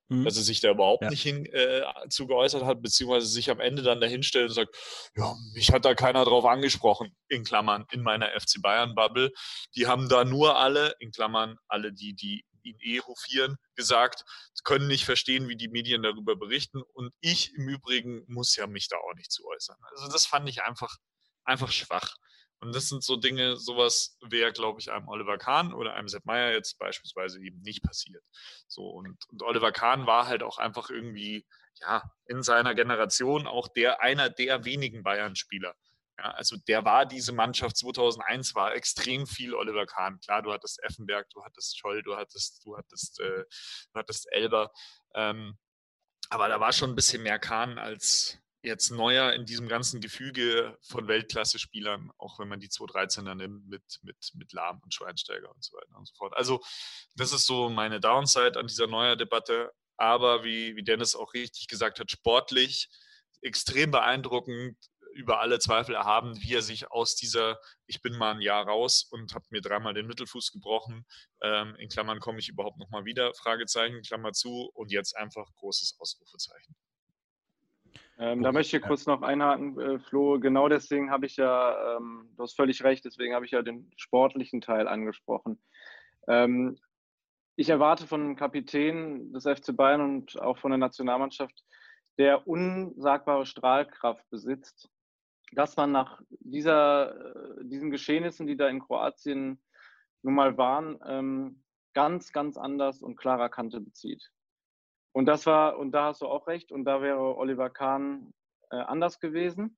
Mhm. 0.10 0.26
Dass 0.26 0.38
er 0.38 0.44
sich 0.44 0.60
da 0.60 0.70
überhaupt 0.70 1.04
ja. 1.04 1.10
nicht 1.10 1.24
hin, 1.24 1.46
äh, 1.48 1.82
zu 2.10 2.28
geäußert 2.28 2.64
hat, 2.64 2.82
beziehungsweise 2.82 3.28
sich 3.28 3.50
am 3.50 3.60
Ende 3.60 3.82
dann 3.82 4.02
dahinstellt 4.02 4.50
und 4.50 4.56
sagt, 4.56 4.76
ja, 5.16 5.34
mich 5.54 5.72
hat 5.72 5.86
da 5.86 5.96
keiner 5.96 6.26
drauf 6.26 6.46
angesprochen, 6.46 7.16
in 7.30 7.44
Klammern, 7.44 7.86
in 7.92 8.04
meiner 8.04 8.28
FC 8.40 8.62
Bayern-Bubble. 8.62 9.32
Die 9.76 9.88
haben 9.88 10.10
da 10.10 10.24
nur 10.24 10.58
alle, 10.58 10.94
in 11.00 11.12
Klammern, 11.12 11.58
alle 11.68 11.94
die, 11.94 12.14
die 12.14 12.46
ihn 12.64 12.78
eh 12.80 13.02
hofieren, 13.02 13.58
gesagt, 13.76 14.24
können 14.64 14.88
nicht 14.88 15.06
verstehen, 15.06 15.50
wie 15.50 15.58
die 15.58 15.68
Medien 15.68 16.04
darüber 16.04 16.36
berichten. 16.36 16.82
Und 16.82 17.14
ich 17.20 17.54
im 17.54 17.68
Übrigen 17.68 18.24
muss 18.28 18.56
ja 18.56 18.68
mich 18.68 18.88
da 18.88 18.98
auch 18.98 19.14
nicht 19.16 19.32
zu 19.32 19.46
äußern. 19.46 19.78
Also 19.92 20.12
das 20.12 20.26
fand 20.26 20.48
ich 20.50 20.64
einfach, 20.64 20.98
einfach 21.44 21.72
schwach. 21.72 22.16
Und 22.64 22.74
das 22.74 22.88
sind 22.88 23.04
so 23.04 23.18
Dinge, 23.18 23.58
sowas 23.58 24.18
wäre, 24.22 24.54
glaube 24.54 24.80
ich, 24.80 24.90
einem 24.90 25.10
Oliver 25.10 25.38
Kahn 25.38 25.74
oder 25.74 25.96
einem 25.96 26.08
Sepp 26.08 26.24
Meyer 26.24 26.54
jetzt 26.54 26.80
beispielsweise 26.80 27.42
eben 27.42 27.60
nicht 27.62 27.84
passiert. 27.84 28.24
So, 28.68 28.88
und, 28.88 29.18
und 29.28 29.44
Oliver 29.44 29.74
Kahn 29.74 30.08
war 30.08 30.28
halt 30.28 30.44
auch 30.44 30.60
einfach 30.60 30.90
irgendwie, 30.90 31.46
ja, 31.82 32.04
in 32.26 32.42
seiner 32.42 32.74
Generation 32.74 33.48
auch 33.48 33.68
der, 33.68 34.02
einer 34.02 34.30
der 34.30 34.64
wenigen 34.64 35.04
Bayern-Spieler, 35.04 35.76
ja, 36.18 36.32
also 36.32 36.58
der 36.68 36.86
war 36.86 37.06
diese 37.06 37.32
Mannschaft 37.32 37.78
2001 37.78 38.56
war 38.56 38.76
extrem 38.76 39.26
viel 39.26 39.54
Oliver 39.54 39.86
Kahn. 39.86 40.20
Klar, 40.20 40.42
du 40.42 40.54
hattest 40.54 40.82
Effenberg, 40.84 41.30
du 41.32 41.44
hattest 41.44 41.78
Scholl, 41.80 42.04
du 42.04 42.16
hattest, 42.16 42.64
du 42.66 42.78
hattest, 42.78 43.20
äh, 43.20 43.46
du 43.94 44.00
hattest 44.00 44.32
Elber. 44.32 44.72
Ähm, 45.16 45.58
aber 46.30 46.48
da 46.48 46.60
war 46.60 46.72
schon 46.72 46.92
ein 46.92 46.96
bisschen 46.96 47.24
mehr 47.24 47.40
Kahn 47.40 47.78
als 47.78 48.38
jetzt 48.64 48.92
Neuer 48.92 49.34
in 49.34 49.46
diesem 49.46 49.68
ganzen 49.68 50.00
Gefüge 50.00 50.78
von 50.82 51.08
Weltklasse-Spielern, 51.08 52.12
auch 52.18 52.40
wenn 52.40 52.48
man 52.48 52.62
die 52.62 52.70
213er 52.70 53.36
nimmt 53.36 53.68
mit, 53.68 54.00
mit, 54.04 54.32
mit 54.36 54.54
Lahm 54.54 54.80
und 54.82 54.94
Schweinsteiger 54.94 55.52
und 55.54 55.64
so 55.64 55.76
weiter 55.76 55.98
und 55.98 56.08
so 56.08 56.16
fort. 56.16 56.36
Also 56.38 56.62
das 57.16 57.34
ist 57.34 57.46
so 57.46 57.70
meine 57.70 58.00
Downside 58.00 58.58
an 58.58 58.68
dieser 58.68 58.88
Neuer-Debatte. 58.88 59.72
Aber 59.98 60.44
wie, 60.44 60.76
wie 60.76 60.84
Dennis 60.84 61.16
auch 61.16 61.34
richtig 61.34 61.68
gesagt 61.68 62.00
hat, 62.00 62.10
sportlich 62.10 62.90
extrem 63.42 63.92
beeindruckend 63.92 64.78
über 65.14 65.40
alle 65.40 65.60
Zweifel 65.60 65.96
erhaben, 65.96 66.36
wie 66.42 66.56
er 66.56 66.62
sich 66.62 66.92
aus 66.92 67.16
dieser, 67.16 67.60
ich 67.88 68.02
bin 68.02 68.18
mal 68.18 68.36
ein 68.36 68.42
Jahr 68.42 68.68
raus 68.68 69.08
und 69.12 69.34
habe 69.34 69.46
mir 69.50 69.62
dreimal 69.62 69.94
den 69.94 70.08
Mittelfuß 70.08 70.52
gebrochen, 70.52 71.06
ähm, 71.42 71.76
in 71.78 71.90
Klammern 71.90 72.20
komme 72.20 72.40
ich 72.40 72.50
überhaupt 72.50 72.78
nochmal 72.78 73.06
wieder, 73.06 73.34
Fragezeichen, 73.34 74.02
Klammer 74.02 74.34
zu 74.34 74.70
und 74.74 74.92
jetzt 74.92 75.16
einfach 75.16 75.48
großes 75.56 75.98
Ausrufezeichen. 76.00 76.76
Ähm, 78.20 78.44
da 78.44 78.52
möchte 78.52 78.78
ich 78.78 78.84
kurz 78.84 79.06
noch 79.06 79.22
einhaken, 79.22 79.80
äh, 79.80 80.00
Flo. 80.00 80.40
Genau 80.40 80.70
deswegen 80.70 81.10
habe 81.10 81.26
ich 81.26 81.38
ja, 81.38 81.98
ähm, 81.98 82.30
du 82.36 82.44
hast 82.44 82.56
völlig 82.56 82.84
recht, 82.84 83.06
deswegen 83.06 83.34
habe 83.34 83.46
ich 83.46 83.52
ja 83.52 83.62
den 83.62 83.92
sportlichen 83.96 84.62
Teil 84.62 84.88
angesprochen. 84.88 85.62
Ähm, 86.28 86.78
ich 87.56 87.70
erwarte 87.70 88.08
von 88.08 88.22
einem 88.22 88.36
Kapitän 88.36 89.32
des 89.34 89.44
FC 89.44 89.76
Bayern 89.76 90.02
und 90.02 90.40
auch 90.40 90.58
von 90.58 90.72
der 90.72 90.78
Nationalmannschaft, 90.78 91.64
der 92.18 92.48
unsagbare 92.48 93.46
Strahlkraft 93.46 94.28
besitzt, 94.30 94.90
dass 95.54 95.78
man 95.78 95.92
nach 95.92 96.22
dieser, 96.40 97.60
äh, 97.60 97.66
diesen 97.66 97.92
Geschehnissen, 97.92 98.48
die 98.48 98.58
da 98.58 98.68
in 98.68 98.80
Kroatien 98.80 99.62
nun 100.22 100.36
mal 100.36 100.58
waren, 100.58 101.00
ähm, 101.06 101.64
ganz, 101.94 102.32
ganz 102.32 102.58
anders 102.58 103.02
und 103.02 103.16
klarer 103.16 103.50
Kante 103.50 103.80
bezieht. 103.82 104.32
Und 105.12 105.26
das 105.26 105.46
war, 105.46 105.78
und 105.78 105.92
da 105.92 106.06
hast 106.06 106.22
du 106.22 106.28
auch 106.28 106.48
recht, 106.48 106.72
und 106.72 106.86
da 106.86 107.02
wäre 107.02 107.38
Oliver 107.38 107.70
Kahn 107.70 108.34
äh, 108.72 108.78
anders 108.78 109.20
gewesen. 109.20 109.78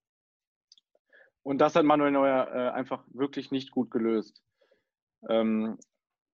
Und 1.44 1.60
das 1.60 1.76
hat 1.76 1.86
Manuel 1.86 2.12
Neuer 2.12 2.48
äh, 2.48 2.70
einfach 2.70 3.04
wirklich 3.10 3.52
nicht 3.52 3.72
gut 3.72 3.92
gelöst. 3.92 4.42
Ähm, 5.30 5.78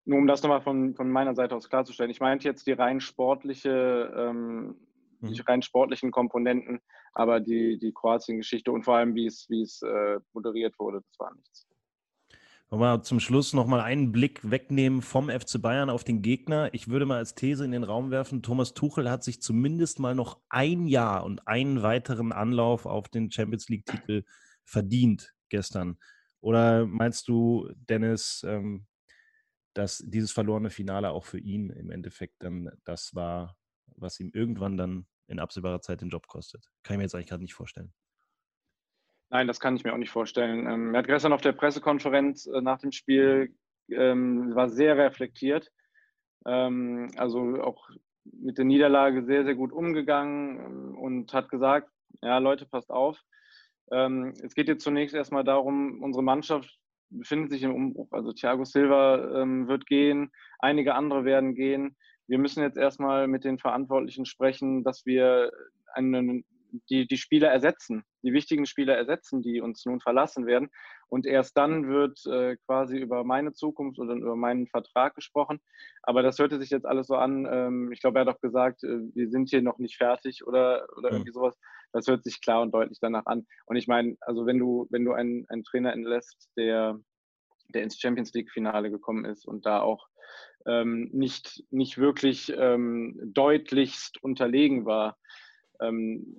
nur 0.06 0.20
um 0.20 0.28
das 0.28 0.42
nochmal 0.42 0.62
von, 0.62 0.96
von 0.96 1.10
meiner 1.10 1.36
Seite 1.36 1.56
aus 1.56 1.70
klarzustellen. 1.70 2.12
Ich 2.12 2.20
meinte 2.20 2.48
jetzt 2.48 2.66
die 2.68 2.72
rein 2.72 3.02
sportliche, 3.02 4.14
ähm, 4.16 4.76
mhm. 5.22 5.34
die 5.34 5.42
rein 5.42 5.62
sportlichen 5.62 6.12
Komponenten, 6.12 6.82
aber 7.14 7.40
die, 7.40 7.78
die 7.78 7.92
Kroatien-Geschichte 7.92 8.72
und 8.72 8.84
vor 8.84 8.96
allem, 8.96 9.16
wie 9.16 9.26
es, 9.26 9.50
wie 9.50 9.62
es 9.62 9.82
äh, 9.82 10.20
moderiert 10.34 10.78
wurde, 10.80 11.02
das 11.02 11.20
war 11.20 11.34
nichts. 11.36 11.68
Wollen 12.70 12.82
wir 12.82 13.04
zum 13.04 13.20
Schluss 13.20 13.52
nochmal 13.52 13.82
einen 13.82 14.14
Blick 14.14 14.50
wegnehmen 14.50 15.02
vom 15.02 15.30
FC 15.30 15.62
Bayern 15.62 15.90
auf 15.90 16.06
den 16.06 16.22
Gegner. 16.22 16.74
Ich 16.74 16.88
würde 16.88 17.06
mal 17.06 17.18
als 17.18 17.36
These 17.36 17.66
in 17.66 17.72
den 17.72 17.84
Raum 17.84 18.12
werfen, 18.12 18.42
Thomas 18.42 18.74
Tuchel 18.74 19.10
hat 19.12 19.26
sich 19.26 19.42
zumindest 19.42 20.00
mal 20.00 20.16
noch 20.16 20.40
ein 20.48 20.88
Jahr 20.88 21.26
und 21.26 21.46
einen 21.50 21.84
weiteren 21.84 22.32
Anlauf 22.32 22.86
auf 22.86 23.10
den 23.10 23.30
Champions 23.30 23.68
League-Titel 23.68 24.24
verdient 24.64 25.34
gestern. 25.50 25.98
Oder 26.40 26.86
meinst 26.86 27.28
du, 27.28 27.70
Dennis, 27.76 28.42
ähm, 28.48 28.88
dass 29.74 30.04
dieses 30.06 30.32
verlorene 30.32 30.70
Finale 30.70 31.12
auch 31.12 31.26
für 31.26 31.40
ihn 31.40 31.70
im 31.72 31.92
Endeffekt 31.92 32.36
dann 32.40 32.72
das 32.86 33.14
war, 33.16 33.58
was 33.96 34.20
ihm 34.20 34.32
irgendwann 34.34 34.78
dann 34.78 35.08
in 35.28 35.40
absehbarer 35.40 35.82
Zeit 35.82 36.02
den 36.02 36.10
Job 36.10 36.28
kostet? 36.28 36.66
Kann 36.84 36.96
ich 36.96 36.98
mir 36.98 37.04
jetzt 37.04 37.16
eigentlich 37.16 37.28
gerade 37.28 37.44
nicht 37.44 37.54
vorstellen. 37.54 37.94
Nein, 39.32 39.48
das 39.48 39.62
kann 39.62 39.78
ich 39.78 39.86
mir 39.86 39.94
auch 39.94 39.98
nicht 39.98 40.12
vorstellen. 40.12 40.68
Ähm, 40.68 40.94
er 40.94 41.00
hat 41.00 41.08
gestern 41.08 41.32
auf 41.32 41.42
der 41.42 41.54
Pressekonferenz 41.54 42.48
äh, 42.48 42.62
nach 42.62 42.80
dem 42.80 42.92
Spiel 42.92 43.56
ähm, 43.90 44.54
war 44.54 44.68
sehr 44.70 44.98
reflektiert. 44.98 45.72
Ähm, 46.46 47.12
also 47.16 47.40
auch 47.62 47.90
mit 48.26 48.58
der 48.58 48.66
Niederlage 48.66 49.24
sehr, 49.24 49.46
sehr 49.46 49.56
gut 49.56 49.72
umgegangen 49.72 50.60
ähm, 50.60 50.98
und 50.98 51.34
hat 51.34 51.48
gesagt, 51.48 51.90
ja 52.22 52.40
Leute, 52.40 52.66
passt 52.66 52.92
auf. 52.92 53.18
Ähm, 53.90 54.34
es 54.44 54.54
geht 54.54 54.68
jetzt 54.68 54.84
zunächst 54.84 55.16
erstmal 55.16 55.46
darum, 55.46 56.04
unsere 56.04 56.24
Mannschaft 56.24 56.78
befindet 57.10 57.52
sich 57.52 57.64
im 57.64 57.74
Umbruch. 57.74 58.10
Also 58.12 58.34
Thiago 58.34 58.64
Silva 58.64 59.46
wird 59.68 59.86
gehen, 59.86 60.32
einige 60.60 60.96
andere 60.96 61.26
werden 61.26 61.56
gehen. 61.56 61.98
Wir 62.32 62.38
müssen 62.38 62.64
jetzt 62.64 62.78
erstmal 62.78 63.28
mit 63.28 63.44
den 63.44 63.60
Verantwortlichen 63.60 64.26
sprechen, 64.26 64.86
dass 64.86 65.06
wir 65.06 65.52
einen 65.94 66.46
die, 66.90 67.06
die 67.06 67.18
Spieler 67.18 67.50
ersetzen, 67.50 68.06
die 68.24 68.32
wichtigen 68.32 68.66
Spieler 68.66 68.96
ersetzen, 68.96 69.42
die 69.42 69.60
uns 69.60 69.86
nun 69.86 70.00
verlassen 70.00 70.46
werden. 70.46 70.70
Und 71.10 71.26
erst 71.26 71.58
dann 71.58 71.90
wird 71.90 72.26
äh, 72.28 72.56
quasi 72.66 72.98
über 72.98 73.26
meine 73.26 73.52
Zukunft 73.52 74.00
oder 74.00 74.14
über 74.14 74.38
meinen 74.38 74.68
Vertrag 74.68 75.14
gesprochen. 75.14 75.60
Aber 76.04 76.24
das 76.24 76.40
hörte 76.40 76.58
sich 76.58 76.70
jetzt 76.70 76.86
alles 76.86 77.08
so 77.08 77.16
an. 77.16 77.46
Ähm, 77.52 77.92
ich 77.92 78.00
glaube, 78.00 78.20
er 78.20 78.26
hat 78.26 78.34
auch 78.34 78.40
gesagt, 78.40 78.82
äh, 78.86 79.00
wir 79.14 79.30
sind 79.30 79.50
hier 79.50 79.62
noch 79.62 79.78
nicht 79.78 79.98
fertig 79.98 80.48
oder, 80.48 80.88
oder 80.98 81.10
mhm. 81.10 81.16
irgendwie 81.18 81.34
sowas. 81.34 81.60
Das 81.92 82.08
hört 82.08 82.24
sich 82.24 82.42
klar 82.42 82.62
und 82.62 82.74
deutlich 82.74 83.00
danach 83.02 83.26
an. 83.26 83.46
Und 83.66 83.76
ich 83.76 83.90
meine, 83.90 84.16
also 84.22 84.46
wenn 84.46 84.58
du, 84.58 84.88
wenn 84.90 85.04
du 85.04 85.12
einen, 85.12 85.46
einen 85.50 85.66
Trainer 85.66 85.92
entlässt, 85.92 86.50
der, 86.56 86.98
der 87.68 87.84
ins 87.84 88.00
Champions 88.00 88.32
League-Finale 88.32 88.90
gekommen 88.90 89.26
ist 89.26 89.46
und 89.46 89.66
da 89.66 89.82
auch 89.82 90.08
ähm, 90.66 91.10
nicht, 91.12 91.64
nicht 91.72 91.98
wirklich 91.98 92.54
ähm, 92.56 93.20
deutlichst 93.24 94.22
unterlegen 94.24 94.86
war, 94.86 95.18
ähm, 95.80 96.38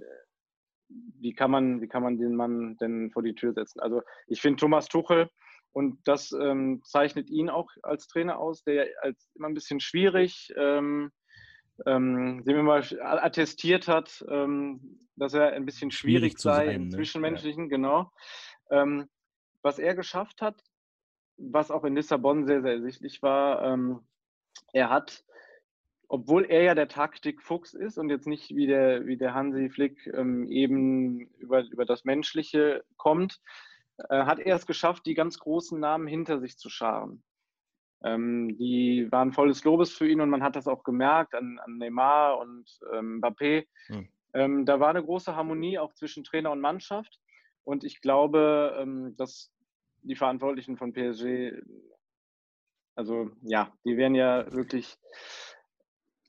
wie 0.89 1.35
kann 1.35 1.51
man, 1.51 1.81
wie 1.81 1.89
kann 1.89 2.03
man 2.03 2.19
den 2.19 2.35
Mann 2.35 2.77
denn 2.77 3.11
vor 3.11 3.23
die 3.23 3.35
Tür 3.35 3.53
setzen? 3.55 3.81
Also 3.81 4.03
ich 4.27 4.41
finde 4.41 4.61
Thomas 4.61 4.89
Tuchel, 4.89 5.29
und 5.73 6.07
das 6.07 6.33
ähm, 6.33 6.83
zeichnet 6.85 7.31
ihn 7.31 7.49
auch 7.49 7.71
als 7.83 8.07
Trainer 8.07 8.39
aus, 8.39 8.63
der 8.63 8.89
als 9.01 9.31
immer 9.35 9.49
ein 9.49 9.55
bisschen 9.55 9.81
schwierig, 9.81 10.53
ähm, 10.57 11.11
ähm, 11.87 12.45
dem 12.45 12.59
immer 12.59 12.83
attestiert 13.01 13.89
hat, 13.89 14.23
ähm, 14.29 15.01
dass 15.17 15.33
er 15.33 15.53
ein 15.53 15.65
bisschen 15.65 15.91
schwierig, 15.91 16.33
schwierig 16.33 16.39
sei 16.39 16.67
sein, 16.67 16.75
im 16.75 16.89
ne? 16.89 16.97
Zwischenmenschlichen, 16.97 17.65
ja. 17.65 17.69
genau. 17.71 18.13
Was 19.63 19.79
er 19.79 19.95
geschafft 19.95 20.41
hat, 20.41 20.63
was 21.37 21.71
auch 21.71 21.85
in 21.85 21.95
Lissabon 21.95 22.47
sehr, 22.47 22.63
sehr 22.63 22.73
ersichtlich 22.73 23.23
war, 23.23 23.63
ähm, 23.63 24.01
er 24.73 24.91
hat 24.91 25.25
obwohl 26.13 26.45
er 26.45 26.63
ja 26.63 26.75
der 26.75 26.89
Taktikfuchs 26.89 27.73
ist 27.73 27.97
und 27.97 28.11
jetzt 28.11 28.27
nicht 28.27 28.55
wie 28.55 28.67
der, 28.67 29.07
wie 29.07 29.17
der 29.17 29.33
Hansi 29.33 29.71
Flick 29.71 30.07
ähm, 30.09 30.47
eben 30.47 31.21
über, 31.39 31.65
über 31.65 31.87
das 31.87 32.05
Menschliche 32.05 32.85
kommt, 32.99 33.41
äh, 34.11 34.25
hat 34.25 34.39
er 34.39 34.57
es 34.57 34.67
geschafft, 34.67 35.07
die 35.07 35.15
ganz 35.15 35.39
großen 35.39 35.81
Namen 35.81 36.07
hinter 36.07 36.39
sich 36.39 36.59
zu 36.59 36.69
scharen. 36.69 37.23
Ähm, 38.05 38.59
die 38.59 39.11
waren 39.11 39.33
volles 39.33 39.65
Lobes 39.65 39.93
für 39.93 40.07
ihn 40.07 40.21
und 40.21 40.29
man 40.29 40.43
hat 40.43 40.55
das 40.55 40.69
auch 40.69 40.85
gemerkt 40.85 41.35
an, 41.35 41.59
an 41.65 41.79
Neymar 41.79 42.39
und 42.41 42.69
ähm, 42.93 43.23
Mbappé. 43.23 43.67
Hm. 43.87 44.09
Ähm, 44.35 44.67
da 44.67 44.81
war 44.81 44.91
eine 44.91 45.03
große 45.03 45.35
Harmonie 45.35 45.79
auch 45.79 45.95
zwischen 45.95 46.25
Trainer 46.25 46.51
und 46.51 46.61
Mannschaft. 46.61 47.21
Und 47.65 47.85
ich 47.85 48.03
glaube, 48.03 48.77
ähm, 48.79 49.15
dass 49.17 49.51
die 50.03 50.17
Verantwortlichen 50.17 50.77
von 50.77 50.93
PSG, 50.93 51.55
also 52.95 53.31
ja, 53.43 53.73
die 53.85 53.97
werden 53.97 54.15
ja 54.15 54.51
wirklich 54.53 54.99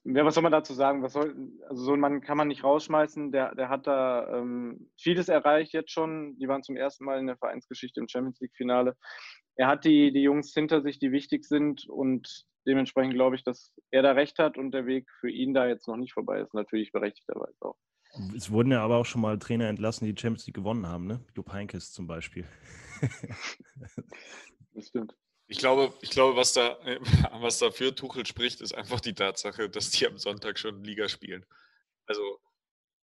ja, 0.04 0.24
was 0.24 0.34
soll 0.34 0.42
man 0.42 0.52
dazu 0.52 0.74
sagen? 0.74 1.02
Was 1.02 1.14
soll, 1.14 1.34
also 1.68 1.82
so 1.82 1.92
einen 1.92 2.00
Mann 2.00 2.20
kann 2.20 2.36
man 2.36 2.48
nicht 2.48 2.62
rausschmeißen. 2.62 3.32
Der, 3.32 3.54
der 3.54 3.70
hat 3.70 3.86
da 3.86 4.28
ähm, 4.36 4.90
vieles 4.98 5.28
erreicht 5.28 5.72
jetzt 5.72 5.92
schon. 5.92 6.36
Die 6.38 6.46
waren 6.46 6.62
zum 6.62 6.76
ersten 6.76 7.06
Mal 7.06 7.18
in 7.18 7.26
der 7.26 7.38
Vereinsgeschichte 7.38 8.00
im 8.00 8.08
Champions 8.08 8.38
League-Finale. 8.40 8.96
Er 9.56 9.66
hat 9.66 9.84
die, 9.84 10.12
die 10.12 10.22
Jungs 10.22 10.52
hinter 10.52 10.82
sich, 10.82 10.98
die 10.98 11.10
wichtig 11.10 11.44
sind 11.46 11.88
und 11.88 12.44
dementsprechend 12.66 13.14
glaube 13.14 13.36
ich, 13.36 13.44
dass 13.44 13.72
er 13.90 14.02
da 14.02 14.12
recht 14.12 14.38
hat 14.38 14.58
und 14.58 14.72
der 14.72 14.84
Weg 14.84 15.08
für 15.20 15.30
ihn 15.30 15.54
da 15.54 15.66
jetzt 15.66 15.88
noch 15.88 15.96
nicht 15.96 16.12
vorbei 16.12 16.40
ist. 16.40 16.52
Natürlich 16.52 16.92
berechtigterweise 16.92 17.56
auch. 17.60 17.76
Es 18.36 18.50
wurden 18.50 18.72
ja 18.72 18.82
aber 18.82 18.98
auch 18.98 19.06
schon 19.06 19.22
mal 19.22 19.38
Trainer 19.38 19.68
entlassen, 19.68 20.06
die 20.06 20.20
Champions 20.20 20.46
League 20.46 20.56
gewonnen 20.56 20.86
haben, 20.86 21.06
ne? 21.06 21.20
Jupp 21.34 21.52
Heynckes 21.52 21.92
zum 21.92 22.06
Beispiel. 22.06 22.44
das 24.74 24.88
stimmt. 24.88 25.16
Ich 25.46 25.58
glaube, 25.58 25.92
ich 26.00 26.10
glaube 26.10 26.36
was, 26.36 26.52
da, 26.52 26.78
was 27.40 27.58
da 27.58 27.70
für 27.70 27.94
Tuchel 27.94 28.26
spricht, 28.26 28.60
ist 28.60 28.74
einfach 28.74 29.00
die 29.00 29.14
Tatsache, 29.14 29.68
dass 29.68 29.90
die 29.90 30.06
am 30.06 30.18
Sonntag 30.18 30.58
schon 30.58 30.82
Liga 30.82 31.08
spielen. 31.08 31.44
Also, 32.06 32.40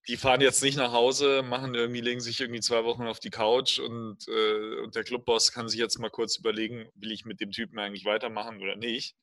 die 0.08 0.16
fahren 0.16 0.40
jetzt 0.40 0.62
nicht 0.62 0.76
nach 0.76 0.92
Hause, 0.92 1.42
machen 1.42 1.74
irgendwie, 1.74 2.00
legen 2.00 2.20
sich 2.20 2.40
irgendwie 2.40 2.60
zwei 2.60 2.84
Wochen 2.84 3.06
auf 3.06 3.20
die 3.20 3.30
Couch 3.30 3.78
und, 3.78 4.26
äh, 4.28 4.80
und 4.80 4.94
der 4.94 5.04
Clubboss 5.04 5.52
kann 5.52 5.68
sich 5.68 5.78
jetzt 5.78 5.98
mal 5.98 6.10
kurz 6.10 6.38
überlegen, 6.38 6.90
will 6.94 7.12
ich 7.12 7.26
mit 7.26 7.40
dem 7.40 7.50
Typen 7.50 7.78
eigentlich 7.78 8.06
weitermachen 8.06 8.62
oder 8.62 8.76
nicht, 8.76 9.14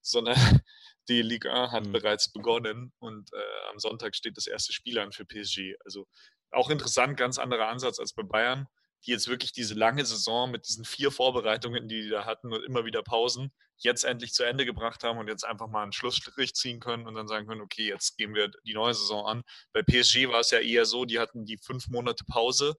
sondern 0.00 0.34
die 1.08 1.22
Liga 1.22 1.70
hat 1.70 1.86
mhm. 1.86 1.92
bereits 1.92 2.32
begonnen 2.32 2.92
und 2.98 3.32
äh, 3.32 3.70
am 3.70 3.78
Sonntag 3.78 4.16
steht 4.16 4.36
das 4.36 4.48
erste 4.48 4.72
Spiel 4.72 4.98
an 4.98 5.12
für 5.12 5.24
PSG. 5.24 5.76
Also 5.84 6.06
auch 6.50 6.70
interessant, 6.70 7.16
ganz 7.16 7.38
anderer 7.38 7.68
Ansatz 7.68 8.00
als 8.00 8.12
bei 8.12 8.22
Bayern 8.22 8.66
die 9.06 9.12
jetzt 9.12 9.28
wirklich 9.28 9.52
diese 9.52 9.74
lange 9.74 10.04
Saison 10.04 10.50
mit 10.50 10.68
diesen 10.68 10.84
vier 10.84 11.10
Vorbereitungen, 11.10 11.88
die 11.88 12.02
die 12.02 12.10
da 12.10 12.24
hatten 12.24 12.52
und 12.52 12.64
immer 12.64 12.84
wieder 12.84 13.02
Pausen, 13.02 13.52
jetzt 13.76 14.04
endlich 14.04 14.32
zu 14.32 14.44
Ende 14.44 14.64
gebracht 14.64 15.02
haben 15.04 15.18
und 15.18 15.28
jetzt 15.28 15.44
einfach 15.44 15.68
mal 15.68 15.82
einen 15.82 15.92
Schlussstrich 15.92 16.54
ziehen 16.54 16.80
können 16.80 17.06
und 17.06 17.14
dann 17.14 17.28
sagen 17.28 17.46
können, 17.46 17.60
okay, 17.60 17.88
jetzt 17.88 18.16
gehen 18.16 18.34
wir 18.34 18.50
die 18.64 18.74
neue 18.74 18.94
Saison 18.94 19.26
an. 19.26 19.42
Bei 19.72 19.82
PSG 19.82 20.28
war 20.28 20.40
es 20.40 20.50
ja 20.50 20.60
eher 20.60 20.86
so, 20.86 21.04
die 21.04 21.18
hatten 21.18 21.44
die 21.44 21.58
fünf 21.58 21.88
Monate 21.88 22.24
Pause 22.24 22.76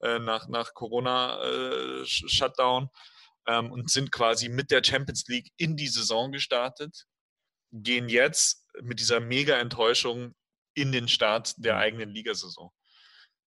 äh, 0.00 0.18
nach, 0.18 0.48
nach 0.48 0.74
Corona-Shutdown 0.74 2.88
äh, 3.46 3.58
ähm, 3.58 3.72
und 3.72 3.90
sind 3.90 4.12
quasi 4.12 4.48
mit 4.48 4.70
der 4.70 4.84
Champions 4.84 5.26
League 5.28 5.50
in 5.56 5.76
die 5.76 5.88
Saison 5.88 6.32
gestartet, 6.32 7.06
gehen 7.72 8.08
jetzt 8.08 8.66
mit 8.82 9.00
dieser 9.00 9.20
Mega-Enttäuschung 9.20 10.34
in 10.74 10.92
den 10.92 11.08
Start 11.08 11.54
der 11.56 11.78
eigenen 11.78 12.10
Ligasaison. 12.10 12.70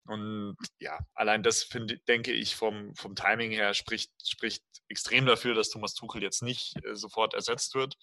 Und 0.09 0.57
ja, 0.79 0.97
allein 1.13 1.43
das 1.43 1.63
finde, 1.63 1.99
denke 2.07 2.31
ich, 2.31 2.55
vom, 2.55 2.95
vom 2.95 3.15
Timing 3.15 3.51
her 3.51 3.75
spricht, 3.75 4.11
spricht 4.27 4.63
extrem 4.87 5.27
dafür, 5.27 5.53
dass 5.53 5.69
Thomas 5.69 5.93
Tuchel 5.93 6.23
jetzt 6.23 6.41
nicht 6.41 6.73
äh, 6.83 6.95
sofort 6.95 7.35
ersetzt 7.35 7.75
wird. 7.75 7.95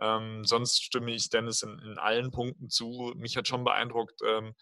Ähm, 0.00 0.44
sonst 0.46 0.82
stimme 0.82 1.12
ich 1.12 1.28
Dennis 1.28 1.62
in, 1.62 1.78
in, 1.80 1.98
allen 1.98 2.30
Punkten 2.30 2.70
zu. 2.70 3.12
Mich 3.16 3.36
hat 3.36 3.48
schon 3.48 3.64
beeindruckt, 3.64 4.18
ähm, 4.26 4.54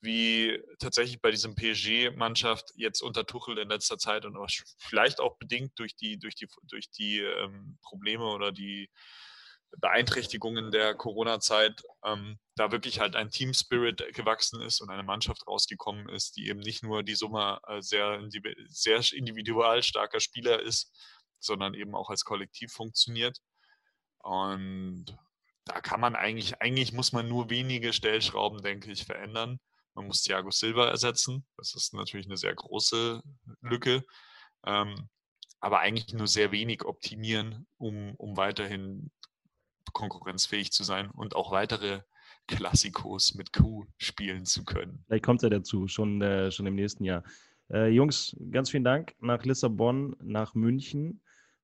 wie 0.00 0.58
tatsächlich 0.78 1.20
bei 1.20 1.30
diesem 1.30 1.54
PSG-Mannschaft 1.54 2.70
jetzt 2.76 3.02
unter 3.02 3.26
Tuchel 3.26 3.58
in 3.58 3.68
letzter 3.68 3.98
Zeit 3.98 4.24
und 4.24 4.38
vielleicht 4.78 5.20
auch 5.20 5.36
bedingt 5.36 5.78
durch 5.78 5.96
die, 5.96 6.18
durch 6.18 6.34
die, 6.34 6.48
durch 6.62 6.90
die 6.90 7.18
ähm, 7.18 7.76
Probleme 7.82 8.24
oder 8.24 8.52
die 8.52 8.88
Beeinträchtigungen 9.76 10.70
der 10.70 10.94
Corona-Zeit 10.94 11.82
ähm, 12.04 12.38
da 12.56 12.72
wirklich 12.72 13.00
halt 13.00 13.16
ein 13.16 13.30
Team-Spirit 13.30 14.14
gewachsen 14.14 14.60
ist 14.62 14.80
und 14.80 14.90
eine 14.90 15.02
Mannschaft 15.02 15.46
rausgekommen 15.46 16.08
ist, 16.08 16.36
die 16.36 16.48
eben 16.48 16.60
nicht 16.60 16.82
nur 16.82 17.02
die 17.02 17.14
Summe 17.14 17.60
äh, 17.68 17.80
sehr, 17.80 18.20
sehr 18.68 19.02
individual 19.12 19.82
starker 19.82 20.20
Spieler 20.20 20.60
ist, 20.60 20.92
sondern 21.38 21.74
eben 21.74 21.94
auch 21.94 22.10
als 22.10 22.24
Kollektiv 22.24 22.72
funktioniert. 22.72 23.38
Und 24.18 25.16
da 25.64 25.80
kann 25.80 26.00
man 26.00 26.16
eigentlich, 26.16 26.60
eigentlich 26.60 26.92
muss 26.92 27.12
man 27.12 27.28
nur 27.28 27.50
wenige 27.50 27.92
Stellschrauben, 27.92 28.62
denke 28.62 28.90
ich, 28.90 29.04
verändern. 29.04 29.60
Man 29.94 30.06
muss 30.06 30.22
Thiago 30.22 30.50
Silva 30.50 30.88
ersetzen. 30.88 31.46
Das 31.56 31.74
ist 31.74 31.94
natürlich 31.94 32.26
eine 32.26 32.36
sehr 32.36 32.54
große 32.54 33.22
Lücke. 33.60 34.04
Ähm, 34.64 35.08
aber 35.60 35.80
eigentlich 35.80 36.12
nur 36.14 36.28
sehr 36.28 36.52
wenig 36.52 36.84
optimieren, 36.84 37.66
um, 37.78 38.14
um 38.16 38.36
weiterhin 38.36 39.10
konkurrenzfähig 39.92 40.72
zu 40.72 40.84
sein 40.84 41.10
und 41.10 41.36
auch 41.36 41.50
weitere 41.50 42.00
Klassikos 42.46 43.34
mit 43.34 43.52
Q 43.52 43.86
spielen 43.98 44.44
zu 44.44 44.64
können. 44.64 45.04
Vielleicht 45.06 45.24
kommt 45.24 45.42
ja 45.42 45.50
dazu, 45.50 45.86
schon, 45.86 46.22
äh, 46.22 46.50
schon 46.50 46.66
im 46.66 46.74
nächsten 46.74 47.04
Jahr. 47.04 47.22
Äh, 47.70 47.88
Jungs, 47.88 48.36
ganz 48.50 48.70
vielen 48.70 48.84
Dank 48.84 49.14
nach 49.20 49.44
Lissabon, 49.44 50.16
nach 50.22 50.54
München. 50.54 51.20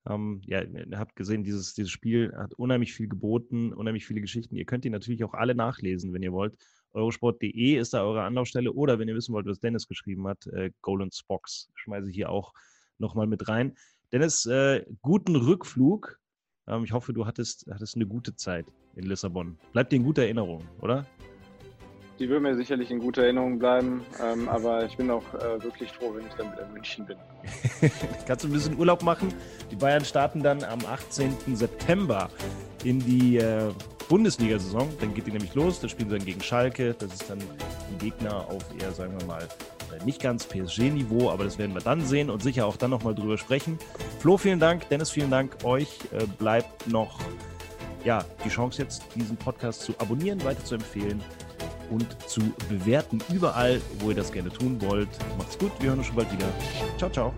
Ähm, 0.07 0.43
ja, 0.45 0.63
ihr 0.63 0.99
habt 0.99 1.17
gesehen, 1.17 1.43
dieses, 1.43 1.73
dieses 1.75 1.91
Spiel 1.91 2.33
hat 2.37 2.53
unheimlich 2.55 2.93
viel 2.93 3.09
geboten, 3.09 3.73
unheimlich 3.73 4.07
viele 4.07 4.21
Geschichten. 4.21 4.55
Ihr 4.55 4.67
könnt 4.67 4.85
die 4.85 4.91
natürlich 4.91 5.25
auch 5.25 5.33
alle 5.33 5.55
nachlesen, 5.55 6.13
wenn 6.13 6.23
ihr 6.23 6.33
wollt. 6.33 6.55
Eurosport.de 6.93 7.77
ist 7.77 7.95
da 7.95 8.05
eure 8.05 8.23
Anlaufstelle 8.23 8.73
oder 8.73 8.99
wenn 8.99 9.09
ihr 9.09 9.17
wissen 9.17 9.33
wollt, 9.33 9.47
was 9.47 9.59
Dennis 9.59 9.89
geschrieben 9.89 10.29
hat, 10.29 10.47
äh, 10.49 10.71
Golden 10.83 11.11
Spox 11.11 11.71
schmeiße 11.75 12.11
ich 12.11 12.15
hier 12.15 12.31
auch 12.31 12.53
nochmal 12.99 13.27
mit 13.27 13.49
rein. 13.49 13.75
Dennis, 14.13 14.47
äh, 14.47 14.85
guten 15.03 15.35
Rückflug 15.35 16.21
ich 16.85 16.93
hoffe, 16.93 17.13
du 17.13 17.27
hattest, 17.27 17.67
hattest 17.71 17.97
eine 17.97 18.07
gute 18.07 18.37
Zeit 18.37 18.67
in 18.97 19.05
Lissabon. 19.05 19.59
Bleibt 19.73 19.93
dir 19.93 19.97
in 19.97 20.05
guter 20.05 20.23
Erinnerung, 20.23 20.65
oder? 20.81 21.05
Die 22.19 22.29
wird 22.29 22.43
mir 22.43 22.55
sicherlich 22.55 22.93
in 22.93 23.01
guter 23.01 23.25
Erinnerung 23.25 23.59
bleiben, 23.59 24.03
ähm, 24.23 24.49
aber 24.49 24.85
ich 24.85 24.97
bin 24.97 25.11
auch 25.11 25.35
äh, 25.35 25.61
wirklich 25.63 25.91
froh, 25.91 26.15
wenn 26.15 26.25
ich 26.25 26.33
dann 26.35 26.53
wieder 26.53 26.65
in 26.65 26.73
München 26.73 27.07
bin. 27.07 27.17
Kannst 28.27 28.45
du 28.45 28.49
ein 28.49 28.53
bisschen 28.53 28.79
Urlaub 28.79 29.03
machen? 29.03 29.35
Die 29.73 29.77
Bayern 29.77 30.05
starten 30.05 30.41
dann 30.41 30.63
am 30.63 30.79
18. 30.87 31.35
September 31.55 32.31
in 32.85 33.01
die 33.01 33.39
äh, 33.39 33.73
Bundesliga-Saison. 34.09 34.89
Dann 35.01 35.13
geht 35.13 35.27
die 35.27 35.33
nämlich 35.33 35.55
los. 35.55 35.81
Da 35.81 35.89
spielen 35.89 36.09
sie 36.09 36.19
dann 36.19 36.25
gegen 36.25 36.41
Schalke. 36.41 36.95
Das 36.97 37.13
ist 37.13 37.29
dann 37.29 37.41
ein 37.41 37.99
Gegner 37.99 38.49
auf 38.49 38.65
eher, 38.81 38.93
sagen 38.93 39.19
wir 39.19 39.27
mal, 39.27 39.49
nicht 40.05 40.21
ganz 40.21 40.47
PSG-Niveau, 40.47 41.31
aber 41.31 41.45
das 41.45 41.59
werden 41.59 41.75
wir 41.75 41.83
dann 41.83 42.05
sehen 42.05 42.31
und 42.31 42.43
sicher 42.43 42.67
auch 42.67 42.77
dann 42.77 42.91
nochmal 42.91 43.15
drüber 43.15 43.39
sprechen. 43.39 43.79
Flo, 44.21 44.37
vielen 44.37 44.61
Dank. 44.61 44.89
Dennis, 44.89 45.11
vielen 45.11 45.31
Dank. 45.31 45.65
Euch 45.65 45.99
äh, 46.13 46.27
bleibt 46.39 46.89
noch 46.89 47.19
ja, 48.05 48.25
die 48.45 48.49
Chance 48.49 48.83
jetzt, 48.83 49.03
diesen 49.15 49.37
Podcast 49.37 49.83
zu 49.83 49.95
abonnieren, 49.99 50.43
weiter 50.45 50.63
zu 50.65 50.75
empfehlen 50.75 51.23
und 51.91 52.07
zu 52.29 52.41
bewerten 52.69 53.21
überall, 53.33 53.81
wo 54.01 54.11
ihr 54.11 54.17
das 54.17 54.31
gerne 54.33 54.51
tun 54.51 54.81
wollt. 54.81 55.09
Macht's 55.39 55.59
gut, 55.59 55.73
wir 55.81 55.89
hören 55.89 55.99
uns 55.99 56.09
schon 56.09 56.17
bald 56.17 56.33
wieder. 56.33 56.47
Ciao, 56.99 57.11
ciao. 57.11 57.35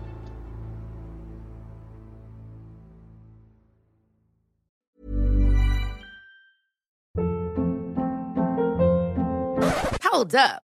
Hold 10.17 10.33
up. 10.33 10.66